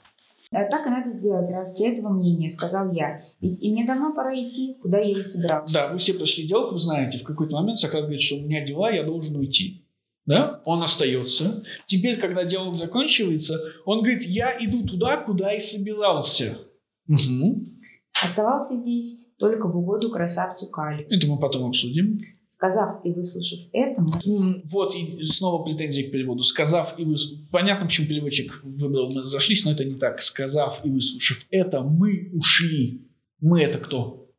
А 0.52 0.64
так 0.66 0.86
и 0.86 0.90
надо 0.90 1.18
сделать, 1.18 1.50
раз 1.50 1.74
ты 1.74 1.88
этого 1.88 2.10
мнения, 2.10 2.50
сказал 2.50 2.92
я. 2.94 3.24
Ведь 3.42 3.60
и 3.62 3.72
мне 3.72 3.86
давно 3.86 4.14
пора 4.14 4.36
идти, 4.36 4.78
куда 4.82 5.00
я 5.00 5.20
и 5.20 5.24
собирался. 5.24 5.74
Да, 5.74 5.88
вы 5.88 5.98
все 5.98 6.14
прошли 6.14 6.48
диалог, 6.48 6.74
вы 6.74 6.80
знаете, 6.80 7.18
в 7.18 7.24
какой-то 7.24 7.56
момент 7.56 7.80
Сократ 7.80 8.04
говорит, 8.04 8.22
что 8.22 8.36
у 8.36 8.42
меня 8.42 8.64
дела, 8.64 8.92
я 8.92 9.04
должен 9.04 9.36
уйти. 9.36 9.88
Да? 10.28 10.62
Он 10.66 10.84
остается. 10.84 11.64
Теперь, 11.88 12.20
когда 12.20 12.46
диалог 12.46 12.78
заканчивается, 12.78 13.60
он 13.86 14.00
говорит, 14.04 14.24
я 14.24 14.56
иду 14.60 14.86
туда, 14.86 15.18
куда 15.18 15.52
и 15.52 15.60
собирался. 15.60 16.60
Мгм. 17.08 17.80
Оставался 18.22 18.78
здесь 18.78 19.23
только 19.38 19.68
в 19.68 19.78
угоду 19.78 20.10
красавцу 20.12 20.68
Кали. 20.70 21.06
Это 21.10 21.28
мы 21.28 21.40
потом 21.40 21.70
обсудим. 21.70 22.20
Сказав 22.50 23.04
и 23.04 23.12
выслушав 23.12 23.60
это, 23.74 24.02
можно... 24.02 24.32
М, 24.32 24.62
Вот 24.72 24.96
и 24.96 25.26
снова 25.26 25.64
претензии 25.66 26.04
к 26.04 26.12
переводу. 26.12 26.44
Сказав 26.44 26.98
и 26.98 27.04
выслушав... 27.04 27.50
Понятно, 27.52 27.86
почему 27.88 28.08
переводчик 28.08 28.62
выбрал, 28.64 29.12
мы 29.14 29.24
зашлись, 29.26 29.66
но 29.66 29.72
это 29.72 29.84
не 29.84 29.96
так. 29.96 30.22
Сказав 30.22 30.86
и 30.86 30.90
выслушав 30.90 31.46
это, 31.50 31.82
мы 31.84 32.30
ушли. 32.34 33.10
Мы 33.42 33.62
это 33.64 33.80
кто? 33.80 34.30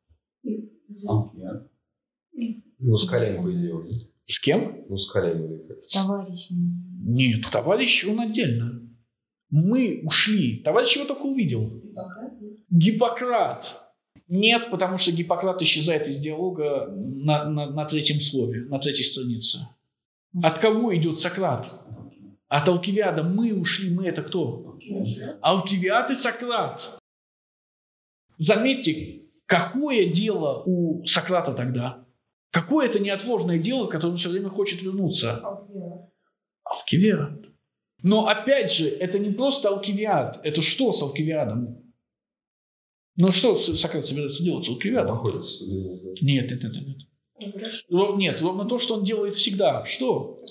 Алкивиад. 1.07 1.71
Ну, 2.79 2.97
с 2.97 3.07
коленку 3.09 3.53
делал. 3.53 3.83
С 4.27 4.39
кем? 4.39 4.85
Ну, 4.89 4.97
с 4.97 5.11
коленку. 5.11 5.61
товарищами. 5.93 6.77
Нет, 7.07 7.43
товарищ 7.53 8.07
он 8.07 8.21
отдельно. 8.21 8.81
Мы 9.51 10.01
ушли. 10.05 10.63
Товарищ 10.65 10.97
его 10.97 11.05
только 11.07 11.23
увидел. 11.23 11.71
Гиппократ. 12.71 13.83
Нет, 14.29 14.71
потому 14.71 14.99
что 14.99 15.13
Гиппократ 15.13 15.61
исчезает 15.63 16.09
из 16.09 16.19
диалога 16.19 16.87
на, 16.89 17.45
на, 17.45 17.71
на 17.71 17.85
третьем 17.85 18.21
слове, 18.21 18.63
на 18.63 18.79
третьей 18.79 19.05
странице. 19.05 19.69
От 20.43 20.59
кого 20.59 20.95
идет 20.97 21.21
Сократ? 21.21 21.73
От 22.49 22.69
Алкивиада. 22.69 23.23
Мы 23.23 23.55
ушли. 23.55 23.91
Мы 23.91 24.07
это 24.07 24.23
кто? 24.23 24.79
Алкивиад 25.41 26.11
и 26.11 26.15
Сократ. 26.15 26.99
Заметьте, 28.37 29.23
какое 29.47 30.13
дело 30.13 30.63
у 30.65 31.05
Сократа 31.05 31.53
тогда? 31.53 32.05
Какое 32.51 32.87
это 32.87 32.99
неотложное 33.01 33.59
дело, 33.59 33.87
к 33.87 33.91
которому 33.91 34.17
все 34.17 34.31
время 34.31 34.49
хочет 34.49 34.83
вернуться? 34.83 35.43
Алкивиад. 36.65 37.47
Но 38.03 38.27
опять 38.27 38.73
же, 38.73 38.89
это 38.89 39.19
не 39.19 39.31
просто 39.31 39.69
Алкивиад. 39.69 40.41
Это 40.43 40.63
что 40.63 40.93
с 40.93 41.03
Алкивиадом? 41.03 41.84
Ну 43.17 43.33
что 43.33 43.55
Сократ 43.57 44.07
собирается 44.07 44.43
делать 44.43 44.65
с 44.67 44.69
Алкивиадом? 44.69 45.15
Находится. 45.17 45.65
Нет, 45.65 46.51
нет, 46.51 46.63
нет, 46.63 46.73
нет. 46.73 46.97
Ров- 47.91 48.17
Нет, 48.17 48.41
ровно 48.41 48.65
то, 48.65 48.79
что 48.79 48.95
он 48.95 49.05
делает 49.05 49.35
всегда. 49.35 49.85
Что? 49.85 50.43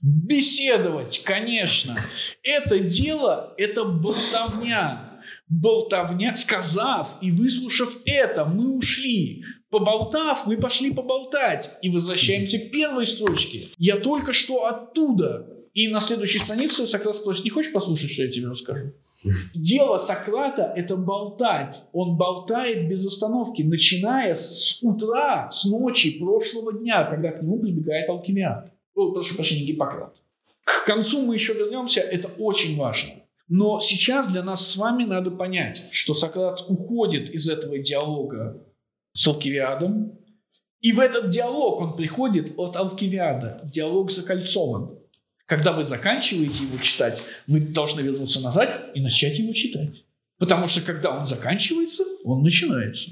Беседовать, 0.00 1.22
конечно. 1.24 1.98
Это 2.42 2.78
дело, 2.80 3.54
это 3.56 3.84
болтовня. 3.84 5.08
Болтовня, 5.48 6.34
сказав 6.36 7.08
и 7.20 7.30
выслушав 7.30 7.98
это, 8.04 8.44
мы 8.44 8.76
ушли. 8.76 9.44
Поболтав, 9.70 10.46
мы 10.46 10.56
пошли 10.56 10.92
поболтать. 10.92 11.70
И 11.82 11.90
возвращаемся 11.90 12.58
к 12.58 12.70
первой 12.70 13.06
строчке. 13.06 13.68
Я 13.78 13.98
только 13.98 14.32
что 14.32 14.66
оттуда. 14.66 15.46
И 15.74 15.88
на 15.88 16.00
следующей 16.00 16.38
странице 16.38 16.86
Сократ 16.86 17.16
спросит, 17.16 17.44
не 17.44 17.50
хочешь 17.50 17.72
послушать, 17.72 18.10
что 18.10 18.24
я 18.24 18.30
тебе 18.30 18.48
расскажу? 18.48 18.92
Дело 19.54 19.98
Сократа– 19.98 20.72
это 20.76 20.96
болтать. 20.96 21.82
Он 21.92 22.16
болтает 22.16 22.88
без 22.88 23.06
остановки, 23.06 23.62
начиная 23.62 24.36
с 24.36 24.78
утра, 24.82 25.50
с 25.50 25.64
ночи 25.64 26.18
прошлого 26.18 26.72
дня, 26.72 27.04
когда 27.04 27.30
к 27.30 27.42
нему 27.42 27.60
прибегает 27.60 28.08
Алкимиад. 28.08 28.72
О, 28.94 29.12
прошу 29.12 29.36
прощения, 29.36 29.64
Гиппократ. 29.64 30.16
К 30.64 30.84
концу 30.86 31.22
мы 31.22 31.34
еще 31.34 31.54
вернемся, 31.54 32.00
это 32.00 32.28
очень 32.38 32.76
важно. 32.76 33.14
Но 33.48 33.80
сейчас 33.80 34.28
для 34.28 34.42
нас 34.42 34.66
с 34.66 34.76
вами 34.76 35.04
надо 35.04 35.30
понять, 35.30 35.84
что 35.90 36.14
Сократ 36.14 36.60
уходит 36.68 37.30
из 37.30 37.48
этого 37.48 37.78
диалога 37.78 38.64
с 39.14 39.26
Алкивиадом, 39.26 40.18
и 40.80 40.92
в 40.92 40.98
этот 40.98 41.30
диалог 41.30 41.80
он 41.80 41.96
приходит 41.96 42.54
от 42.56 42.76
Алкивиада. 42.76 43.60
Диалог 43.64 44.10
закольцован. 44.10 44.98
Когда 45.52 45.72
вы 45.74 45.84
заканчиваете 45.84 46.64
его 46.64 46.78
читать, 46.78 47.22
вы 47.46 47.60
должны 47.60 48.00
вернуться 48.00 48.40
назад 48.40 48.90
и 48.94 49.02
начать 49.02 49.38
его 49.38 49.52
читать. 49.52 50.02
Потому 50.38 50.66
что 50.66 50.80
когда 50.80 51.14
он 51.14 51.26
заканчивается, 51.26 52.04
он 52.24 52.42
начинается. 52.42 53.10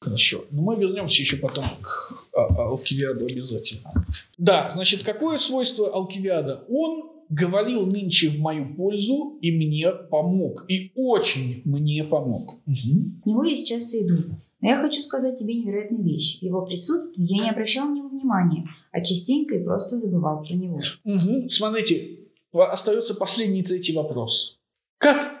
Хорошо. 0.00 0.46
Но 0.50 0.62
мы 0.62 0.76
вернемся 0.76 1.20
еще 1.20 1.36
потом 1.36 1.66
к 1.82 2.24
а, 2.32 2.40
а, 2.40 2.68
Алкивиаду 2.70 3.26
обязательно. 3.26 3.92
Да, 4.38 4.70
значит, 4.70 5.02
какое 5.02 5.36
свойство 5.36 5.92
Алкивиада? 5.92 6.64
Он 6.70 7.10
говорил 7.28 7.84
нынче 7.84 8.30
в 8.30 8.38
мою 8.38 8.74
пользу 8.74 9.36
и 9.42 9.52
мне 9.52 9.90
помог. 9.90 10.64
И 10.70 10.90
очень 10.94 11.60
мне 11.66 12.02
помог. 12.02 12.60
Мгм. 12.64 13.20
К 13.22 13.26
нему 13.26 13.42
я 13.42 13.56
сейчас 13.56 13.94
иду. 13.94 14.22
Но 14.62 14.70
я 14.70 14.78
хочу 14.78 15.02
сказать 15.02 15.38
тебе 15.38 15.52
невероятную 15.52 16.02
вещь. 16.02 16.38
Его 16.40 16.64
присутствии 16.64 17.26
я 17.30 17.44
не 17.44 17.50
обращал 17.50 17.88
на 17.88 17.96
него 17.96 18.08
внимания, 18.08 18.66
а 18.94 19.00
частенько 19.00 19.56
и 19.56 19.64
просто 19.64 19.98
забывал 19.98 20.44
про 20.44 20.54
него. 20.54 20.80
Мгм. 21.02 21.48
Смотрите, 21.48 22.20
остается 22.52 23.14
последний 23.16 23.64
третий 23.64 23.92
вопрос. 23.92 24.60
Как 24.98 25.32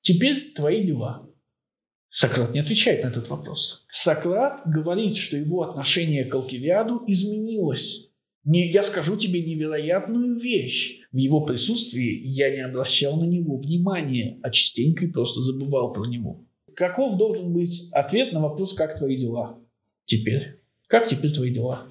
теперь 0.00 0.54
твои 0.54 0.82
дела? 0.82 1.28
Сократ 2.08 2.54
не 2.54 2.60
отвечает 2.60 3.04
на 3.04 3.08
этот 3.08 3.28
вопрос. 3.28 3.84
Сократ 3.90 4.62
говорит, 4.64 5.16
что 5.16 5.36
его 5.36 5.62
отношение 5.62 6.24
к 6.24 6.34
Алкивиаду 6.34 7.04
изменилось. 7.06 8.08
Не, 8.44 8.72
я 8.72 8.82
скажу 8.82 9.16
тебе 9.16 9.44
невероятную 9.44 10.38
вещь. 10.38 11.00
В 11.12 11.16
его 11.18 11.42
присутствии 11.42 12.22
я 12.24 12.50
не 12.50 12.64
обращал 12.64 13.16
на 13.18 13.24
него 13.24 13.58
внимания, 13.58 14.40
а 14.42 14.50
частенько 14.50 15.04
и 15.04 15.12
просто 15.12 15.42
забывал 15.42 15.92
про 15.92 16.06
него. 16.06 16.46
Каков 16.74 17.18
должен 17.18 17.52
быть 17.52 17.90
ответ 17.92 18.32
на 18.32 18.40
вопрос 18.40 18.72
«Как 18.72 18.96
твои 18.96 19.18
дела?» 19.18 19.58
теперь? 20.06 20.62
Как 20.86 21.08
теперь 21.08 21.34
твои 21.34 21.52
дела? 21.52 21.88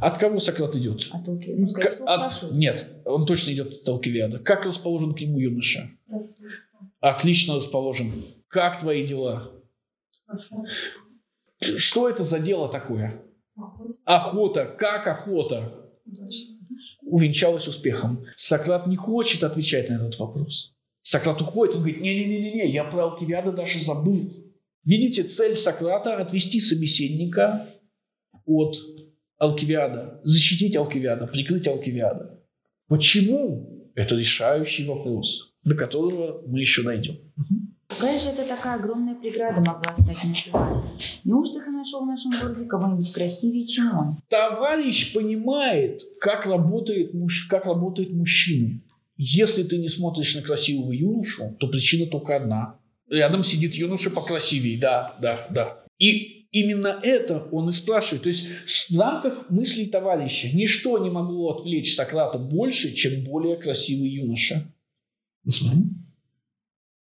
От 0.00 0.18
кого 0.18 0.40
Сократ 0.40 0.74
идет? 0.76 1.08
А 1.10 1.22
толки... 1.22 1.54
Ну, 1.56 1.68
скорее 1.68 1.90
всего, 1.90 2.08
от-. 2.08 2.52
Нет, 2.52 3.02
он 3.04 3.26
точно 3.26 3.52
идет 3.52 3.82
от 3.82 3.88
Алкивиада. 3.88 4.38
Как 4.38 4.64
расположен 4.64 5.14
к 5.14 5.20
нему 5.20 5.38
юноша? 5.38 5.90
Отлично 7.00 7.56
расположен. 7.56 8.24
Как 8.48 8.80
твои 8.80 9.06
дела? 9.06 9.52
Что 11.60 12.08
это 12.08 12.24
за 12.24 12.38
дело 12.38 12.68
такое? 12.68 13.22
Охота. 14.04 14.64
Как 14.64 15.06
охота? 15.06 15.90
Увенчалась 17.02 17.68
успехом. 17.68 18.24
Сократ 18.36 18.86
не 18.86 18.96
хочет 18.96 19.44
отвечать 19.44 19.90
на 19.90 19.94
этот 19.94 20.18
вопрос. 20.18 20.74
Сократ 21.02 21.40
уходит, 21.40 21.74
он 21.74 21.80
говорит, 21.80 22.00
не-не-не-не, 22.00 22.70
я 22.70 22.84
про 22.84 23.04
Алкивиада 23.04 23.52
даже 23.52 23.80
забыл. 23.80 24.30
Видите, 24.84 25.24
цель 25.24 25.56
Сократа– 25.56 26.16
отвести 26.18 26.60
собеседника 26.60 27.68
от 28.44 28.76
Алкивиада, 29.40 30.20
защитить 30.22 30.76
Алкивиада, 30.76 31.26
прикрыть 31.26 31.66
Алкивиада. 31.66 32.38
Почему? 32.88 33.90
Это 33.94 34.14
решающий 34.14 34.86
вопрос, 34.86 35.54
до 35.64 35.74
которого 35.74 36.42
мы 36.46 36.60
еще 36.60 36.82
найдем. 36.82 37.16
Какая 37.88 38.20
же 38.20 38.28
это 38.28 38.44
такая 38.46 38.76
огромная 38.76 39.14
преграда 39.14 39.60
могла 39.60 39.94
стать 39.94 40.22
между 40.24 40.50
вами? 40.52 40.90
Неужто 41.24 41.60
ты 41.60 41.70
нашел 41.70 42.04
в 42.04 42.06
нашем 42.06 42.32
городе 42.38 42.66
кого-нибудь 42.66 43.12
красивее, 43.12 43.66
чем 43.66 43.98
он? 43.98 44.16
Товарищ 44.28 45.12
понимает, 45.14 46.02
как 46.20 46.46
работает, 46.46 47.14
муж- 47.14 47.46
как 47.48 47.64
работают 47.64 48.12
мужчины. 48.12 48.82
Если 49.16 49.62
ты 49.64 49.78
не 49.78 49.88
смотришь 49.88 50.34
на 50.34 50.42
красивого 50.42 50.92
юношу, 50.92 51.56
то 51.58 51.66
причина 51.66 52.06
только 52.10 52.36
одна. 52.36 52.76
Рядом 53.08 53.42
сидит 53.42 53.74
юноша 53.74 54.10
покрасивее, 54.10 54.78
да, 54.78 55.16
да, 55.20 55.46
да. 55.50 55.84
И 55.98 56.39
именно 56.50 57.00
это 57.02 57.48
он 57.52 57.68
и 57.68 57.72
спрашивает. 57.72 58.22
То 58.22 58.28
есть 58.28 58.90
в 58.90 58.98
рамках 58.98 59.50
мыслей 59.50 59.86
товарища 59.86 60.48
ничто 60.54 60.98
не 60.98 61.10
могло 61.10 61.56
отвлечь 61.56 61.94
Сократа 61.94 62.38
больше, 62.38 62.94
чем 62.94 63.24
более 63.24 63.56
красивый 63.56 64.08
юноша. 64.10 64.72
Мгм. 65.44 66.06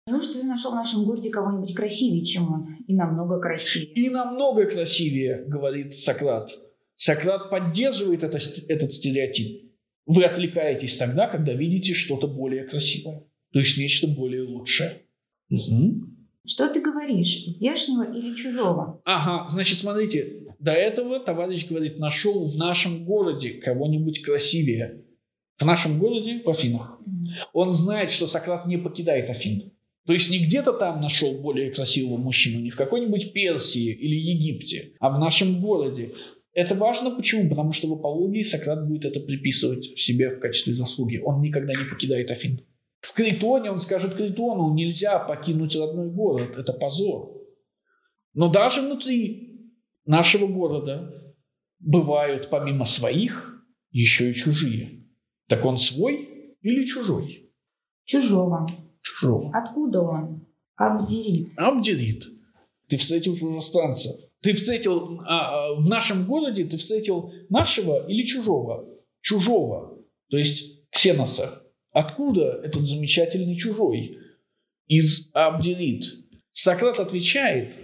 Неужто 0.05 0.33
ты 0.33 0.43
нашел 0.43 0.71
в 0.71 0.75
нашем 0.75 1.05
городе 1.05 1.29
кого-нибудь 1.29 1.75
красивее, 1.75 2.25
чем 2.25 2.51
он? 2.51 2.75
И 2.87 2.93
намного 2.93 3.39
красивее. 3.39 3.93
И 3.93 4.09
намного 4.09 4.65
красивее, 4.65 5.45
говорит 5.47 5.95
Сократ. 5.95 6.49
Сократ 6.95 7.49
поддерживает 7.49 8.23
это, 8.23 8.37
этот 8.67 8.93
стереотип. 8.93 9.71
Вы 10.05 10.25
отвлекаетесь 10.25 10.97
тогда, 10.97 11.27
когда 11.27 11.53
видите 11.53 11.93
что-то 11.93 12.27
более 12.27 12.65
красивое. 12.65 13.23
То 13.53 13.59
есть 13.59 13.77
нечто 13.77 14.07
более 14.07 14.43
лучшее. 14.43 15.03
Мгм. 15.49 16.12
Что 16.45 16.67
ты 16.67 16.81
говоришь, 16.81 17.45
здешнего 17.47 18.03
или 18.03 18.35
чужого? 18.35 19.01
Ага, 19.05 19.47
значит, 19.49 19.79
смотрите, 19.79 20.43
до 20.59 20.71
этого 20.71 21.19
товарищ 21.21 21.67
говорит, 21.67 21.99
нашел 21.99 22.47
в 22.49 22.57
нашем 22.57 23.05
городе 23.05 23.51
кого-нибудь 23.53 24.21
красивее. 24.21 25.05
В 25.57 25.65
нашем 25.65 25.99
городе, 25.99 26.41
в 26.43 26.49
Афинах. 26.49 26.99
Он 27.53 27.71
знает, 27.73 28.11
что 28.11 28.27
Сократ 28.27 28.65
не 28.65 28.77
покидает 28.77 29.29
Афин. 29.29 29.71
То 30.05 30.11
есть 30.11 30.29
не 30.29 30.39
где-то 30.39 30.73
там 30.73 30.99
нашел 30.99 31.39
более 31.39 31.71
красивого 31.71 32.17
мужчину, 32.17 32.61
не 32.61 32.71
в 32.71 32.75
какой-нибудь 32.75 33.31
Персии 33.31 33.93
или 33.93 34.15
Египте, 34.15 34.93
а 34.99 35.09
в 35.15 35.19
нашем 35.19 35.61
городе. 35.61 36.13
Это 36.53 36.75
важно 36.75 37.11
почему? 37.11 37.49
Потому 37.49 37.71
что 37.71 37.87
в 37.87 37.93
апологии 37.93 38.41
Сократ 38.41 38.85
будет 38.85 39.05
это 39.05 39.21
приписывать 39.21 39.97
себе 39.97 40.29
в 40.29 40.39
качестве 40.39 40.73
заслуги. 40.73 41.21
Он 41.23 41.41
никогда 41.41 41.73
не 41.73 41.89
покидает 41.89 42.29
Афин. 42.29 42.59
В 43.03 43.11
Критоне 43.11 43.69
он 43.69 43.79
скажет 43.79 44.15
Критону, 44.15 44.73
нельзя 44.73 45.19
покинуть 45.19 45.75
родной 45.75 46.09
город, 46.09 46.57
это 46.57 46.71
позор. 46.71 47.33
Но 48.33 48.47
даже 48.47 48.81
внутри 48.81 49.73
нашего 50.05 50.47
города 50.47 51.35
бывают 51.79 52.49
помимо 52.49 52.85
своих 52.85 53.61
еще 53.91 54.31
и 54.31 54.33
чужие. 54.33 55.05
Так 55.49 55.65
он 55.65 55.79
свой 55.79 56.55
или 56.61 56.85
чужой? 56.85 57.51
Чужого. 58.05 58.71
Чужого. 59.01 59.51
Откуда 59.53 60.01
он? 60.01 60.47
Абдерит. 60.77 61.49
Абдерит. 61.57 62.23
ты 62.87 62.95
встретил 62.95 63.35
чужестранца. 63.35 64.17
Ты 64.41 64.53
встретил 64.53 65.19
а, 65.27 65.71
а, 65.71 65.75
в 65.75 65.89
нашем 65.89 66.25
городе, 66.25 66.63
ты 66.63 66.77
встретил 66.77 67.33
нашего 67.49 68.07
или 68.07 68.25
чужого? 68.25 68.87
Чужого. 69.19 69.99
То 70.29 70.37
есть 70.37 70.89
ксеноса. 70.89 71.62
Откуда 71.93 72.61
этот 72.63 72.87
замечательный 72.87 73.55
чужой? 73.55 74.19
Из 74.87 75.29
Абдерит. 75.33 76.03
Сократ 76.51 76.99
отвечает 76.99 77.75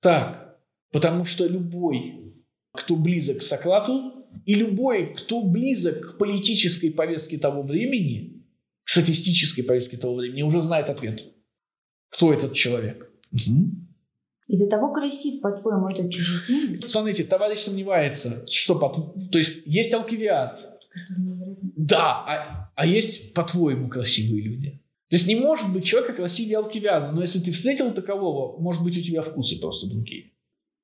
так, 0.00 0.60
потому 0.92 1.24
что 1.24 1.46
любой, 1.46 2.34
кто 2.72 2.96
близок 2.96 3.38
к 3.38 3.42
Сократу, 3.42 4.26
и 4.44 4.54
любой, 4.54 5.14
кто 5.14 5.42
близок 5.42 6.00
к 6.00 6.18
политической 6.18 6.90
повестке 6.90 7.38
того 7.38 7.62
времени, 7.62 8.44
к 8.84 8.90
софистической 8.90 9.64
повестке 9.64 9.96
того 9.96 10.16
времени, 10.16 10.42
уже 10.42 10.60
знает 10.60 10.90
ответ. 10.90 11.22
Кто 12.10 12.32
этот 12.32 12.54
человек? 12.54 13.10
Угу. 13.32 13.88
И 14.48 14.56
до 14.56 14.66
того 14.66 14.92
красив, 14.92 15.40
по-твоему, 15.40 15.88
этот 15.88 16.10
чужеземец? 16.10 16.90
Смотрите, 16.90 17.24
товарищ 17.24 17.58
сомневается, 17.58 18.46
что 18.50 18.78
по... 18.78 18.88
То 19.30 19.38
есть 19.38 19.62
есть 19.66 19.92
алкивиат. 19.92 20.80
Да, 21.76 22.24
а, 22.26 22.57
а 22.78 22.86
есть, 22.86 23.34
по-твоему, 23.34 23.88
красивые 23.88 24.40
люди. 24.40 24.70
То 25.10 25.16
есть 25.16 25.26
не 25.26 25.34
может 25.34 25.72
быть 25.72 25.84
человека 25.84 26.12
красивее 26.12 26.58
алкивиана, 26.58 27.10
но 27.10 27.22
если 27.22 27.40
ты 27.40 27.50
встретил 27.50 27.92
такового, 27.92 28.56
может 28.60 28.84
быть, 28.84 28.96
у 28.96 29.02
тебя 29.02 29.22
вкусы 29.22 29.60
просто 29.60 29.88
другие. 29.88 30.30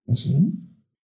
Угу. 0.07 0.53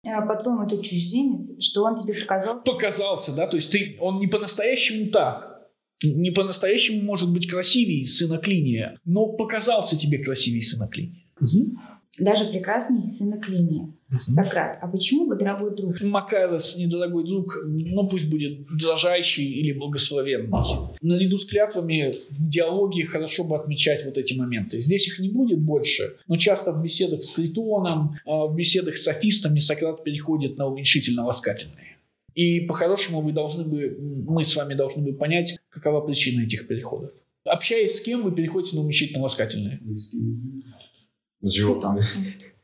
А 0.06 0.22
по-твоему, 0.22 0.62
это 0.62 0.80
чужеземец? 0.80 1.64
Что 1.64 1.82
он 1.82 2.00
тебе 2.00 2.14
показал? 2.20 2.62
Показался, 2.62 3.32
да? 3.32 3.48
То 3.48 3.56
есть 3.56 3.72
ты, 3.72 3.96
он 4.00 4.20
не 4.20 4.28
по-настоящему 4.28 5.10
так. 5.10 5.68
Не 6.00 6.30
по-настоящему 6.30 7.02
может 7.02 7.32
быть 7.32 7.50
красивее 7.50 8.06
сына 8.06 8.38
Клиния, 8.38 9.00
но 9.04 9.32
показался 9.32 9.98
тебе 9.98 10.22
красивее 10.22 10.62
сына 10.62 10.86
Клиния. 10.86 11.24
Угу 11.40 11.76
даже 12.18 12.46
прекрасней 12.46 13.02
сына 13.02 13.38
Клиния. 13.38 13.92
Сократ, 14.16 14.78
а 14.80 14.88
почему 14.88 15.26
вы 15.26 15.36
дорогой 15.36 15.76
друг? 15.76 16.00
Макарос, 16.00 16.76
недорогой 16.76 17.24
друг, 17.24 17.58
ну 17.64 18.08
пусть 18.08 18.28
будет 18.28 18.66
дрожащий 18.68 19.44
или 19.44 19.72
благословенный. 19.72 20.50
Наряду 21.02 21.36
с 21.36 21.44
клятвами 21.44 22.16
в 22.30 22.48
диалоге 22.48 23.04
хорошо 23.04 23.44
бы 23.44 23.56
отмечать 23.56 24.06
вот 24.06 24.16
эти 24.16 24.32
моменты. 24.32 24.80
Здесь 24.80 25.08
их 25.08 25.18
не 25.18 25.28
будет 25.28 25.60
больше, 25.60 26.16
но 26.26 26.38
часто 26.38 26.72
в 26.72 26.82
беседах 26.82 27.22
с 27.22 27.30
Критоном, 27.30 28.16
а, 28.24 28.46
в 28.46 28.56
беседах 28.56 28.96
с 28.96 29.02
софистами 29.02 29.58
Сократ 29.58 30.02
переходит 30.04 30.56
на 30.56 30.66
уменьшительно-ласкательные. 30.66 31.96
И 32.34 32.60
по-хорошему 32.60 33.20
вы 33.20 33.32
должны 33.32 33.64
бы, 33.64 33.94
мы 34.26 34.44
с 34.44 34.56
вами 34.56 34.72
должны 34.72 35.02
бы 35.02 35.12
понять, 35.12 35.58
какова 35.68 36.00
причина 36.00 36.44
этих 36.44 36.66
переходов. 36.66 37.10
Общаясь 37.44 37.96
с 37.96 38.00
кем, 38.00 38.22
вы 38.22 38.32
переходите 38.32 38.76
на 38.76 38.82
уменьшительно-ласкательные. 38.82 39.80
С 41.42 41.52
животными. 41.52 42.02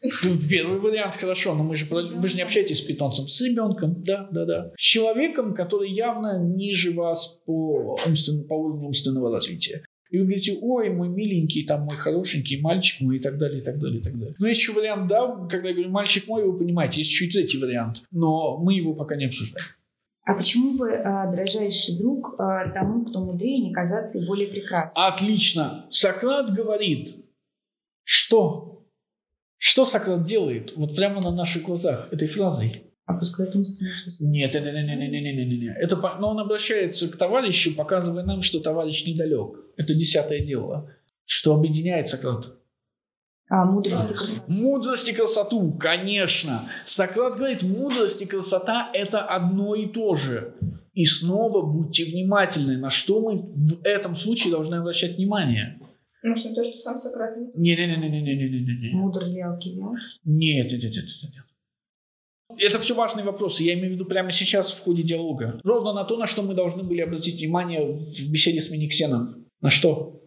Первый 0.48 0.80
вариант 0.80 1.14
хорошо, 1.14 1.54
но 1.54 1.64
мы 1.64 1.76
же, 1.76 1.86
вы 1.86 2.28
же 2.28 2.36
не 2.36 2.42
общаетесь 2.42 2.78
с 2.78 2.82
питомцем, 2.82 3.28
с 3.28 3.40
ребенком, 3.40 4.02
да, 4.04 4.28
да, 4.30 4.44
да. 4.44 4.72
С 4.76 4.80
человеком, 4.80 5.54
который 5.54 5.90
явно 5.90 6.38
ниже 6.38 6.92
вас 6.92 7.40
по, 7.46 7.98
умствен, 8.06 8.46
по 8.46 8.54
уровню 8.54 8.88
умственного 8.88 9.32
развития. 9.32 9.84
И 10.10 10.18
вы 10.18 10.24
говорите, 10.24 10.58
ой, 10.60 10.90
мой 10.90 11.08
миленький, 11.08 11.64
там 11.64 11.82
мой 11.82 11.96
хорошенький 11.96 12.60
мальчик 12.60 13.00
мой 13.00 13.16
и 13.16 13.20
так 13.20 13.38
далее, 13.38 13.60
и 13.60 13.64
так 13.64 13.78
далее, 13.80 14.00
и 14.00 14.02
так 14.02 14.16
далее. 14.16 14.34
Но 14.38 14.46
есть 14.46 14.60
еще 14.60 14.72
вариант, 14.72 15.08
да, 15.08 15.46
когда 15.50 15.68
я 15.68 15.74
говорю 15.74 15.90
мальчик 15.90 16.28
мой, 16.28 16.44
вы 16.44 16.56
понимаете, 16.58 16.98
есть 16.98 17.10
еще 17.10 17.26
и 17.26 17.30
третий 17.30 17.58
вариант, 17.58 18.02
но 18.10 18.58
мы 18.58 18.74
его 18.74 18.94
пока 18.94 19.16
не 19.16 19.26
обсуждаем. 19.26 19.66
А 20.26 20.34
почему 20.34 20.78
бы, 20.78 20.90
а, 20.90 21.30
дрожайший 21.30 21.98
друг, 21.98 22.36
а, 22.38 22.70
тому, 22.70 23.04
кто 23.04 23.24
мудрее, 23.24 23.58
не 23.58 23.72
казаться 23.72 24.18
и 24.18 24.26
более 24.26 24.48
прекрасным? 24.48 24.92
Отлично. 24.94 25.86
Сократ 25.90 26.54
говорит, 26.54 27.16
что? 28.04 28.73
Что 29.66 29.86
Сократ 29.86 30.26
делает 30.26 30.76
вот 30.76 30.94
прямо 30.94 31.22
на 31.22 31.30
наших 31.30 31.62
глазах 31.62 32.12
этой 32.12 32.28
фразой? 32.28 32.82
Опускает 33.06 33.56
умственную 33.56 33.94
Нет, 34.20 34.52
нет, 34.52 34.62
нет, 34.62 34.74
нет, 34.74 34.98
нет, 34.98 35.10
нет, 35.10 35.48
нет, 35.48 35.58
нет. 35.58 35.76
Это, 35.80 35.96
но 36.20 36.32
он 36.32 36.38
обращается 36.38 37.08
к 37.08 37.16
товарищу, 37.16 37.74
показывая 37.74 38.24
нам, 38.24 38.42
что 38.42 38.60
товарищ 38.60 39.06
недалек. 39.06 39.56
Это 39.78 39.94
десятое 39.94 40.40
дело. 40.40 40.90
Что 41.24 41.54
объединяет 41.54 42.08
Сократ? 42.08 42.58
А, 43.48 43.64
мудрость 43.64 44.10
и 44.10 44.14
красоту. 44.14 44.42
Мудрость 44.48 45.08
и 45.08 45.12
красоту, 45.14 45.72
конечно. 45.80 46.68
Сократ 46.84 47.38
говорит, 47.38 47.62
мудрость 47.62 48.20
и 48.20 48.26
красота– 48.26 48.90
это 48.92 49.22
одно 49.22 49.74
и 49.74 49.86
то 49.86 50.14
же. 50.14 50.56
И 50.92 51.06
снова 51.06 51.62
будьте 51.62 52.04
внимательны, 52.04 52.76
на 52.76 52.90
что 52.90 53.18
мы 53.18 53.38
в 53.38 53.82
этом 53.82 54.14
случае 54.14 54.52
должны 54.52 54.74
обращать 54.74 55.16
внимание. 55.16 55.80
Может, 56.24 56.46
не 56.46 56.54
то, 56.54 56.64
что 56.64 56.78
сам 56.80 56.98
Сократ 57.00 57.36
Не-не-не-не-не-не-не-не. 57.54 58.92
Мудр 58.94 59.26
ли 59.26 59.40
Алкивиад? 59.40 59.98
Нет, 60.24 60.72
нет, 60.72 60.82
нет, 60.82 60.94
нет, 60.94 61.34
нет. 61.34 61.44
Это 62.58 62.78
все 62.78 62.94
важные 62.94 63.24
вопросы. 63.26 63.62
Я 63.62 63.74
имею 63.74 63.90
в 63.90 63.92
виду 63.92 64.06
прямо 64.06 64.30
сейчас 64.30 64.72
в 64.72 64.80
ходе 64.80 65.02
диалога. 65.02 65.60
Ровно 65.62 65.92
на 65.92 66.04
то, 66.04 66.16
на 66.16 66.26
что 66.26 66.42
мы 66.42 66.54
должны 66.54 66.82
были 66.82 67.02
обратить 67.02 67.36
внимание 67.36 67.84
в 67.84 68.30
беседе 68.30 68.60
с 68.60 68.70
Миниксеном. 68.70 69.46
На 69.60 69.68
что? 69.68 70.22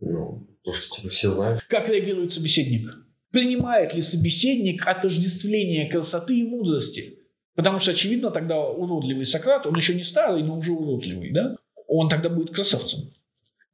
Ну, 0.00 0.46
то, 0.62 0.72
что 0.74 0.96
типа 0.96 1.08
все 1.08 1.32
знают. 1.32 1.62
Как 1.68 1.88
реагирует 1.88 2.32
собеседник? 2.32 2.90
Принимает 3.30 3.94
ли 3.94 4.02
собеседник 4.02 4.86
отождествление 4.86 5.88
красоты 5.88 6.38
и 6.38 6.44
мудрости? 6.44 7.18
Потому 7.54 7.78
что, 7.78 7.92
очевидно, 7.92 8.30
тогда 8.30 8.60
уродливый 8.60 9.24
Сократ, 9.24 9.66
он 9.66 9.74
еще 9.74 9.94
не 9.94 10.02
старый, 10.02 10.42
но 10.42 10.58
уже 10.58 10.72
уродливый, 10.72 11.32
да? 11.32 11.56
Он 11.86 12.08
тогда 12.08 12.28
будет 12.28 12.54
красавцем. 12.54 13.10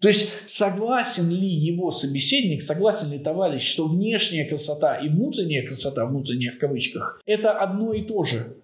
То 0.05 0.09
есть 0.09 0.31
согласен 0.47 1.31
ли 1.31 1.49
его 1.49 1.91
собеседник, 1.91 2.63
согласен 2.63 3.11
ли 3.11 3.19
товарищ, 3.19 3.67
что 3.67 3.89
внешняя 3.89 4.47
красота 4.47 4.97
и 4.97 5.09
внутренняя 5.09 5.67
красота, 5.67 6.05
внутренняя 6.05 6.53
в 6.53 6.59
кавычках, 6.59 7.23
это 7.25 7.59
одно 7.59 7.95
и 7.95 8.03
то 8.03 8.23
же? 8.23 8.59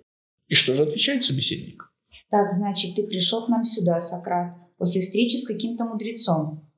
И 0.48 0.54
что 0.54 0.74
же 0.74 0.82
отвечает 0.82 1.24
собеседник? 1.24 1.90
Так, 2.28 2.58
значит, 2.58 2.94
ты 2.94 3.04
пришел 3.04 3.46
к 3.46 3.48
нам 3.48 3.64
сюда, 3.64 4.00
Сократ, 4.00 4.52
после 4.76 5.00
встречи 5.00 5.36
с 5.36 5.46
каким-то 5.46 5.86
мудрецом. 5.86 6.68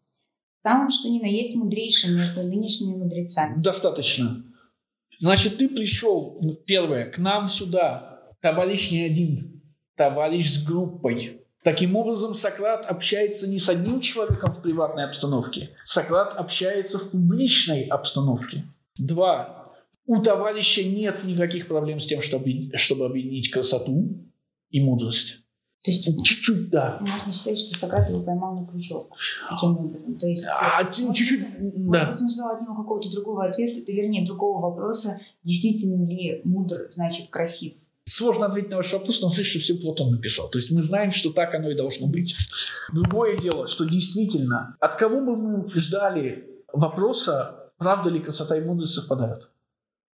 Самым, 0.63 0.93
что 0.93 1.09
ни 1.09 1.19
на 1.19 1.27
есть 1.27 1.57
мудрейшим 1.57 2.15
между 2.15 2.45
нынешними 2.45 2.95
мудрецами. 2.95 3.61
Достаточно. 3.61 4.45
Значит, 5.19 5.59
ты 5.59 5.69
пришел, 5.69 6.41
первое, 6.67 7.11
к 7.11 7.19
нам 7.19 7.49
сюда, 7.49 8.31
товарищ 8.41 8.93
не 8.93 9.01
один, 9.01 9.61
товарищ 9.97 10.55
с 10.55 10.65
группой. 10.65 11.42
Таким 11.63 11.95
образом, 11.95 12.35
Сократ 12.35 12.87
общается 12.87 13.49
не 13.49 13.61
с 13.61 13.69
одним 13.69 14.01
человеком 14.01 14.53
в 14.53 14.63
приватной 14.63 15.05
обстановке. 15.05 15.71
Сократ 15.85 16.35
общается 16.37 16.99
в 16.99 17.11
публичной 17.11 17.85
обстановке. 17.85 18.65
Два. 18.99 19.73
У 20.07 20.21
товарища 20.21 20.83
нет 20.83 21.23
никаких 21.23 21.69
проблем 21.69 22.01
с 22.01 22.07
тем, 22.07 22.21
чтобы, 22.21 22.71
чтобы 22.75 23.07
объединить 23.07 23.51
красоту 23.51 24.27
и 24.71 24.81
мудрость. 24.81 25.39
То 25.85 25.91
есть 25.91 26.05
чуть-чуть, 26.05 26.71
да. 26.71 26.99
Можно 27.01 27.33
считать, 27.33 27.59
что 27.59 27.79
Сократ 27.79 28.09
его 28.09 28.23
поймал 28.23 28.61
на 28.61 28.67
крючок. 28.67 29.17
Таким 29.51 29.79
образом. 29.79 30.19
То 30.19 30.27
есть, 30.27 30.45
а, 30.47 30.85
чуть-чуть, 30.93 31.41
да. 31.91 32.05
Может 32.05 32.11
быть, 32.11 32.23
он 32.23 32.31
ждал 32.31 32.57
от 32.57 32.63
него 32.63 32.75
какого-то 32.77 33.11
другого 33.11 33.47
ответа, 33.47 33.93
вернее, 33.93 34.25
другого 34.25 34.61
вопроса, 34.61 35.21
действительно 35.43 36.07
ли 36.09 36.41
мудр, 36.45 36.89
значит, 36.91 37.31
красив. 37.31 37.75
Сложно 38.09 38.47
ответить 38.47 38.71
на 38.71 38.77
ваш 38.79 38.93
вопрос, 38.93 39.21
но 39.21 39.29
он 39.29 39.35
что 39.35 39.59
все 39.61 39.75
Платон 39.75 40.11
написал. 40.11 40.51
То 40.51 40.59
есть 40.59 40.71
мы 40.73 40.83
знаем, 40.83 41.13
что 41.13 41.33
так 41.33 41.55
оно 41.55 41.71
и 41.71 41.77
должно 41.77 42.09
быть. 42.09 42.37
Другое 42.93 43.39
дело, 43.39 43.69
что 43.69 43.85
действительно, 43.85 44.77
от 44.81 44.97
кого 44.97 45.21
бы 45.21 45.37
мы 45.37 45.71
ждали 45.75 46.49
вопроса, 46.73 47.71
правда 47.79 48.11
ли 48.11 48.21
красота 48.21 48.57
и 48.57 48.61
мудрость 48.61 48.95
совпадают? 48.95 49.49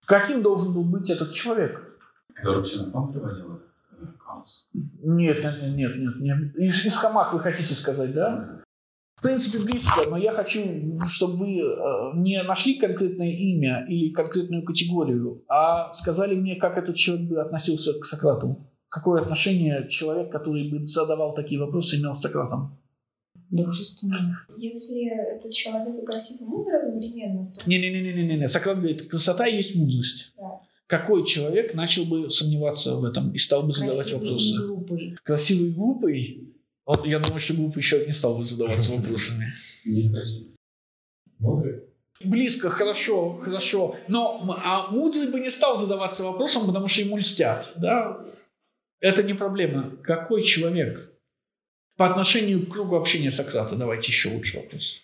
Каким 0.04 0.42
должен 0.42 0.72
был 0.74 0.84
быть 0.84 1.08
этот 1.08 1.32
человек? 1.32 1.98
Который 2.34 2.64
Ксенофон 2.64 3.12
приводил? 3.12 3.60
Нет, 5.02 5.42
нет, 5.42 5.62
нет, 5.62 5.96
нет, 5.96 6.16
нет. 6.20 6.56
Из, 6.56 6.84
из 6.84 6.96
Хамах 6.96 7.32
вы 7.32 7.40
хотите 7.40 7.74
сказать, 7.74 8.12
да? 8.14 8.62
В 9.18 9.22
принципе, 9.22 9.58
близко, 9.58 10.04
но 10.08 10.16
я 10.16 10.30
хочу, 10.30 10.60
чтобы 11.08 11.36
вы 11.38 11.58
э, 11.58 12.12
не 12.14 12.40
нашли 12.44 12.78
конкретное 12.78 13.32
имя 13.32 13.84
или 13.88 14.10
конкретную 14.10 14.62
категорию, 14.62 15.42
а 15.48 15.92
сказали 15.94 16.36
мне, 16.36 16.54
как 16.54 16.78
этот 16.78 16.94
человек 16.94 17.26
бы 17.28 17.40
относился 17.40 17.98
к 17.98 18.04
Сократу. 18.04 18.70
Какое 18.88 19.20
отношение 19.20 19.88
человек, 19.88 20.30
который 20.30 20.70
бы 20.70 20.86
задавал 20.86 21.34
такие 21.34 21.60
вопросы, 21.60 21.96
имел 21.96 22.14
с 22.14 22.20
Сократом? 22.20 22.78
Дружественное. 23.50 24.38
Если 24.56 25.08
этот 25.08 25.52
человек 25.52 26.04
красив 26.06 26.40
и 26.40 26.44
мудр 26.44 26.76
одновременно, 26.76 27.52
то... 27.52 27.68
Не-не-не-не-не. 27.68 28.48
Сократ 28.48 28.76
говорит, 28.76 29.08
красота 29.08 29.46
есть 29.46 29.74
мудрость. 29.74 30.32
Да. 30.36 30.60
Какой 30.86 31.26
человек 31.26 31.74
начал 31.74 32.04
бы 32.04 32.30
сомневаться 32.30 32.94
в 32.94 33.04
этом 33.04 33.32
и 33.32 33.38
стал 33.38 33.64
бы 33.64 33.72
задавать 33.72 34.10
Красивый 34.10 34.28
вопросы? 34.28 34.54
и 34.54 34.58
глупый. 34.58 35.16
Красивый 35.24 35.68
и 35.68 35.72
глупый? 35.72 36.54
Вот 36.88 37.04
я 37.04 37.18
думаю, 37.18 37.38
что 37.38 37.52
глупый 37.52 37.82
человек 37.82 38.08
не 38.08 38.14
стал 38.14 38.38
бы 38.38 38.44
задаваться 38.46 38.92
вопросами. 38.92 39.52
Близко, 42.24 42.70
хорошо, 42.70 43.36
хорошо. 43.36 43.96
Но 44.08 44.42
а 44.64 44.90
мудрый 44.90 45.30
бы 45.30 45.38
не 45.38 45.50
стал 45.50 45.78
задаваться 45.78 46.24
вопросом, 46.24 46.66
потому 46.66 46.88
что 46.88 47.02
ему 47.02 47.18
льстят. 47.18 47.74
Да? 47.76 48.24
Это 49.00 49.22
не 49.22 49.34
проблема. 49.34 49.98
Какой 50.02 50.42
человек? 50.44 51.12
По 51.98 52.08
отношению 52.08 52.64
к 52.64 52.72
кругу 52.72 52.96
общения 52.96 53.30
Сократа, 53.30 53.76
давайте 53.76 54.06
еще 54.06 54.30
лучше 54.30 54.56
вопрос. 54.56 54.96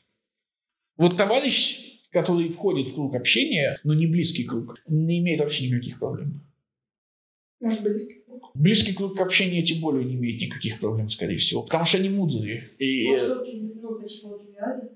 Вот 0.96 1.18
товарищ, 1.18 2.00
который 2.12 2.50
входит 2.50 2.92
в 2.92 2.94
круг 2.94 3.14
общения, 3.14 3.78
но 3.84 3.92
не 3.92 4.06
близкий 4.06 4.44
круг, 4.44 4.78
не 4.88 5.18
имеет 5.18 5.40
вообще 5.40 5.68
никаких 5.68 5.98
проблем. 5.98 6.40
Может, 7.64 7.82
близкий. 7.82 8.24
Близкий 8.54 8.92
круг 8.92 9.18
общения 9.20 9.62
тем 9.62 9.80
более 9.80 10.04
не 10.04 10.16
имеет 10.16 10.40
никаких 10.40 10.80
проблем, 10.80 11.08
скорее 11.08 11.38
всего, 11.38 11.62
потому 11.62 11.86
что 11.86 11.96
они 11.96 12.10
мудрые. 12.10 12.70
И, 12.78 13.08
Может, 13.08 13.28
ну, 13.28 13.88
Алкивиады? 14.28 14.90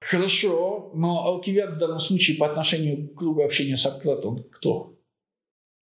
Хорошо, 0.00 0.92
но 0.94 1.26
Алкивиад 1.26 1.74
в 1.74 1.78
данном 1.78 1.98
случае 1.98 2.36
по 2.36 2.48
отношению 2.48 3.08
к 3.08 3.14
кругу 3.16 3.42
общения 3.42 3.76
с 3.76 3.82
Сократом 3.82 4.44
кто? 4.52 4.96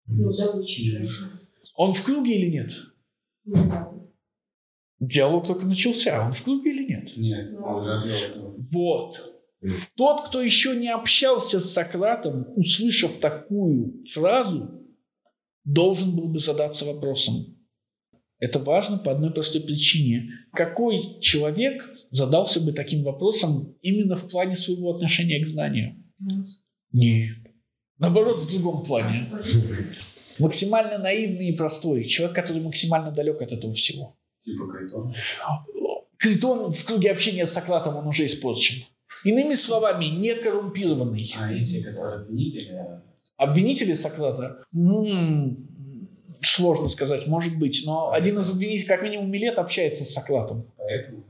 Ну, 0.06 0.32
хорошо. 0.32 1.24
Он 1.76 1.94
в 1.94 2.04
круге 2.04 2.34
или 2.34 2.50
нет? 2.50 2.72
Ну, 3.44 3.68
да. 3.68 3.92
Диалог 4.98 5.46
только 5.46 5.66
начался, 5.66 6.26
он 6.26 6.32
в 6.32 6.42
круге 6.42 6.70
или 6.70 6.86
нет? 6.88 7.16
Нет, 7.16 7.54
он. 7.58 8.58
Вот. 8.72 9.32
Тот, 9.94 10.28
кто 10.28 10.40
еще 10.40 10.74
не 10.74 10.92
общался 10.92 11.60
с 11.60 11.72
Сократом, 11.72 12.46
услышав 12.56 13.18
такую 13.18 14.04
фразу, 14.12 14.81
должен 15.64 16.16
был 16.16 16.28
бы 16.28 16.38
задаться 16.38 16.84
вопросом. 16.84 17.56
Это 18.38 18.58
важно 18.58 18.98
по 18.98 19.12
одной 19.12 19.32
простой 19.32 19.60
причине. 19.60 20.30
Какой 20.52 21.20
человек 21.20 21.88
задался 22.10 22.60
бы 22.60 22.72
таким 22.72 23.04
вопросом 23.04 23.76
именно 23.82 24.16
в 24.16 24.28
плане 24.28 24.56
своего 24.56 24.94
отношения 24.94 25.42
к 25.44 25.46
знанию? 25.46 25.94
Нет. 26.92 27.36
Наоборот, 27.98 28.40
в 28.40 28.50
другом 28.50 28.84
плане. 28.84 29.30
Максимально 30.38 30.98
наивный 30.98 31.50
и 31.50 31.56
простой. 31.56 32.04
Человек, 32.04 32.34
который 32.34 32.60
максимально 32.60 33.12
далек 33.12 33.40
от 33.40 33.52
этого 33.52 33.74
всего. 33.74 34.16
Типа 34.44 34.66
Критон. 34.72 35.14
Критон 36.18 36.72
в 36.72 36.84
круге 36.84 37.12
общения 37.12 37.46
с 37.46 37.52
Сократом, 37.52 37.96
он 37.96 38.08
уже 38.08 38.26
испорчен. 38.26 38.82
Иными 39.24 39.54
словами, 39.54 40.06
не 40.06 40.34
коррумпированный. 40.34 41.32
А 41.36 41.52
эти, 41.52 41.80
которые 41.80 42.26
Обвинители 43.42 43.94
Сократа? 43.94 44.64
М, 44.74 45.68
Сложно 46.44 46.88
сказать, 46.88 47.28
может 47.28 47.56
быть. 47.56 47.82
Но 47.84 48.10
один 48.12 48.38
из 48.38 48.50
обвинителей, 48.50 48.88
как 48.88 49.02
минимум, 49.02 49.30
Милет 49.30 49.58
общается 49.58 50.04
с 50.04 50.12
Сократом. 50.12 50.66
поэтому 50.76 51.22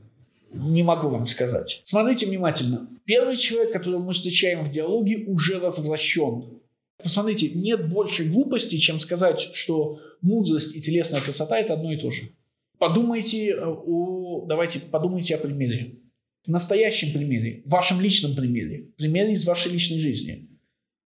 Не 0.51 0.81
могу 0.81 1.07
вам 1.09 1.27
сказать. 1.27 1.81
Смотрите 1.83 2.25
внимательно. 2.25 2.87
Первый 3.05 3.35
человек, 3.35 3.73
которого 3.73 3.99
мы 3.99 4.13
встречаем 4.13 4.63
в 4.63 4.71
диалоге, 4.71 5.25
уже 5.27 5.59
развращен. 5.59 6.59
Посмотрите, 7.01 7.49
нет 7.49 7.89
больше 7.89 8.23
глупости, 8.23 8.77
чем 8.77 8.99
сказать, 8.99 9.51
что 9.53 9.99
мудрость 10.21 10.75
и 10.75 10.81
телесная 10.81 11.21
красота– 11.21 11.59
это 11.59 11.73
одно 11.73 11.91
и 11.91 11.97
то 11.97 12.09
же. 12.09 12.31
Подумайте 12.79 13.49
э, 13.49 13.65
о... 13.65 14.45
Давайте 14.47 14.79
подумайте 14.79 15.35
о 15.35 15.37
примере. 15.37 15.99
Настоящем 16.47 17.13
примере, 17.13 17.61
вашем 17.65 18.01
личном 18.01 18.35
примере. 18.35 18.89
Примере 18.97 19.33
из 19.33 19.45
вашей 19.45 19.71
личной 19.71 19.99
жизни. 19.99 20.49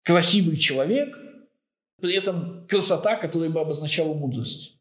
Красивый 0.04 0.56
человек, 0.56 1.18
при 2.00 2.14
этом 2.14 2.66
красота, 2.68 3.16
которая 3.16 3.50
бы 3.50 3.60
обозначала 3.60 4.12
мудрость. 4.12 4.76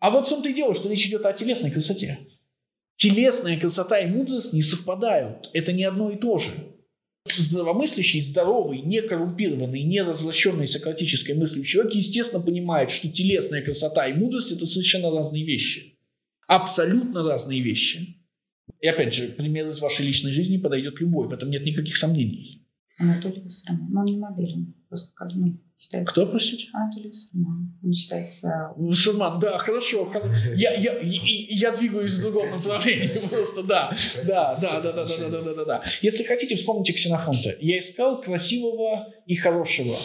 А 0.00 0.10
вот 0.10 0.26
в 0.26 0.30
том-то 0.30 0.48
и 0.48 0.54
дело, 0.54 0.74
что 0.74 0.88
речь 0.88 1.06
идет 1.06 1.24
о 1.24 1.32
телесной 1.32 1.70
красоте. 1.70 2.28
Телесная 2.96 3.58
красота 3.58 3.98
и 3.98 4.06
мудрость 4.06 4.52
не 4.52 4.62
совпадают. 4.62 5.50
Это 5.54 5.72
не 5.72 5.84
одно 5.84 6.10
и 6.10 6.18
то 6.18 6.38
же. 6.38 6.50
Здравомыслящий, 7.24 8.20
здоровый, 8.20 8.82
не 8.82 9.00
коррумпированный, 9.00 9.82
не 9.84 10.02
развращенный 10.02 10.68
сократической 10.68 11.32
мыслью 11.32 11.64
человек, 11.64 11.94
естественно, 11.94 12.42
понимает, 12.42 12.90
что 12.90 13.08
телесная 13.08 13.62
красота 13.62 14.06
и 14.08 14.12
мудрость– 14.12 14.52
это 14.52 14.66
совершенно 14.66 15.10
разные 15.10 15.44
вещи. 15.44 15.98
Абсолютно 16.46 17.22
разные 17.22 17.62
вещи. 17.62 18.18
И 18.80 18.86
опять 18.86 19.14
же, 19.14 19.28
пример 19.28 19.68
из 19.68 19.80
вашей 19.80 20.04
личной 20.04 20.32
жизни 20.32 20.58
подойдет 20.58 21.00
любой, 21.00 21.28
в 21.28 21.32
этом 21.32 21.50
нет 21.50 21.64
никаких 21.64 21.96
сомнений. 21.96 22.61
Анатолий 22.98 23.42
Вассерман. 23.42 23.88
Но 23.90 24.00
он 24.00 24.06
не 24.06 24.18
модель, 24.18 24.52
он 24.54 24.74
просто 24.88 25.12
как 25.14 25.28
ну, 25.34 25.58
считается... 25.78 26.12
Кто, 26.12 26.26
простите? 26.26 26.66
Анатолий 26.72 27.08
Вассерман. 27.08 27.72
Он 27.82 27.92
считается... 27.92 28.72
Мусульман, 28.76 29.40
да, 29.40 29.58
хорошо. 29.58 30.04
хор- 30.06 30.30
Я, 30.54 30.74
я, 30.74 30.98
я 31.02 31.76
двигаюсь 31.76 32.12
в 32.12 32.22
другом 32.22 32.50
направлении 32.50 33.26
просто, 33.30 33.62
да. 33.62 33.94
Да, 34.26 34.56
да, 34.60 34.80
да, 34.80 34.92
да, 34.92 35.04
да, 35.04 35.18
да, 35.18 35.28
да, 35.28 35.42
да, 35.42 35.54
да, 35.54 35.64
да. 35.64 35.84
Если 36.02 36.24
хотите, 36.24 36.54
вспомните 36.54 36.92
Ксенофонта. 36.92 37.56
Я 37.60 37.78
искал 37.78 38.20
красивого 38.20 39.12
и 39.26 39.34
хорошего. 39.34 39.96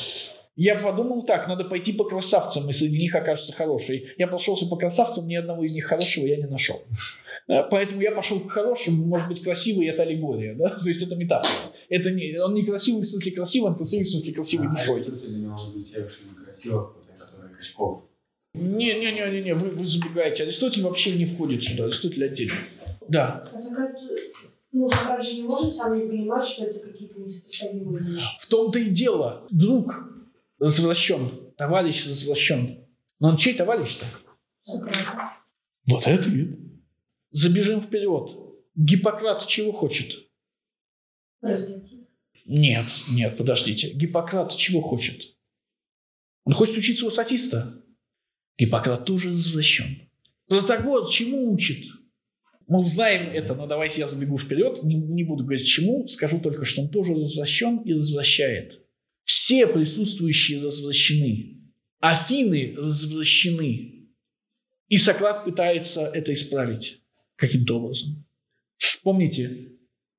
Я 0.56 0.80
подумал 0.80 1.22
так, 1.22 1.48
надо 1.48 1.66
пойти 1.66 1.94
по 1.94 2.04
красавцам, 2.04 2.68
и 2.68 2.74
среди 2.74 2.98
них 2.98 3.14
окажется 3.14 3.54
хороший. 3.54 4.08
Я 4.18 4.28
прошелся 4.28 4.66
по 4.66 4.76
красавцам, 4.76 5.28
ни 5.28 5.36
одного 5.36 5.64
из 5.64 5.72
них 5.72 5.86
хорошего 5.86 6.26
я 6.26 6.38
не 6.38 6.48
нашел. 6.48 6.82
Да, 7.48 7.64
Поэтому 7.64 8.02
я 8.02 8.12
пошел 8.12 8.42
к 8.42 8.52
хорошему, 8.52 9.06
может 9.06 9.30
быть, 9.30 9.42
красивый– 9.42 9.88
это 9.88 10.02
аллегория, 10.02 10.54
да? 10.56 10.70
то 10.84 10.88
есть 10.88 11.02
это 11.02 11.16
метафора. 11.16 11.72
Это 11.88 12.12
не, 12.12 12.38
он 12.38 12.54
не 12.54 12.66
красивый 12.66 13.04
в 13.04 13.06
смысле 13.06 13.32
красивый, 13.32 13.72
он 13.72 13.78
красивый 13.78 14.06
в 14.06 14.10
смысле 14.10 14.34
красивой 14.34 14.68
А 14.68 14.70
душой. 14.72 15.04
Же 15.04 15.12
некрасивых, 15.12 16.96
вот, 16.96 17.06
которые 17.18 17.56
Качков. 17.56 18.04
Не-не-не, 18.54 19.54
вы, 19.54 19.70
вы 19.70 19.86
забегаете. 19.86 20.44
Аристотель 20.44 20.84
вообще 20.84 21.14
не 21.14 21.26
входит 21.26 21.64
сюда. 21.64 21.86
Аристотель 21.86 22.26
отдельно. 22.26 22.68
Да. 23.08 23.50
А 23.54 23.60
Сократ, 23.60 23.96
ну, 24.74 24.90
Сократ 24.90 25.24
же 25.24 25.36
не 25.36 25.44
может 25.44 25.76
сам 25.76 25.96
не 25.96 26.06
понимать, 26.06 26.46
что 26.46 26.66
это 26.66 26.80
какие-то 26.80 27.20
несопоставимые 27.20 28.04
вещи. 28.04 28.24
В 28.40 28.48
том-то 28.48 28.80
и 28.80 28.90
дело. 28.90 29.48
Друг 29.52 29.94
развращен, 30.60 31.54
товарищ 31.56 32.08
развращен. 32.08 32.84
Но 33.20 33.30
он 33.30 33.38
чей 33.38 33.54
товарищ-то? 33.54 34.06
Сократа. 34.64 35.34
Вот 35.86 36.08
это 36.08 36.20
ответ. 36.20 36.67
Забежим 37.32 37.82
вперед. 37.82 38.38
Гиппократ 38.76 39.46
чего 39.48 39.72
хочет? 39.72 40.14
Нет, 42.46 42.86
нет, 43.10 43.38
подождите. 43.38 43.92
Гиппократ 43.94 44.56
чего 44.56 44.82
хочет? 44.82 45.22
Он 46.46 46.54
хочет 46.54 46.78
учиться 46.78 47.06
у 47.06 47.12
софиста. 47.12 47.84
Гиппократ 48.58 49.06
тоже 49.06 49.32
развращен. 49.32 50.10
Протагор 50.48 51.10
чему 51.10 51.52
учит? 51.52 51.86
Мы 52.68 52.80
узнаем 52.80 53.30
это, 53.30 53.56
но 53.56 53.68
давайте 53.68 54.02
я 54.02 54.08
забегу 54.08 54.38
вперед. 54.38 54.84
Не, 54.84 54.96
не 54.96 55.24
буду 55.24 55.44
говорить 55.44 55.68
чему, 55.68 56.08
скажу 56.08 56.40
только, 56.40 56.66
что 56.66 56.82
он 56.82 56.90
тоже 56.90 57.14
развращен 57.14 57.80
и 57.80 57.94
развращает. 57.94 58.86
Все 59.24 59.68
присутствующие 59.68 60.62
развращены. 60.62 61.62
Афины 62.00 62.76
развращены. 62.78 64.10
И 64.88 64.98
Сократ 64.98 65.44
пытается 65.44 66.06
это 66.06 66.32
исправить 66.32 67.02
каким-то 67.38 67.80
образом. 67.80 68.26
Вспомните, 68.78 69.72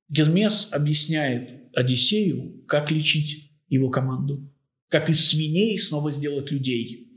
Гермес 0.09 0.69
объясняет 0.71 1.69
Одиссею, 1.75 2.65
как 2.67 2.91
лечить 2.91 3.53
его 3.69 3.91
команду. 3.91 4.51
Как 4.89 5.11
из 5.11 5.29
свиней 5.29 5.79
снова 5.79 6.11
сделать 6.13 6.51
людей. 6.51 7.09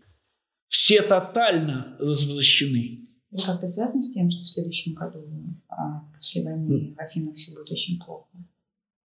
Все 0.68 1.02
тотально 1.02 1.95
развращены. 1.99 3.08
Это 3.32 3.45
как-то 3.45 3.70
связано 3.70 4.02
с 4.02 4.12
тем, 4.12 4.30
что 4.30 4.43
в 4.43 4.49
следующем 4.49 4.93
году 4.93 5.26
а, 5.70 6.02
после 6.18 6.43
войны 6.43 6.93
в 6.93 6.99
Афинах 6.99 7.36
все 7.36 7.54
будет 7.54 7.72
очень 7.72 7.97
плохо? 7.97 8.28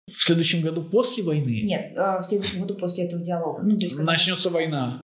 В 0.08 0.22
следующем 0.22 0.62
году 0.62 0.84
после 0.84 1.24
войны 1.24 1.62
Нет, 1.64 1.94
а, 1.98 2.22
в 2.22 2.26
следующем 2.26 2.62
году 2.62 2.76
после 2.76 3.06
этого 3.06 3.22
диалога. 3.24 3.62
Ну, 3.64 3.76
то 3.76 3.84
есть, 3.84 3.96
когда- 3.96 4.12
начнется 4.12 4.50
война. 4.50 5.02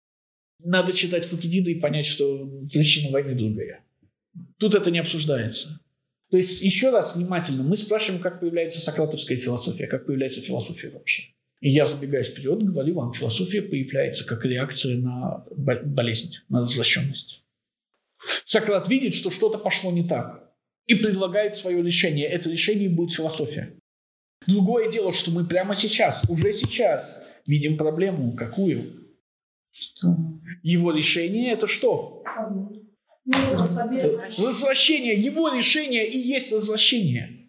Надо 0.64 0.94
читать 0.94 1.26
Фукидида 1.26 1.72
и 1.72 1.80
понять, 1.80 2.06
что 2.06 2.48
причина 2.72 3.12
войны 3.12 3.36
другая. 3.36 3.84
Тут 4.58 4.76
это 4.76 4.92
не 4.92 5.00
обсуждается. 5.00 5.80
То 6.30 6.38
есть, 6.38 6.62
еще 6.62 6.92
раз 6.92 7.16
внимательно, 7.16 7.64
мы 7.64 7.76
спрашиваем, 7.76 8.22
как 8.22 8.40
появляется 8.40 8.80
сократовская 8.80 9.38
философия, 9.38 9.88
как 9.88 10.06
появляется 10.06 10.42
философия 10.42 10.90
вообще. 10.90 11.24
И 11.60 11.70
я, 11.70 11.86
забегая 11.86 12.24
вперед, 12.24 12.64
говорю 12.64 12.96
вам, 12.96 13.14
философия 13.14 13.62
появляется 13.62 14.26
как 14.26 14.46
реакция 14.46 14.98
на 14.98 15.46
бо- 15.56 15.82
болезнь, 15.84 16.38
на 16.50 16.62
развращенность. 16.62 17.44
Сократ 18.46 18.88
видит, 18.88 19.14
что 19.14 19.30
что-то 19.30 19.58
пошло 19.58 19.92
не 19.92 20.08
так 20.08 20.52
и 20.88 20.96
предлагает 20.96 21.56
свое 21.56 21.84
решение. 21.84 22.28
Это 22.28 22.50
решение 22.50 22.90
будет 22.90 23.12
философия. 23.12 23.76
Другое 24.48 24.92
дело, 24.92 25.14
что 25.14 25.32
мы 25.32 25.46
прямо 25.46 25.76
сейчас, 25.76 26.24
уже 26.28 26.54
сейчас 26.54 27.22
видим 27.46 27.78
проблему. 27.78 28.36
Какую? 28.36 29.02
что 29.72 30.16
Его 30.64 30.92
решение 30.92 31.54
это 31.54 31.68
что? 31.68 32.24
Возвращение. 34.38 35.14
Его 35.14 35.50
решение 35.50 36.10
и 36.10 36.20
есть 36.20 36.52
возвращение. 36.52 37.48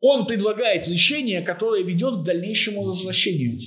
Он 0.00 0.26
предлагает 0.26 0.86
решение, 0.88 1.42
которое 1.42 1.82
ведет 1.82 2.20
к 2.20 2.24
дальнейшему 2.24 2.84
возвращению. 2.84 3.58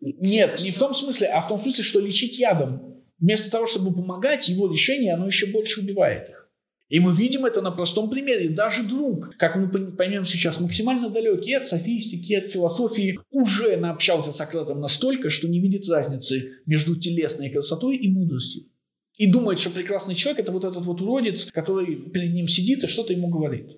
Нет, 0.00 0.60
не 0.60 0.70
в 0.70 0.78
том 0.78 0.94
смысле, 0.94 1.28
а 1.28 1.40
в 1.40 1.48
том 1.48 1.60
смысле, 1.60 1.82
что 1.82 2.00
лечить 2.00 2.38
ядом. 2.38 2.94
Вместо 3.18 3.50
того, 3.50 3.66
чтобы 3.66 3.92
помогать, 3.94 4.48
его 4.48 4.70
решение, 4.70 5.14
оно 5.14 5.26
еще 5.26 5.46
больше 5.46 5.80
убивает 5.80 6.28
их. 6.28 6.44
И 6.90 7.00
мы 7.00 7.14
видим 7.14 7.46
это 7.46 7.62
на 7.62 7.70
простом 7.70 8.10
примере. 8.10 8.50
Даже 8.50 8.84
друг, 8.84 9.36
как 9.38 9.56
мы 9.56 9.92
поймем 9.92 10.24
сейчас, 10.26 10.60
максимально 10.60 11.08
далекий 11.08 11.54
от 11.54 11.66
софистики, 11.66 12.34
от 12.34 12.50
философии, 12.50 13.18
уже 13.30 13.76
наобщался 13.76 14.32
с 14.32 14.36
Сократом 14.36 14.80
настолько, 14.80 15.30
что 15.30 15.48
не 15.48 15.60
видит 15.60 15.88
разницы 15.88 16.60
между 16.66 16.94
телесной 16.96 17.50
красотой 17.50 17.96
и 17.96 18.08
мудростью. 18.08 18.64
И 19.16 19.30
думает, 19.30 19.60
что 19.60 19.70
прекрасный 19.70 20.14
человек– 20.14 20.40
это 20.42 20.52
вот 20.52 20.64
этот 20.64 20.84
вот 20.84 21.00
уродец, 21.00 21.44
который 21.52 21.96
перед 22.10 22.34
ним 22.34 22.48
сидит 22.48 22.82
и 22.82 22.88
что-то 22.88 23.12
ему 23.12 23.28
говорит. 23.28 23.70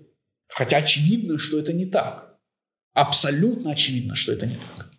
Хотя 0.48 0.78
очевидно, 0.78 1.38
что 1.38 1.58
это 1.58 1.72
не 1.72 1.86
так. 1.86 2.38
Абсолютно 2.94 3.72
очевидно, 3.72 4.14
что 4.14 4.32
это 4.32 4.46
не 4.46 4.56
так. 4.56 4.90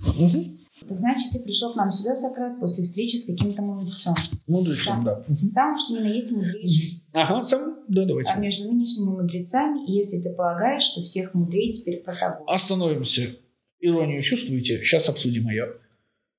Угу. 0.00 0.56
Значит, 0.88 1.32
ты 1.32 1.40
пришел 1.40 1.72
к 1.72 1.76
нам 1.76 1.90
сюда, 1.90 2.14
Сократ, 2.14 2.60
после 2.60 2.84
встречи 2.84 3.16
с 3.16 3.24
каким-то 3.24 3.62
мудрецом. 3.62 4.14
Мудрецом, 4.46 5.04
да. 5.04 5.24
Самым, 5.54 5.78
что 5.78 5.94
ни 5.94 6.00
на 6.00 6.08
есть 6.08 6.30
мудрейший. 6.30 7.02
Ага, 7.12 7.42
сам, 7.44 7.78
да, 7.88 8.04
давайте. 8.04 8.30
А 8.30 8.38
между 8.38 8.64
нынешними 8.64 9.08
мудрецами, 9.08 9.90
если 9.90 10.20
ты 10.20 10.30
полагаешь, 10.34 10.82
что 10.82 11.02
всех 11.02 11.32
мудрее 11.32 11.72
теперь 11.72 12.02
Протагор. 12.02 12.44
Остановимся. 12.46 13.36
Иронию 13.80 14.20
чувствуете? 14.20 14.82
Сейчас 14.82 15.08
обсудим 15.08 15.48
ее. 15.48 15.76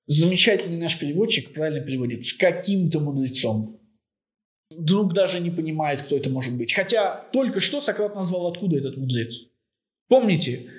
Замечательный 0.08 0.78
наш 0.78 0.98
переводчик 0.98 1.54
правильно 1.54 1.86
переводит 1.86 2.24
«с 2.24 2.34
каким-то 2.34 3.02
мудрецом». 3.02 3.82
Друг 4.72 5.14
даже 5.14 5.42
не 5.42 5.52
понимает, 5.52 6.04
кто 6.04 6.16
это 6.16 6.30
может 6.30 6.58
быть. 6.58 6.74
Хотя 6.74 7.28
только 7.34 7.60
что 7.60 7.82
Сократ 7.82 8.16
назвал, 8.16 8.48
откуда 8.48 8.78
этот 8.78 8.98
мудрец. 8.98 9.36
Помните, 10.08 10.70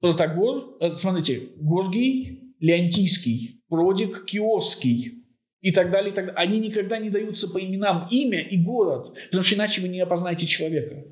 Протагор, 0.00 0.76
э, 0.80 0.94
смотрите, 0.96 1.50
Горгий, 1.56 2.54
Леонтийский, 2.60 3.62
Продик, 3.68 4.24
Киосский 4.24 5.24
и 5.60 5.70
так 5.70 5.90
далее, 5.90 6.12
и 6.12 6.14
так 6.14 6.26
далее. 6.26 6.40
Они 6.40 6.58
никогда 6.58 6.98
не 6.98 7.10
даются 7.10 7.48
по 7.48 7.62
именам 7.62 8.08
имя 8.10 8.40
и 8.40 8.56
город, 8.56 9.14
потому 9.26 9.44
что 9.44 9.54
иначе 9.54 9.82
вы 9.82 9.88
не 9.88 10.00
опознаете 10.00 10.46
человека. 10.46 11.04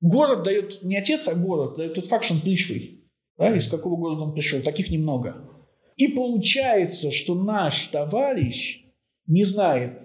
Город 0.00 0.42
дает 0.42 0.82
не 0.82 0.96
отец, 0.96 1.28
а 1.28 1.34
город 1.34 1.76
дает 1.76 1.94
тот 1.94 2.08
факт, 2.08 2.24
что 2.24 2.34
он 2.34 2.40
пришлый. 2.40 3.04
Да, 3.38 3.54
из 3.56 3.68
какого 3.68 3.96
города 3.96 4.22
он 4.22 4.34
пришел. 4.34 4.60
Таких 4.62 4.90
немного. 4.90 5.55
И 5.96 6.08
получается, 6.08 7.10
что 7.10 7.34
наш 7.34 7.86
товарищ 7.86 8.84
не 9.26 9.44
знает 9.44 10.02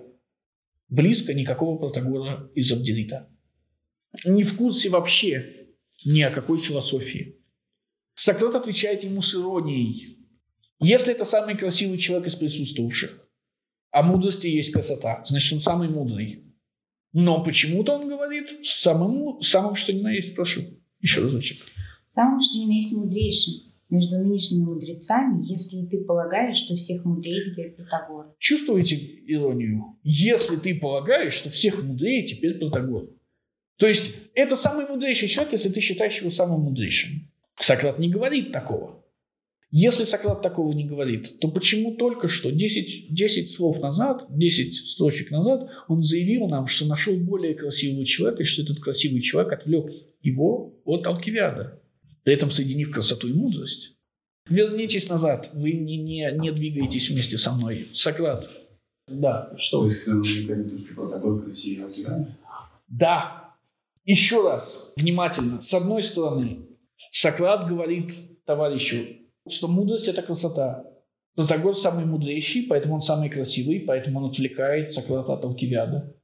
близко 0.88 1.34
никакого 1.34 1.78
Протагора 1.78 2.50
из 2.56 2.72
Абдерита. 2.72 3.30
Не 4.26 4.44
в 4.44 4.58
курсе 4.58 4.90
вообще 4.90 5.68
ни 6.06 6.22
о 6.22 6.32
какой 6.32 6.58
философии. 6.58 7.38
Сократ 8.16 8.56
отвечает 8.56 9.04
ему 9.04 9.22
с 9.22 9.36
иронией. 9.36 10.18
Если 10.80 11.14
это 11.14 11.26
самый 11.26 11.58
красивый 11.58 11.98
человек 11.98 12.28
из 12.28 12.36
присутствующих, 12.36 13.28
а 13.92 14.02
мудрости 14.02 14.48
есть 14.48 14.72
красота, 14.72 15.24
значит, 15.28 15.54
он 15.54 15.62
самый 15.62 15.90
мудрый. 15.90 16.46
Но 17.14 17.44
почему-то 17.44 17.94
он 17.94 18.08
говорит 18.08 18.66
самым, 18.66 19.42
самым 19.42 19.76
что 19.76 19.92
ни 19.92 20.02
на 20.02 20.12
есть, 20.12 20.36
прошу, 20.36 20.62
еще 21.02 21.22
разочек. 21.22 21.62
Самым 22.16 22.42
что 22.42 22.58
ни 22.58 22.66
на 22.66 22.72
есть 22.72 22.94
мудрейшим 22.94 23.71
между 23.92 24.18
нынешними 24.18 24.64
мудрецами, 24.64 25.46
если 25.46 25.86
ты 25.86 26.04
полагаешь, 26.04 26.58
что 26.58 26.76
всех 26.76 27.06
мудрее 27.06 27.52
теперь 27.52 27.72
Протагор. 27.72 28.34
Чувствуете 28.40 28.96
иронию? 29.28 29.98
Если 30.04 30.56
ты 30.56 30.80
полагаешь, 30.80 31.34
что 31.34 31.50
всех 31.50 31.84
мудрее 31.84 32.26
теперь 32.26 32.58
Протагор. 32.58 33.10
То 33.78 33.88
есть 33.88 34.16
это 34.34 34.56
самый 34.56 34.88
мудрейший 34.88 35.28
человек, 35.28 35.54
если 35.54 35.70
ты 35.70 35.82
считаешь 35.82 36.18
его 36.20 36.32
самым 36.32 36.62
мудрейшим. 36.62 37.30
Сократ 37.60 38.00
не 38.00 38.10
говорит 38.10 38.52
такого. 38.52 39.04
Если 39.74 40.04
Сократ 40.04 40.42
такого 40.42 40.74
не 40.74 40.86
говорит, 40.86 41.40
то 41.40 41.48
почему 41.48 41.96
только 41.96 42.28
что 42.28 42.52
10, 42.52 43.14
10 43.14 43.52
слов 43.52 43.80
назад, 43.80 44.26
10 44.30 44.90
строчек 44.90 45.32
назад 45.32 45.70
он 45.88 46.04
заявил 46.04 46.48
нам, 46.48 46.68
что 46.68 46.86
нашел 46.86 47.16
более 47.16 47.56
красивого 47.56 48.06
человека, 48.06 48.44
и 48.44 48.46
что 48.46 48.64
этот 48.64 48.80
красивый 48.80 49.22
человек 49.22 49.54
отвлек 49.54 49.92
его 50.22 50.74
от 50.84 51.08
Алкивиада, 51.08 51.81
при 52.24 52.34
этом 52.34 52.52
соединив 52.52 52.92
красоту 52.92 53.28
и 53.28 53.34
мудрость? 53.34 53.96
Вернитесь 54.50 55.10
назад, 55.10 55.50
вы 55.54 55.74
не, 55.74 55.98
не, 55.98 56.32
не 56.38 56.52
двигаетесь 56.52 57.10
вместе 57.10 57.38
со 57.38 57.52
мной. 57.54 57.90
Сократ. 57.94 58.50
Да, 59.08 59.54
что? 59.58 59.88
Алкивиада? 61.86 62.38
Да. 62.88 63.56
Еще 64.04 64.42
раз, 64.42 64.92
внимательно. 64.98 65.62
С 65.62 65.74
одной 65.74 66.02
стороны, 66.02 66.68
Сократ 67.12 67.68
говорит 67.68 68.14
товарищу, 68.46 69.06
что 69.48 69.68
мудрость– 69.68 70.08
это 70.10 70.22
красота. 70.22 70.86
Протагор 71.36 71.78
самый 71.78 72.06
мудрейший, 72.06 72.64
поэтому 72.64 72.96
он 72.96 73.02
самый 73.02 73.30
красивый, 73.30 73.82
поэтому 73.82 74.20
он 74.20 74.32
отвлекает 74.32 74.92
Сократа 74.92 75.34
от 75.34 75.46
Алкивиада. 75.46 76.16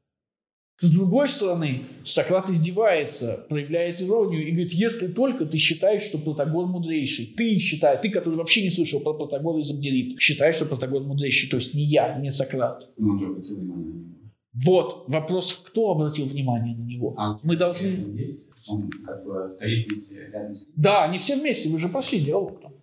С 0.80 0.92
другой 0.92 1.28
стороны, 1.28 1.86
Сократ 2.06 2.50
издевается, 2.52 3.46
проявляет 3.50 4.00
иронию 4.00 4.48
и 4.48 4.52
говорит, 4.52 4.74
если 4.74 5.08
только 5.08 5.48
ты 5.48 5.58
считаешь, 5.58 6.04
что 6.04 6.20
Протагор 6.20 6.68
мудрейший, 6.68 7.34
ты 7.36 7.58
считаешь, 7.58 8.02
ты, 8.02 8.10
который 8.10 8.36
вообще 8.36 8.62
не 8.62 8.70
слышал 8.70 9.00
про 9.00 9.14
Протагора 9.14 9.60
из 9.60 9.72
Абдерит, 9.72 10.20
считаешь, 10.20 10.56
что 10.56 10.66
Протагор 10.66 11.02
мудрейший, 11.02 11.50
то 11.50 11.58
есть 11.58 11.74
не 11.74 11.84
я, 11.84 12.20
не 12.20 12.30
Сократ. 12.30 12.88
Ну, 12.98 13.14
он 13.14 13.20
же 13.20 13.26
обратил 13.26 13.56
внимание 13.58 13.86
на 13.88 13.98
него. 13.98 14.18
Вот 14.66 15.06
вопрос, 15.08 15.54
кто 15.66 15.92
обратил 15.92 16.28
внимание 16.28 16.76
на 16.78 16.84
него. 16.84 17.16
А 17.18 17.40
Мы 17.42 17.58
должны... 17.58 17.88
Есть? 18.16 18.50
Он 18.68 18.90
как 19.04 19.26
бы 19.26 19.48
стоит 19.48 19.88
вместе 19.88 20.30
рядом 20.32 20.54
с 20.54 20.68
ним. 20.68 20.76
Да, 20.78 21.06
они 21.06 21.18
все 21.18 21.38
вместе, 21.38 21.70
вы 21.70 21.80
же 21.80 21.90
пошли 21.90 22.20
диалог 22.20 22.62
там. 22.62 22.74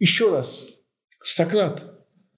Еще 0.00 0.32
раз. 0.32 0.66
Сократ. 1.22 1.93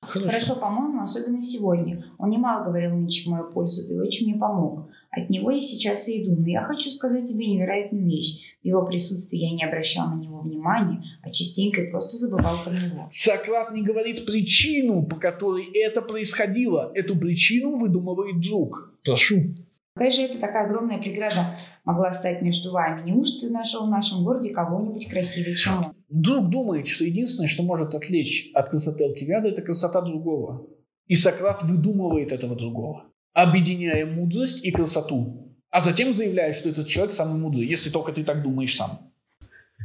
Хорошо. 0.07 0.31
Хорошо, 0.31 0.57
по-моему, 0.57 1.03
особенно 1.03 1.43
сегодня. 1.43 2.05
Он 2.19 2.31
немало 2.31 2.65
говорил 2.65 2.95
нынче 2.97 3.25
в 3.25 3.33
мою 3.33 3.53
пользу 3.53 3.83
и 3.91 3.99
очень 3.99 4.29
мне 4.29 4.39
помог. 4.39 4.89
От 5.11 5.31
него 5.31 5.51
я 5.51 5.63
сейчас 5.63 6.09
и 6.09 6.23
иду, 6.23 6.41
но 6.41 6.47
я 6.47 6.63
хочу 6.63 6.91
сказать 6.91 7.29
тебе 7.29 7.47
невероятную 7.47 8.05
вещь. 8.05 8.57
В 8.63 8.67
его 8.67 8.85
присутствии 8.85 9.39
я 9.39 9.51
не 9.55 9.65
обращал 9.65 10.09
на 10.09 10.21
него 10.21 10.41
внимания, 10.41 11.03
а 11.23 11.31
частенько 11.31 11.83
и 11.83 11.91
просто 11.91 12.17
забывал 12.17 12.65
про 12.65 12.73
него. 12.73 13.09
Сократ 13.11 13.73
не 13.73 13.83
говорит 13.83 14.27
причину, 14.27 15.03
по 15.03 15.17
которой 15.17 15.65
это 15.73 16.03
происходило. 16.03 16.91
Эту 16.95 17.17
причину 17.17 17.79
выдумывает 17.79 18.41
друг. 18.41 18.93
Прошу. 19.05 19.55
Какая 19.95 20.11
же 20.11 20.23
это 20.23 20.39
такая 20.39 20.67
огромная 20.67 20.99
преграда 20.99 21.57
могла 21.85 22.13
стать 22.13 22.43
между 22.43 22.71
вами? 22.71 23.11
Неужто 23.11 23.47
ты 23.47 23.51
нашел 23.51 23.87
в 23.87 23.91
нашем 23.91 24.25
городе 24.25 24.51
кого-нибудь 24.51 25.09
красивее, 25.09 25.57
чем 25.57 25.79
он? 25.79 25.96
Друг 26.17 26.49
думает, 26.49 26.89
что 26.89 27.05
единственное, 27.05 27.47
что 27.47 27.63
может 27.63 27.95
отвлечь 27.95 28.51
от 28.55 28.71
красоты 28.71 29.05
Алкивиада, 29.05 29.49
это 29.49 29.61
красота 29.61 30.01
другого. 30.01 30.67
И 31.07 31.15
Сократ 31.15 31.63
выдумывает 31.63 32.33
этого 32.33 32.57
другого, 32.57 33.13
объединяя 33.35 34.07
мудрость 34.07 34.65
и 34.65 34.71
красоту. 34.71 35.55
А 35.69 35.83
затем 35.83 36.15
заявляет, 36.15 36.57
что 36.57 36.71
этот 36.71 36.89
человек 36.89 37.13
самый 37.13 37.39
мудрый, 37.39 37.67
если 37.67 37.91
только 37.91 38.13
ты 38.13 38.25
так 38.25 38.43
думаешь 38.43 38.75
сам. 38.75 39.13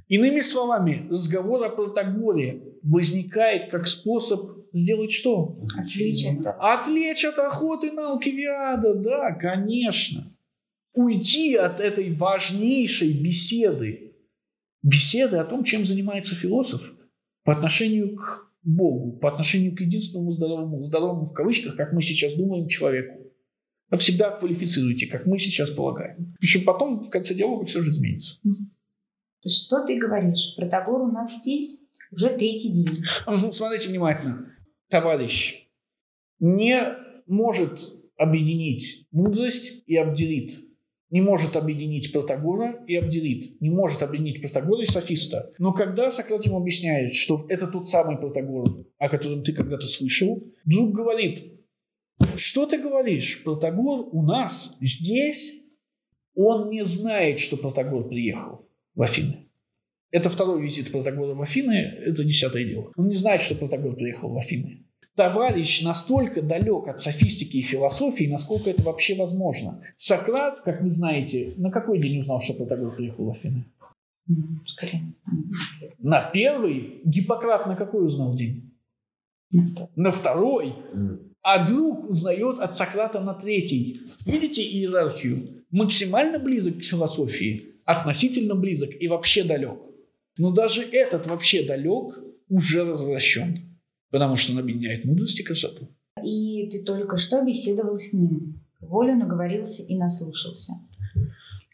Иными 0.08 0.40
словами, 0.40 1.06
разговор 1.10 1.66
о 1.66 1.70
Протагоре 1.70 2.64
возникает 2.82 3.70
как 3.70 3.86
способ 3.86 4.52
сделать 4.72 5.12
что? 5.12 5.58
Отвлечь 5.78 6.26
от 6.26 6.56
Отвлечь 6.60 7.26
от 7.26 7.40
охоты 7.40 7.92
на 7.92 8.12
Алкивиада, 8.12 8.94
да, 8.94 9.34
конечно. 9.34 10.32
Уйти 10.94 11.56
от 11.56 11.82
этой 11.82 12.16
важнейшей 12.16 13.12
беседы. 13.12 14.11
Беседы 14.84 15.38
о 15.38 15.46
том, 15.46 15.64
чем 15.64 15.86
занимается 15.86 16.36
философ 16.36 16.82
по 17.44 17.54
отношению 17.54 18.16
к 18.16 18.52
Богу, 18.64 19.18
по 19.20 19.30
отношению 19.32 19.76
к 19.76 19.82
единственному 19.82 20.32
здоровому, 20.32 20.84
здоровому 20.84 21.28
в 21.28 21.34
кавычках, 21.34 21.76
как 21.76 21.94
мы 21.94 22.02
сейчас 22.02 22.34
думаем, 22.34 22.68
человеку. 22.68 23.32
А 23.90 23.98
всегда 23.98 24.32
квалифицируйте, 24.32 25.08
как 25.08 25.26
мы 25.26 25.38
сейчас 25.38 25.70
полагаем. 25.72 26.34
Еще 26.40 26.60
потом 26.60 27.08
в 27.08 27.10
конце 27.10 27.34
диалога 27.34 27.66
все 27.66 27.82
же 27.82 27.90
изменится. 27.90 28.36
Что 29.46 29.86
ты 29.86 29.98
говоришь? 29.98 30.54
Протагор 30.56 31.02
у 31.02 31.12
нас 31.12 31.32
здесь 31.40 31.80
уже 32.12 32.30
третий 32.30 32.72
день. 32.72 33.04
Ну, 33.26 33.52
Смотрите 33.52 33.90
внимательно. 33.90 34.56
Товарищ 34.90 35.68
не 36.40 36.96
может 37.28 37.80
объединить 38.18 39.08
мудрость 39.12 39.84
и 39.86 39.96
обделит. 39.96 40.71
Не 41.12 41.22
может 41.22 41.55
объединить 41.55 42.12
Протагора 42.12 42.84
и 42.88 42.95
Абдерит. 42.95 43.62
Не 43.62 43.70
может 43.70 44.01
объединить 44.01 44.41
Протагора 44.41 44.84
и 44.84 44.86
Софиста. 44.86 45.51
Но 45.59 45.74
когда 45.74 46.09
Сократ 46.09 46.45
ему 46.45 46.57
объясняет, 46.57 47.16
что 47.16 47.45
это 47.49 47.68
тот 47.68 47.89
самый 47.89 48.18
Протагор, 48.18 48.86
о 48.97 49.09
котором 49.09 49.43
ты 49.43 49.51
когда-то 49.53 49.88
слышал, 49.88 50.41
друг 50.66 50.93
говорит, 50.93 51.62
что 52.38 52.66
ты 52.66 52.78
говоришь? 52.78 53.43
Протагор 53.43 54.07
у 54.12 54.24
нас 54.24 54.76
здесь? 54.80 55.53
Он 56.34 56.70
не 56.70 56.86
знает, 56.86 57.39
что 57.39 57.57
Протагор 57.57 58.07
приехал 58.07 58.70
в 58.95 59.01
Афины. 59.01 59.49
Это 60.12 60.30
второй 60.30 60.62
визит 60.62 60.91
Протагора 60.91 61.34
в 61.34 61.41
Афины, 61.41 61.74
это 61.74 62.24
десятое 62.24 62.66
дело. 62.66 62.91
Он 62.95 63.07
не 63.07 63.16
знает, 63.16 63.41
что 63.41 63.55
Протагор 63.55 63.95
приехал 63.95 64.30
в 64.30 64.38
Афины. 64.38 64.86
Товарищ 65.16 65.82
настолько 65.82 66.41
далек 66.41 66.88
от 66.88 66.99
софистики 66.99 67.57
и 67.57 67.62
философии, 67.64 68.26
насколько 68.26 68.70
это 68.70 68.82
вообще 68.84 69.16
возможно. 69.16 69.82
Сократ, 69.97 70.62
как 70.62 70.82
вы 70.82 70.89
знаете, 70.89 71.53
на 71.57 71.70
какой 71.70 71.99
день 71.99 72.20
узнал, 72.20 72.41
что 72.41 72.53
Протагор 72.53 72.95
приехал 72.95 73.26
в 73.26 73.32
Афины? 73.32 73.66
М, 74.30 74.62
Скорее. 74.68 75.14
На 75.99 76.22
первый. 76.30 77.01
Гиппократ 77.03 77.68
на 77.68 77.76
какой 77.76 78.07
узнал 78.07 78.36
день? 78.36 78.72
на 79.51 79.64
второй. 79.68 79.89
На 79.95 80.12
второй. 80.12 80.76
А 81.43 81.68
друг 81.68 82.09
узнает 82.09 82.59
от 82.59 82.78
Сократа 82.78 83.20
на 83.20 83.34
третий. 83.34 84.01
Видите 84.26 84.62
иерархию? 84.62 85.64
Максимально 85.72 86.39
близок 86.39 86.80
к 86.80 86.84
философии, 86.84 87.76
относительно 87.86 88.55
близок 88.55 88.89
и 88.99 89.07
вообще 89.07 89.43
далек. 89.43 89.80
Но 90.38 90.51
даже 90.51 90.84
этот 90.84 91.28
вообще 91.28 91.66
далек 91.66 92.20
уже 92.49 92.84
развращен, 92.84 93.71
потому 94.12 94.36
что 94.36 94.53
он 94.53 94.59
объединяет 94.59 95.05
мудрость 95.05 95.39
и 95.39 95.43
красоту. 95.43 95.88
И 96.24 96.70
ты 96.70 96.84
только 96.84 97.18
что 97.18 97.43
беседовал 97.43 97.99
с 97.99 98.14
ним. 98.14 98.62
Волю 98.80 99.16
наговорился 99.16 99.84
и 99.84 99.95
наслушался. 99.97 100.74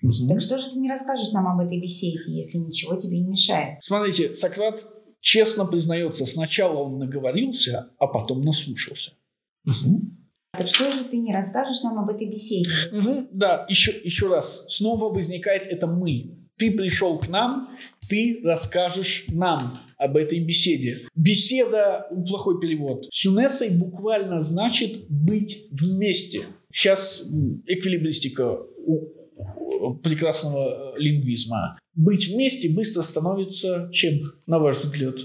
Мгм. 0.01 0.29
Так 0.29 0.41
что 0.41 0.59
же 0.59 0.71
ты 0.71 0.77
не 0.77 0.89
расскажешь 0.89 1.31
нам 1.31 1.47
об 1.47 1.59
этой 1.65 1.81
беседе, 1.81 2.19
если 2.27 2.57
ничего 2.57 2.95
тебе 2.97 3.19
не 3.19 3.29
мешает? 3.29 3.79
Смотрите, 3.83 4.35
Сократ 4.35 4.85
честно 5.21 5.65
признается, 5.65 6.25
сначала 6.25 6.77
он 6.83 6.99
наговорился, 6.99 7.91
а 7.97 8.07
потом 8.07 8.41
наслушался. 8.41 9.13
Мгм. 9.65 10.17
Так 10.53 10.67
что 10.67 10.91
же 10.91 11.03
ты 11.05 11.17
не 11.17 11.33
расскажешь 11.33 11.81
нам 11.83 11.99
об 11.99 12.09
этой 12.09 12.29
беседе? 12.29 12.69
Мгм, 12.91 13.27
Да, 13.31 13.65
еще, 13.69 13.91
еще 13.91 14.27
раз. 14.27 14.65
Снова 14.69 15.13
возникает 15.13 15.63
это 15.63 15.88
«мы». 15.88 16.47
Ты 16.58 16.72
пришел 16.72 17.20
к 17.20 17.28
нам, 17.28 17.78
ты 18.10 18.41
расскажешь 18.43 19.26
нам 19.28 19.80
об 19.97 20.18
этой 20.18 20.39
беседе. 20.39 21.08
Беседа, 21.16 22.08
плохой 22.28 22.60
перевод. 22.60 23.05
Сюнесой 23.12 23.70
буквально 23.70 24.41
значит 24.41 25.08
быть 25.10 25.68
вместе. 25.72 26.45
Сейчас 26.72 27.22
эквилибристика 27.66 28.58
прекрасного 30.03 30.95
э, 30.95 30.99
лингвизма. 30.99 31.78
Быть 31.95 32.28
вместе 32.28 32.70
быстро 32.70 33.01
становится 33.03 33.89
чем, 33.91 34.34
на 34.45 34.60
ваш 34.60 34.78
взгляд? 34.78 35.16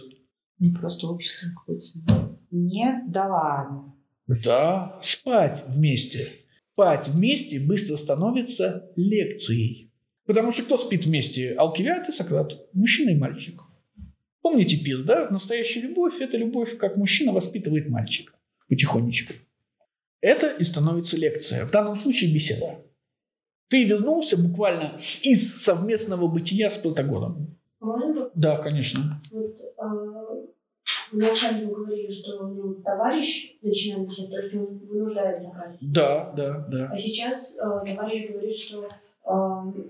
Ну, 0.58 0.74
просто 0.78 1.06
общество 1.06 1.48
какое-то. 1.56 2.38
Нет, 2.50 3.10
да 3.10 3.28
ладно. 3.28 3.94
Да, 4.26 4.98
спать 5.02 5.64
вместе. 5.66 6.28
Спать 6.72 7.08
вместе 7.08 7.60
быстро 7.60 7.96
становится 7.96 8.90
лекцией. 8.96 9.91
Потому 10.26 10.52
что 10.52 10.62
кто 10.62 10.76
спит 10.76 11.04
вместе? 11.04 11.54
Алкивиад 11.54 12.08
и 12.08 12.12
Сократ. 12.12 12.52
Мужчина 12.72 13.10
и 13.10 13.16
мальчик. 13.16 13.60
Помните 14.40 14.76
пир, 14.76 15.04
да? 15.04 15.28
Настоящая 15.30 15.80
любовь– 15.82 16.14
это 16.20 16.36
любовь, 16.36 16.76
как 16.78 16.96
мужчина 16.96 17.32
воспитывает 17.32 17.88
мальчика. 17.88 18.34
Потихонечку. 18.68 19.34
Это 20.20 20.48
и 20.48 20.62
становится 20.64 21.16
лекция. 21.16 21.66
В 21.66 21.70
данном 21.70 21.96
случае 21.96 22.32
беседа. 22.32 22.78
Ты 23.68 23.84
вернулся 23.84 24.36
буквально 24.36 24.96
с, 24.98 25.24
из 25.24 25.62
совместного 25.62 26.28
бытия 26.28 26.70
с 26.70 26.78
Протагором. 26.78 27.56
Можно 27.80 28.30
Да, 28.34 28.58
конечно. 28.58 29.20
вот 29.32 29.56
э, 29.60 30.46
вначале 31.10 31.66
вы 31.66 31.74
говорили, 31.74 32.12
что 32.12 32.46
ну, 32.48 32.74
товарищ 32.74 33.56
начинает 33.62 34.08
беседу, 34.08 34.28
то 34.30 34.38
есть 34.40 34.54
он 34.54 34.78
вынуждает 34.78 35.42
Сократа. 35.42 35.78
Да, 35.80 36.32
да, 36.36 36.66
да. 36.70 36.90
А 36.92 36.98
сейчас 36.98 37.56
э, 37.56 37.94
товарищ 37.94 38.30
говорит, 38.30 38.54
что 38.54 38.84
э, 38.84 39.82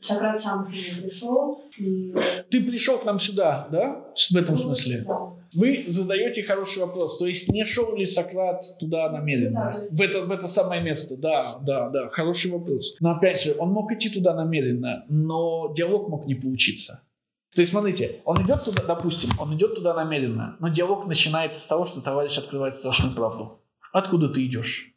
Сократ 0.00 0.40
сам 0.40 0.66
к 0.66 0.70
нему 0.70 1.02
пришел 1.02 1.62
и... 1.76 2.14
Ты 2.50 2.60
пришел 2.62 2.98
к 2.98 3.04
нам 3.04 3.18
сюда, 3.18 3.68
да? 3.70 4.04
В 4.30 4.36
этом 4.36 4.56
смысле. 4.58 5.04
Да. 5.06 5.32
Вы 5.54 5.86
задаете 5.88 6.44
хороший 6.44 6.80
вопрос. 6.80 7.18
То 7.18 7.26
есть 7.26 7.48
не 7.48 7.64
шел 7.64 7.96
ли 7.96 8.06
Сократ 8.06 8.62
туда 8.78 9.10
намеренно? 9.10 9.72
Ну 9.74 9.88
да. 9.90 9.96
В 9.96 10.00
это, 10.00 10.22
в 10.22 10.30
это 10.30 10.48
самое 10.48 10.82
место. 10.82 11.16
Да, 11.16 11.58
да, 11.62 11.88
да. 11.88 12.08
Хороший 12.10 12.50
вопрос. 12.50 12.94
Но 13.00 13.10
опять 13.12 13.42
же, 13.42 13.56
он 13.58 13.70
мог 13.70 13.90
идти 13.92 14.08
туда 14.08 14.34
намеренно, 14.34 15.04
но 15.08 15.72
диалог 15.74 16.08
мог 16.08 16.26
не 16.26 16.34
получиться. 16.34 17.02
То 17.54 17.62
есть, 17.62 17.72
смотрите, 17.72 18.20
он 18.24 18.42
идет 18.44 18.64
туда, 18.64 18.84
допустим, 18.84 19.30
он 19.38 19.56
идет 19.56 19.74
туда 19.74 19.94
намеренно, 19.94 20.56
но 20.60 20.68
диалог 20.68 21.06
начинается 21.06 21.60
с 21.60 21.66
того, 21.66 21.86
что 21.86 22.00
товарищ 22.00 22.38
открывает 22.38 22.76
страшную 22.76 23.14
правду. 23.14 23.62
Откуда 23.92 24.28
ты 24.28 24.46
идешь? 24.46 24.92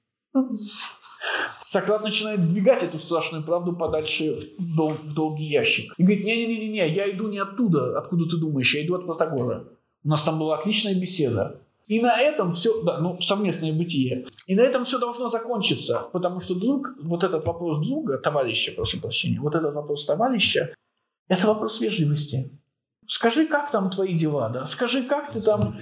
Сократ 1.64 2.04
начинает 2.04 2.42
сдвигать 2.42 2.84
эту 2.84 3.00
страшную 3.00 3.44
правду 3.44 3.74
подальше 3.74 4.50
в, 4.58 4.76
дол- 4.76 4.94
в 4.94 5.14
долгий 5.14 5.46
ящик. 5.46 5.94
И 5.98 6.04
говорит, 6.04 6.26
не-не-не, 6.26 6.90
я 6.90 7.10
иду 7.12 7.28
не 7.30 7.38
оттуда, 7.38 7.98
откуда 7.98 8.26
ты 8.26 8.38
думаешь, 8.38 8.74
я 8.76 8.86
иду 8.86 8.96
от 8.96 9.06
Протагора. 9.06 9.68
У 10.04 10.10
нас 10.10 10.24
там 10.24 10.40
была 10.40 10.58
отличная 10.58 10.96
беседа. 10.96 11.62
И 11.88 12.00
на 12.00 12.20
этом 12.20 12.54
все, 12.54 12.84
да, 12.84 13.00
ну, 13.00 13.22
совместное 13.22 13.74
бытие. 13.74 14.28
И 14.48 14.56
на 14.56 14.62
этом 14.62 14.86
все 14.86 15.00
должно 15.00 15.30
закончиться, 15.30 16.08
потому 16.14 16.40
что 16.40 16.56
друг, 16.56 16.96
вот 17.02 17.24
этот 17.24 17.46
вопрос 17.46 17.86
друга, 17.86 18.18
товарища, 18.18 18.72
прошу 18.72 19.02
прощения, 19.02 19.40
вот 19.40 19.56
этот 19.56 19.74
вопрос 19.74 20.06
товарища, 20.06 20.74
это 21.28 21.48
вопрос 21.48 21.82
вежливости. 21.82 22.52
Скажи, 23.08 23.46
как 23.46 23.72
там 23.72 23.90
твои 23.90 24.18
дела, 24.18 24.50
да? 24.50 24.68
Скажи, 24.68 25.04
как 25.04 25.34
ты 25.34 25.42
там... 25.42 25.78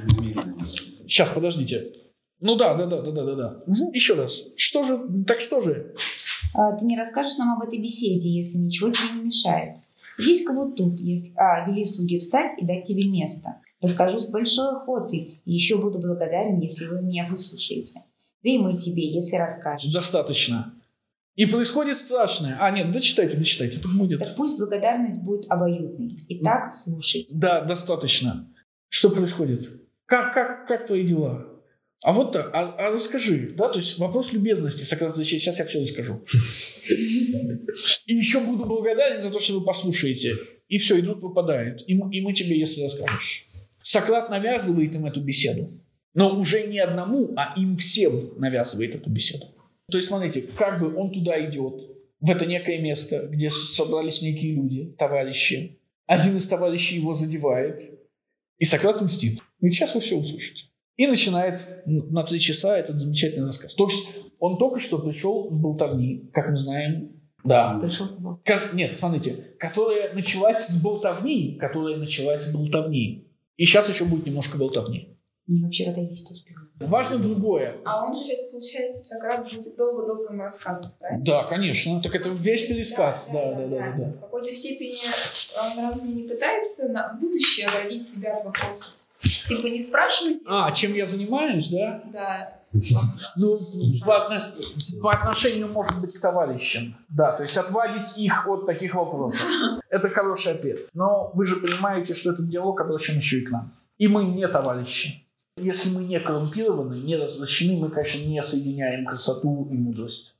Сейчас, 1.05 1.29
подождите. 1.29 1.93
Ну 2.41 2.55
да, 2.55 2.73
да, 2.75 2.85
да, 2.85 3.01
да, 3.01 3.11
да, 3.11 3.23
да, 3.25 3.35
да. 3.35 3.63
Мгм, 3.67 3.91
Еще 3.91 4.13
раз. 4.15 4.43
Что 4.55 4.83
же, 4.83 4.99
так 5.27 5.41
что 5.41 5.61
же? 5.61 5.93
А, 6.53 6.73
ты 6.73 6.85
не 6.85 6.97
расскажешь 6.97 7.37
нам 7.37 7.57
об 7.57 7.67
этой 7.67 7.79
беседе, 7.79 8.29
если 8.29 8.57
ничего 8.57 8.89
тебе 8.91 9.11
не 9.15 9.23
мешает. 9.25 9.75
Садись-ка 10.17 10.53
вот 10.53 10.75
тут, 10.75 10.99
если... 10.99 11.33
а, 11.35 11.69
вели 11.69 11.83
слуги 11.85 12.19
встать 12.19 12.57
и 12.61 12.65
дать 12.65 12.85
тебе 12.85 13.05
место. 13.05 13.55
Расскажу 13.81 14.19
с 14.19 14.27
большой 14.27 14.71
охотой, 14.75 15.41
и 15.45 15.53
еще 15.53 15.77
буду 15.77 15.99
благодарен, 15.99 16.59
если 16.59 16.85
вы 16.85 17.01
меня 17.01 17.27
выслушаете. 17.29 18.03
Да 18.43 18.49
и 18.49 18.57
мы 18.57 18.77
тебе, 18.77 19.05
если 19.05 19.35
расскажешь. 19.37 19.91
Достаточно. 19.91 20.73
И 21.35 21.45
происходит 21.45 21.99
страшное. 21.99 22.57
А, 22.59 22.69
нет, 22.71 22.91
дочитайте, 22.91 23.37
дочитайте. 23.37 23.79
Тут 23.79 23.97
будет. 23.97 24.19
Так 24.19 24.35
пусть 24.35 24.57
благодарность 24.57 25.21
будет 25.21 25.49
обоюдной. 25.49 26.17
Итак, 26.27 26.73
слушайте. 26.73 27.29
Да, 27.33 27.61
достаточно. 27.63 28.47
Что 28.89 29.09
происходит? 29.09 29.69
Как, 30.05 30.33
как, 30.33 30.67
как 30.67 30.87
твои 30.87 31.05
дела? 31.07 31.45
А 32.01 32.13
вот 32.13 32.31
так, 32.31 32.49
а, 32.53 32.75
а 32.77 32.91
расскажи, 32.91 33.53
да, 33.57 33.67
то 33.67 33.79
есть 33.79 33.97
вопрос 33.97 34.31
любезности, 34.31 34.85
Сократ 34.85 35.11
отвечает, 35.11 35.41
сейчас 35.41 35.59
я 35.59 35.65
все 35.65 35.81
расскажу. 35.81 36.23
И 38.05 38.13
еще 38.13 38.39
буду 38.39 38.65
благодарен 38.65 39.21
за 39.21 39.29
то, 39.29 39.39
что 39.39 39.59
вы 39.59 39.65
послушаете. 39.65 40.35
И 40.69 40.77
все, 40.77 40.97
и 40.97 41.01
тут 41.01 41.21
выпадает. 41.21 41.83
И 41.87 41.95
мы, 41.95 42.15
и 42.15 42.21
мы 42.21 42.33
тебе, 42.33 42.57
если 42.57 42.83
расскажешь. 42.83 43.47
Сократ 43.83 44.29
навязывает 44.29 44.95
им 44.95 45.05
эту 45.07 45.21
беседу. 45.21 45.71
Но 46.13 46.39
уже 46.39 46.67
не 46.67 46.79
одному, 46.79 47.33
а 47.35 47.53
им 47.57 47.75
всем 47.75 48.33
навязывает 48.37 48.95
эту 48.95 49.09
беседу. 49.09 49.47
То 49.91 49.97
есть, 49.97 50.07
смотрите, 50.07 50.41
как 50.41 50.79
бы 50.79 50.95
он 50.95 51.11
туда 51.11 51.43
идет, 51.49 51.89
в 52.21 52.29
это 52.29 52.45
некое 52.45 52.79
место, 52.79 53.27
где 53.27 53.49
собрались 53.49 54.21
некие 54.21 54.53
люди, 54.53 54.93
товарищи. 54.97 55.79
Один 56.05 56.37
из 56.37 56.47
товарищей 56.47 56.95
его 56.95 57.15
задевает, 57.15 57.99
и 58.57 58.65
Сократ 58.65 59.01
мстит. 59.01 59.39
Говорит, 59.59 59.75
сейчас 59.75 59.95
вы 59.95 60.01
все 60.01 60.17
услышите. 60.17 60.68
И 60.99 61.07
начинает 61.07 61.65
на 61.85 62.23
три 62.23 62.41
часа 62.41 62.77
этот 62.77 62.99
замечательный 62.99 63.47
рассказ. 63.47 63.73
То 63.73 63.85
есть 63.85 64.05
он 64.37 64.57
только 64.57 64.81
что 64.81 64.99
пришел 64.99 65.49
с 65.49 65.53
болтовни, 65.53 66.29
как 66.33 66.49
мы 66.49 66.57
знаем, 66.57 67.13
да. 67.41 67.79
Пришел. 67.81 68.07
Как- 68.43 68.73
нет, 68.73 68.99
смотрите, 68.99 69.55
которая 69.59 70.13
началась 70.13 70.67
с 70.67 70.83
болтовни, 70.83 71.57
которая 71.57 71.95
началась 71.95 72.41
с 72.43 72.53
болтовни. 72.53 73.31
И 73.55 73.65
сейчас 73.65 73.87
еще 73.87 74.03
будет 74.03 74.25
немножко 74.25 74.57
болтовни. 74.57 75.17
Не 75.47 75.63
вообще 75.63 75.85
когда 75.85 76.01
есть 76.01 76.29
успех. 76.29 76.69
Важно 76.81 77.17
другое. 77.17 77.77
А 77.85 78.05
он 78.05 78.13
же 78.17 78.23
сейчас, 78.23 78.51
получается, 78.51 79.01
Сократ 79.01 79.45
будет 79.45 79.77
долго-долго 79.77 80.33
ему 80.33 80.43
рассказывать, 80.43 80.97
правильно? 80.99 81.23
Да, 81.23 81.43
конечно. 81.45 82.01
Так 82.01 82.13
это 82.13 82.29
весь 82.31 82.67
пересказ. 82.67 83.25
Да, 83.31 83.53
да, 83.53 83.67
да, 83.67 83.67
да. 83.67 83.95
да. 83.97 84.11
В 84.17 84.19
какой-то 84.19 84.53
степени 84.53 84.99
он 85.57 85.79
разве 85.79 86.09
не 86.11 86.27
пытается 86.27 86.89
на 86.89 87.17
будущее 87.21 87.67
оградить 87.67 88.05
себя 88.05 88.35
от 88.35 88.43
вопросов? 88.43 88.97
Типа 89.47 89.67
не 89.67 89.79
спрашивайте. 89.79 90.43
А, 90.47 90.71
чем 90.71 90.93
я 90.93 91.05
занимаюсь, 91.05 91.69
да? 91.69 92.03
Да. 92.11 92.59
Ну, 93.35 93.59
по, 94.05 94.29
по 95.01 95.11
отношению, 95.11 95.69
может 95.69 95.99
быть, 95.99 96.13
к 96.13 96.19
товарищам. 96.21 96.95
Да, 97.09 97.33
то 97.33 97.43
есть 97.43 97.57
отвадить 97.57 98.17
их 98.17 98.47
от 98.47 98.65
таких 98.65 98.93
вопросов. 98.93 99.47
Это 99.89 100.09
хороший 100.09 100.53
ответ. 100.53 100.89
Но 100.93 101.31
вы 101.33 101.45
же 101.45 101.55
понимаете, 101.55 102.13
что 102.13 102.31
этот 102.31 102.47
диалог 102.47 102.79
обращен 102.79 103.17
еще 103.17 103.39
и 103.39 103.45
к 103.45 103.49
нам. 103.49 103.73
И 103.97 104.07
мы 104.07 104.23
не 104.23 104.47
товарищи. 104.47 105.25
Если 105.57 105.89
мы 105.89 106.03
не 106.03 106.19
коррумпированы, 106.19 106.95
не 106.95 107.17
развращены, 107.17 107.77
мы, 107.77 107.89
конечно, 107.89 108.19
не 108.19 108.41
соединяем 108.43 109.05
красоту 109.05 109.67
и 109.69 109.73
мудрость. 109.73 110.35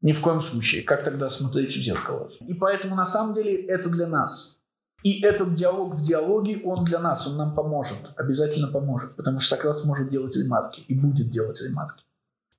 Ни 0.00 0.12
в 0.12 0.20
коем 0.20 0.40
случае. 0.40 0.82
Как 0.82 1.04
тогда 1.04 1.28
смотреть 1.30 1.76
в 1.76 1.82
зеркало? 1.82 2.30
И 2.46 2.54
поэтому, 2.54 2.96
на 2.96 3.06
самом 3.06 3.34
деле, 3.34 3.66
это 3.66 3.88
для 3.88 4.06
нас. 4.06 4.61
И 5.02 5.20
этот 5.20 5.54
диалог 5.54 5.96
в 5.96 6.04
диалоге, 6.04 6.60
он 6.64 6.84
для 6.84 7.00
нас, 7.00 7.26
он 7.26 7.36
нам 7.36 7.54
поможет, 7.54 8.12
обязательно 8.16 8.68
поможет, 8.68 9.16
потому 9.16 9.40
что 9.40 9.56
Сократ 9.56 9.80
сможет 9.80 10.10
делать 10.10 10.36
ремарки 10.36 10.82
и 10.86 10.94
будет 10.94 11.30
делать 11.30 11.60
ремарки. 11.60 12.04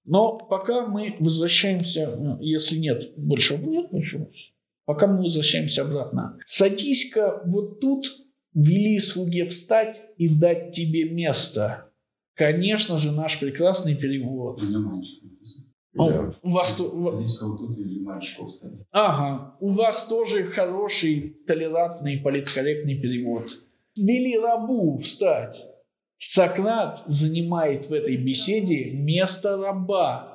Но 0.05 0.37
пока 0.37 0.85
мы 0.85 1.15
возвращаемся, 1.19 2.15
ну, 2.17 2.37
если 2.41 2.77
нет 2.77 3.13
большего, 3.15 3.57
нет 3.65 3.89
большого, 3.91 4.27
пока 4.85 5.07
мы 5.07 5.23
возвращаемся 5.23 5.83
обратно. 5.83 6.37
Садись-ка 6.45 7.41
вот 7.45 7.79
тут, 7.79 8.05
вели 8.53 8.99
слуге 8.99 9.47
встать 9.47 10.01
и 10.17 10.27
дать 10.27 10.73
тебе 10.73 11.09
место. 11.09 11.89
Конечно 12.35 12.97
же, 12.97 13.11
наш 13.11 13.39
прекрасный 13.39 13.95
перевод. 13.95 14.57
Написано. 14.57 15.03
О, 15.95 16.09
Да. 16.11 16.33
у 16.41 16.49
вас 16.49 16.75
то-. 16.75 16.85
Ага, 18.91 19.55
у 19.59 19.73
вас 19.73 20.05
тоже 20.07 20.45
хороший, 20.45 21.35
толерантный, 21.47 22.17
политкорректный 22.17 22.99
перевод. 22.99 23.47
Вели 23.95 24.37
рабу 24.37 24.97
встать. 24.99 25.63
Сократ 26.17 27.03
занимает 27.07 27.87
в 27.89 27.93
этой 27.93 28.17
беседе 28.17 28.91
место 28.91 29.57
раба. 29.57 30.29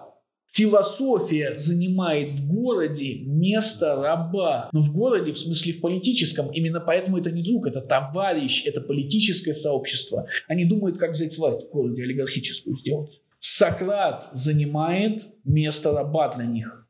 Философия 0.53 1.57
занимает 1.59 2.31
в 2.31 2.47
городе 2.53 3.21
место 3.25 3.97
раба. 3.97 4.71
Но 4.73 4.81
в 4.81 4.93
городе, 4.93 5.33
в 5.33 5.39
смысле 5.39 5.75
в 5.75 5.81
политическом, 5.81 6.51
именно 6.53 6.81
поэтому 6.81 7.19
это 7.19 7.31
не 7.31 7.43
друг, 7.43 7.67
это 7.67 7.81
товарищ, 7.81 8.65
это 8.67 8.81
политическое 8.81 9.55
сообщество. 9.55 10.27
Они 10.47 10.65
думают, 10.65 10.99
как 10.99 11.13
взять 11.13 11.37
власть 11.37 11.67
в 11.67 11.71
городе, 11.71 12.03
олигархическую 12.03 12.77
сделать. 12.77 13.21
Сократ 13.41 14.31
занимает 14.33 15.27
место 15.45 15.93
раба 15.93 16.35
для 16.35 16.47
них. 16.47 16.87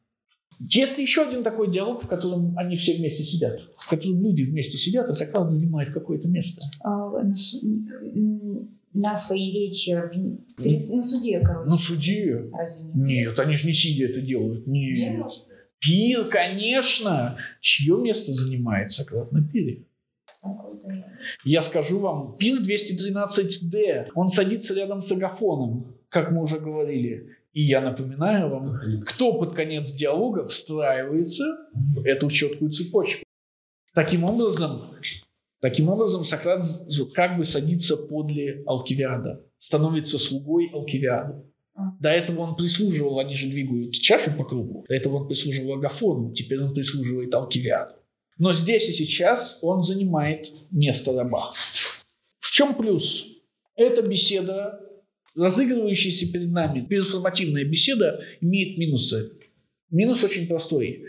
Есть 0.61 0.97
ли 0.97 1.05
еще 1.05 1.23
один 1.23 1.45
такой 1.45 1.71
диалог, 1.71 2.03
в 2.05 2.09
котором 2.09 2.57
они 2.59 2.77
все 2.77 2.97
вместе 2.97 3.23
сидят? 3.23 3.61
В 3.79 3.89
котором 3.89 4.21
люди 4.23 4.43
вместе 4.43 4.77
сидят, 4.77 5.09
а 5.09 5.15
Сократ 5.15 5.51
занимает 5.51 5.93
какое-то 5.93 6.27
место? 6.27 6.63
А, 6.81 7.11
на, 7.23 7.35
на 8.93 9.17
своей 9.17 9.53
речи 9.53 9.95
перед- 10.57 10.89
на 10.89 11.01
суде, 11.03 11.41
короче. 11.41 11.71
На 11.71 11.79
суде? 11.79 12.51
Разве 12.53 12.85
нет? 12.85 12.95
Нет, 12.97 13.39
они 13.39 13.55
же 13.55 13.67
не 13.69 13.73
сидя 13.73 14.07
это 14.07 14.21
делают. 14.21 14.67
Не 14.67 14.93
Нет. 14.93 15.19
может. 15.19 15.45
Пир, 15.81 16.25
конечно. 16.25 17.37
Чье 17.61 17.97
место 17.99 18.35
занимает 18.35 18.93
Сократ 18.93 19.31
на 19.31 19.47
пире? 19.47 19.85
Я 21.45 21.63
скажу 21.63 21.99
вам, 22.01 22.37
пир 22.37 22.61
213D, 22.63 24.09
он 24.15 24.31
садится 24.31 24.75
рядом 24.75 25.03
с 25.03 25.13
агафоном, 25.13 25.95
как 26.09 26.31
мы 26.31 26.43
уже 26.43 26.59
говорили. 26.59 27.37
И 27.53 27.63
я 27.63 27.81
напоминаю 27.81 28.51
вам, 28.51 28.79
кто 29.07 29.39
под 29.39 29.55
конец 29.55 29.93
диалога 29.93 30.47
встраивается 30.49 31.45
в 31.73 32.05
эту 32.05 32.31
четкую 32.31 32.71
цепочку. 32.71 33.25
Таким 33.95 34.25
образом, 34.25 34.95
таким 35.61 35.89
образом 35.89 36.25
Сократ 36.25 36.65
как 37.15 37.37
бы 37.37 37.45
садится 37.45 37.97
подле 37.97 38.63
Алкивиада, 38.67 39.45
становится 39.59 40.19
слугой 40.19 40.71
Алкивиада. 40.73 41.45
А. 41.75 41.93
До 42.01 42.09
этого 42.09 42.41
он 42.41 42.57
прислуживал, 42.57 43.19
они 43.19 43.35
же 43.35 43.49
двигают 43.49 43.95
чашу 43.95 44.33
по 44.37 44.45
кругу, 44.45 44.85
до 44.89 44.95
этого 44.95 45.17
он 45.17 45.29
прислуживал 45.29 45.75
Агафону, 45.75 46.33
теперь 46.33 46.61
он 46.63 46.75
прислуживает 46.75 47.35
Алкивиаду. 47.35 47.95
Но 48.37 48.53
здесь 48.53 48.89
и 48.89 48.93
сейчас 48.93 49.59
он 49.63 49.83
занимает 49.83 50.47
место 50.71 51.13
раба. 51.13 51.53
В 52.39 52.51
чем 52.53 52.77
плюс? 52.77 53.27
Эта 53.75 54.03
беседа, 54.03 54.81
разыгрывающаяся 55.39 56.31
перед 56.33 56.51
нами, 56.51 56.85
перформативная 56.85 57.65
беседа, 57.65 58.21
имеет 58.41 58.77
минусы. 58.77 59.33
Минус 59.91 60.23
очень 60.25 60.49
простой. 60.49 61.05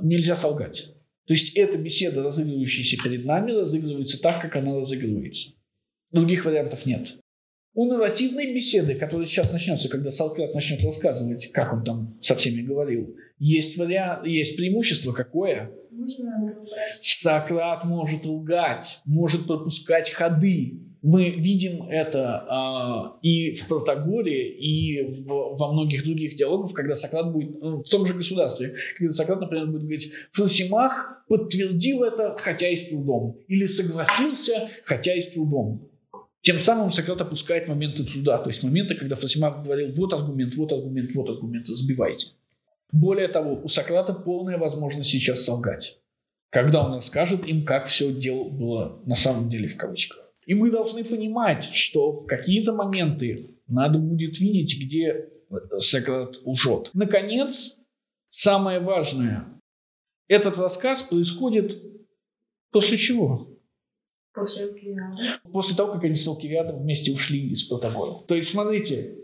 Нельзя 0.00 0.36
солгать. 0.36 0.86
То 1.26 1.34
есть 1.34 1.56
эта 1.56 1.78
беседа, 1.78 2.22
разыгрывающаяся 2.22 2.96
перед 3.02 3.24
нами, 3.24 3.52
разыгрывается 3.52 4.20
так, 4.20 4.42
как 4.42 4.56
она 4.56 4.78
разыгрывается. 4.78 5.50
Других 6.10 6.44
вариантов 6.44 6.84
нет. 6.86 7.16
У 7.72 7.84
нарративной 7.84 8.52
беседы, 8.52 8.96
которая 8.96 9.26
сейчас 9.26 9.52
начнется, 9.52 9.88
когда 9.88 10.10
Сократ 10.10 10.54
начнет 10.54 10.82
рассказывать, 10.84 11.52
как 11.52 11.72
он 11.72 11.84
там 11.84 12.18
со 12.20 12.34
всеми 12.34 12.62
говорил, 12.62 13.14
есть, 13.38 13.78
вариант, 13.78 14.26
есть 14.26 14.56
преимущество 14.56 15.12
какое? 15.12 15.70
Сократ 17.00 17.84
может 17.84 18.26
лгать, 18.26 19.00
может 19.04 19.46
пропускать 19.46 20.10
ходы. 20.10 20.80
Мы 21.02 21.30
видим 21.30 21.84
это 21.88 22.44
а, 22.48 23.18
и 23.22 23.54
в 23.54 23.68
Протагоре, 23.68 24.50
и 24.50 25.22
в- 25.22 25.56
во 25.56 25.72
многих 25.72 26.04
других 26.04 26.34
диалогах, 26.34 26.74
когда 26.74 26.96
Сократ 26.96 27.32
будет, 27.32 27.60
ну, 27.60 27.82
в 27.82 27.88
том 27.88 28.04
же 28.06 28.14
государстве, 28.14 28.74
когда 28.98 29.12
Сократ, 29.12 29.40
например, 29.40 29.66
будет 29.66 29.82
говорить, 29.82 30.12
Фросимах 30.32 31.24
подтвердил 31.28 32.04
это, 32.04 32.36
хотя 32.38 32.68
и 32.68 32.76
с 32.76 32.88
трудом, 32.88 33.38
или 33.48 33.66
согласился, 33.66 34.68
хотя 34.84 35.14
и 35.14 35.20
с 35.20 35.32
трудом. 35.32 35.88
Тем 36.42 36.58
самым 36.58 36.90
Сократ 36.92 37.20
опускает 37.20 37.68
моменты 37.68 38.04
труда, 38.04 38.38
то 38.38 38.50
есть 38.50 38.62
моменты, 38.62 38.94
когда 38.94 39.16
Фросимах 39.16 39.62
говорил, 39.62 39.94
вот 39.94 40.12
аргумент, 40.12 40.54
вот 40.56 40.72
аргумент, 40.72 41.14
вот 41.14 41.28
аргумент, 41.30 41.68
разбивайте. 41.68 42.28
Более 42.92 43.28
того, 43.28 43.60
у 43.62 43.68
Сократа 43.68 44.12
полная 44.12 44.58
возможность 44.58 45.10
сейчас 45.10 45.44
солгать 45.44 46.00
когда 46.50 46.84
он 46.84 46.94
расскажет 46.94 47.46
им, 47.46 47.64
как 47.64 47.86
все 47.86 48.12
дело 48.12 48.48
было 48.48 49.00
на 49.06 49.14
самом 49.14 49.48
деле 49.48 49.68
в 49.68 49.76
кавычках. 49.76 50.29
И 50.46 50.54
мы 50.54 50.70
должны 50.70 51.04
понимать, 51.04 51.64
что 51.64 52.12
в 52.12 52.26
какие-то 52.26 52.72
моменты 52.72 53.50
надо 53.66 53.98
будет 53.98 54.38
видеть, 54.40 54.80
где 54.80 55.28
Сократ 55.78 56.36
лжет. 56.44 56.90
Наконец, 56.94 57.78
самое 58.30 58.80
важное. 58.80 59.60
Этот 60.28 60.58
рассказ 60.58 61.02
происходит 61.02 61.82
после 62.70 62.96
чего? 62.96 63.48
После 64.32 64.64
Алкивиада. 64.64 65.40
После 65.52 65.76
того, 65.76 65.94
как 65.94 66.04
они 66.04 66.14
с 66.14 66.26
Алкивиадом 66.26 66.82
вместе 66.82 67.12
ушли 67.12 67.50
из 67.50 67.64
Протагора. 67.64 68.24
То 68.26 68.36
есть, 68.36 68.50
смотрите, 68.50 69.18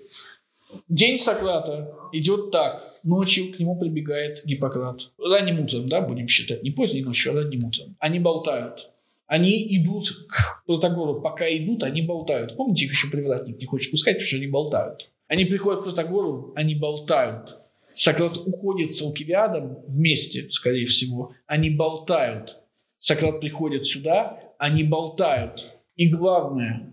день 0.89 1.19
Сократа 1.19 1.95
идет 2.13 2.51
так. 2.51 2.97
Ночью 3.05 3.53
к 3.53 3.61
нему 3.61 3.79
прибегает 3.79 4.45
Гиппократ. 4.45 5.13
Ранним 5.17 5.61
утром, 5.61 5.89
да, 5.89 6.01
будем 6.01 6.27
считать. 6.27 6.65
Не 6.65 6.73
поздней 6.73 7.05
ночью, 7.05 7.33
а 7.33 7.37
ранним 7.37 7.67
утром. 7.67 7.95
Они 8.01 8.19
болтают. 8.19 8.91
Они 9.27 9.77
идут 9.77 10.09
к 10.29 10.65
Протагору. 10.67 11.21
Пока 11.21 11.47
идут, 11.49 11.83
они 11.83 12.03
болтают. 12.03 12.57
Помните, 12.57 12.85
их 12.85 12.93
еще 12.93 13.09
привратник 13.09 13.59
не 13.59 13.67
хочет 13.67 13.91
пускать, 13.91 14.17
потому 14.17 14.27
что 14.27 14.37
они 14.37 14.47
болтают. 14.47 15.11
Они 15.29 15.45
приходят 15.45 15.81
к 15.81 15.85
Протагору, 15.85 16.53
они 16.55 16.75
болтают. 16.77 17.59
Сократ 17.95 18.37
уходит 18.37 18.95
с 18.95 19.03
Алкивиадом 19.03 19.79
вместе, 19.89 20.51
скорее 20.51 20.87
всего. 20.87 21.33
Они 21.47 21.71
болтают. 21.71 22.59
Сократ 22.99 23.41
приходит 23.41 23.87
сюда, 23.87 24.55
они 24.59 24.85
болтают. 24.85 25.65
И 25.97 26.09
главное, 26.09 26.93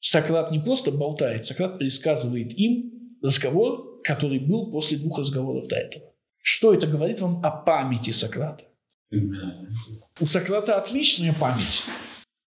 Сократ 0.00 0.50
не 0.50 0.58
просто 0.58 0.90
болтает, 0.90 1.46
Сократ 1.46 1.78
пересказывает 1.78 2.52
им 2.52 3.16
разговор, 3.22 4.02
который 4.02 4.40
был 4.40 4.70
после 4.70 4.98
двух 4.98 5.18
разговоров 5.18 5.68
до 5.68 5.76
этого. 5.76 6.12
Что 6.42 6.74
это 6.74 6.86
говорит 6.86 7.20
вам 7.20 7.44
о 7.44 7.50
памяти 7.50 8.10
Сократа? 8.10 8.64
У 9.10 10.26
Сократа 10.26 10.78
отличная 10.78 11.34
память. 11.38 11.82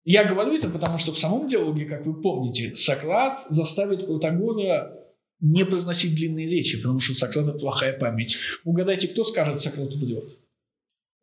Я 0.04 0.24
говорю 0.24 0.56
это 0.56 0.70
потому, 0.70 0.98
что 0.98 1.12
в 1.12 1.18
самом 1.18 1.50
диалоге, 1.50 1.86
как 1.86 2.06
вы 2.06 2.22
помните, 2.22 2.76
Сократ 2.76 3.46
заставит 3.50 4.06
Протагора 4.08 4.94
не 5.40 5.66
произносить 5.66 6.16
длинные 6.16 6.48
речи, 6.50 6.78
потому 6.78 7.00
что 7.00 7.14
у 7.14 7.16
Сократа 7.16 7.52
плохая 7.52 7.98
память. 7.98 8.38
Угадайте, 8.64 9.10
кто 9.10 9.24
скажет, 9.24 9.62
Сократ 9.62 9.94
врет? 9.94 10.40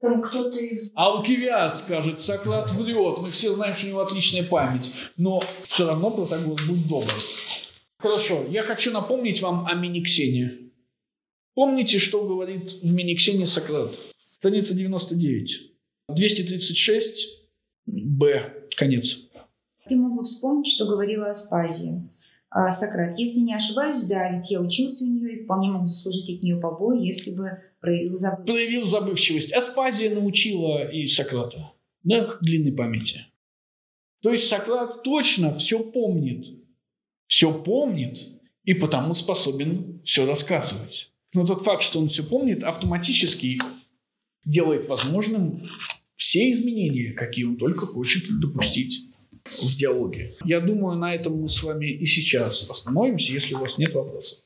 Там 0.01 0.21
кто-то 0.21 0.59
из... 0.59 0.93
Алкивиад 0.95 1.79
скажет, 1.79 2.21
Сократ 2.21 2.73
врет, 2.73 3.19
мы 3.19 3.31
все 3.31 3.55
знаем, 3.55 3.75
что 3.75 3.87
у 3.87 3.89
него 3.89 4.01
отличная 4.03 4.45
память, 4.45 4.93
но 5.17 5.43
все 5.67 5.87
равно 5.87 6.11
Протагор 6.11 6.61
будет 6.67 6.87
добр. 6.87 7.11
Хорошо, 7.99 8.45
я 8.51 8.63
хочу 8.63 8.93
напомнить 8.93 9.41
вам 9.41 9.67
о 9.67 9.75
Миниксене. 9.75 10.59
Помните, 11.55 11.99
что 11.99 12.23
говорит 12.23 12.71
в 12.83 12.93
Миниксене 12.93 13.47
Сократ? 13.47 13.93
Страница 14.45 14.75
99. 14.75 15.73
236, 16.11 17.29
Б, 17.87 18.53
конец. 18.77 19.17
Ты 19.89 19.97
мог 19.97 20.19
бы 20.19 20.25
вспомнить, 20.25 20.69
что 20.69 20.85
говорила 20.85 21.31
Аспазия. 21.31 22.07
А, 22.51 22.71
Сократ, 22.71 23.19
если 23.19 23.39
не 23.39 23.55
ошибаюсь, 23.55 24.03
да, 24.03 24.31
ведь 24.31 24.51
я 24.51 24.61
учился 24.61 25.05
у 25.05 25.07
нее 25.07 25.39
и 25.39 25.45
вполне 25.45 25.71
мог 25.71 25.87
заслужить 25.87 26.29
от 26.29 26.43
нее 26.43 26.59
побои, 26.59 27.07
если 27.07 27.31
бы 27.31 27.59
проявил 27.81 28.19
забытость. 28.19 28.47
Проявил 28.47 28.87
забывчивость. 28.87 29.53
Аспазия 29.55 30.15
научила 30.15 30.91
и 30.91 31.07
Сократа. 31.07 31.73
К 32.07 32.39
длинной 32.43 32.73
памяти. 32.73 33.25
То 34.21 34.31
есть 34.31 34.47
Сократ 34.47 35.03
точно 35.05 35.57
все 35.57 35.79
помнит. 35.79 36.49
Все 37.29 37.51
помнит 37.51 38.19
и 38.65 38.75
потому 38.75 39.15
способен 39.15 40.03
все 40.05 40.27
рассказывать. 40.27 41.11
Но 41.33 41.47
тот 41.47 41.63
факт, 41.63 41.83
что 41.83 41.99
он 41.99 42.11
все 42.11 42.23
помнит, 42.23 42.63
автоматически 42.63 43.59
делает 44.45 44.89
возможным 44.89 45.69
все 46.17 46.53
изменения, 46.53 47.13
какие 47.13 47.45
он 47.45 47.57
только 47.57 47.87
хочет 47.87 48.25
допустить 48.41 49.11
в 49.61 49.77
диалоге. 49.77 50.37
Я 50.45 50.61
думаю, 50.61 50.97
на 50.97 51.15
этом 51.15 51.41
мы 51.41 51.49
с 51.49 51.63
вами 51.63 51.87
и 51.87 52.07
сейчас 52.07 52.69
остановимся, 52.69 53.33
если 53.33 53.55
у 53.55 53.59
вас 53.59 53.79
нет 53.79 53.95
вопросов. 53.95 54.39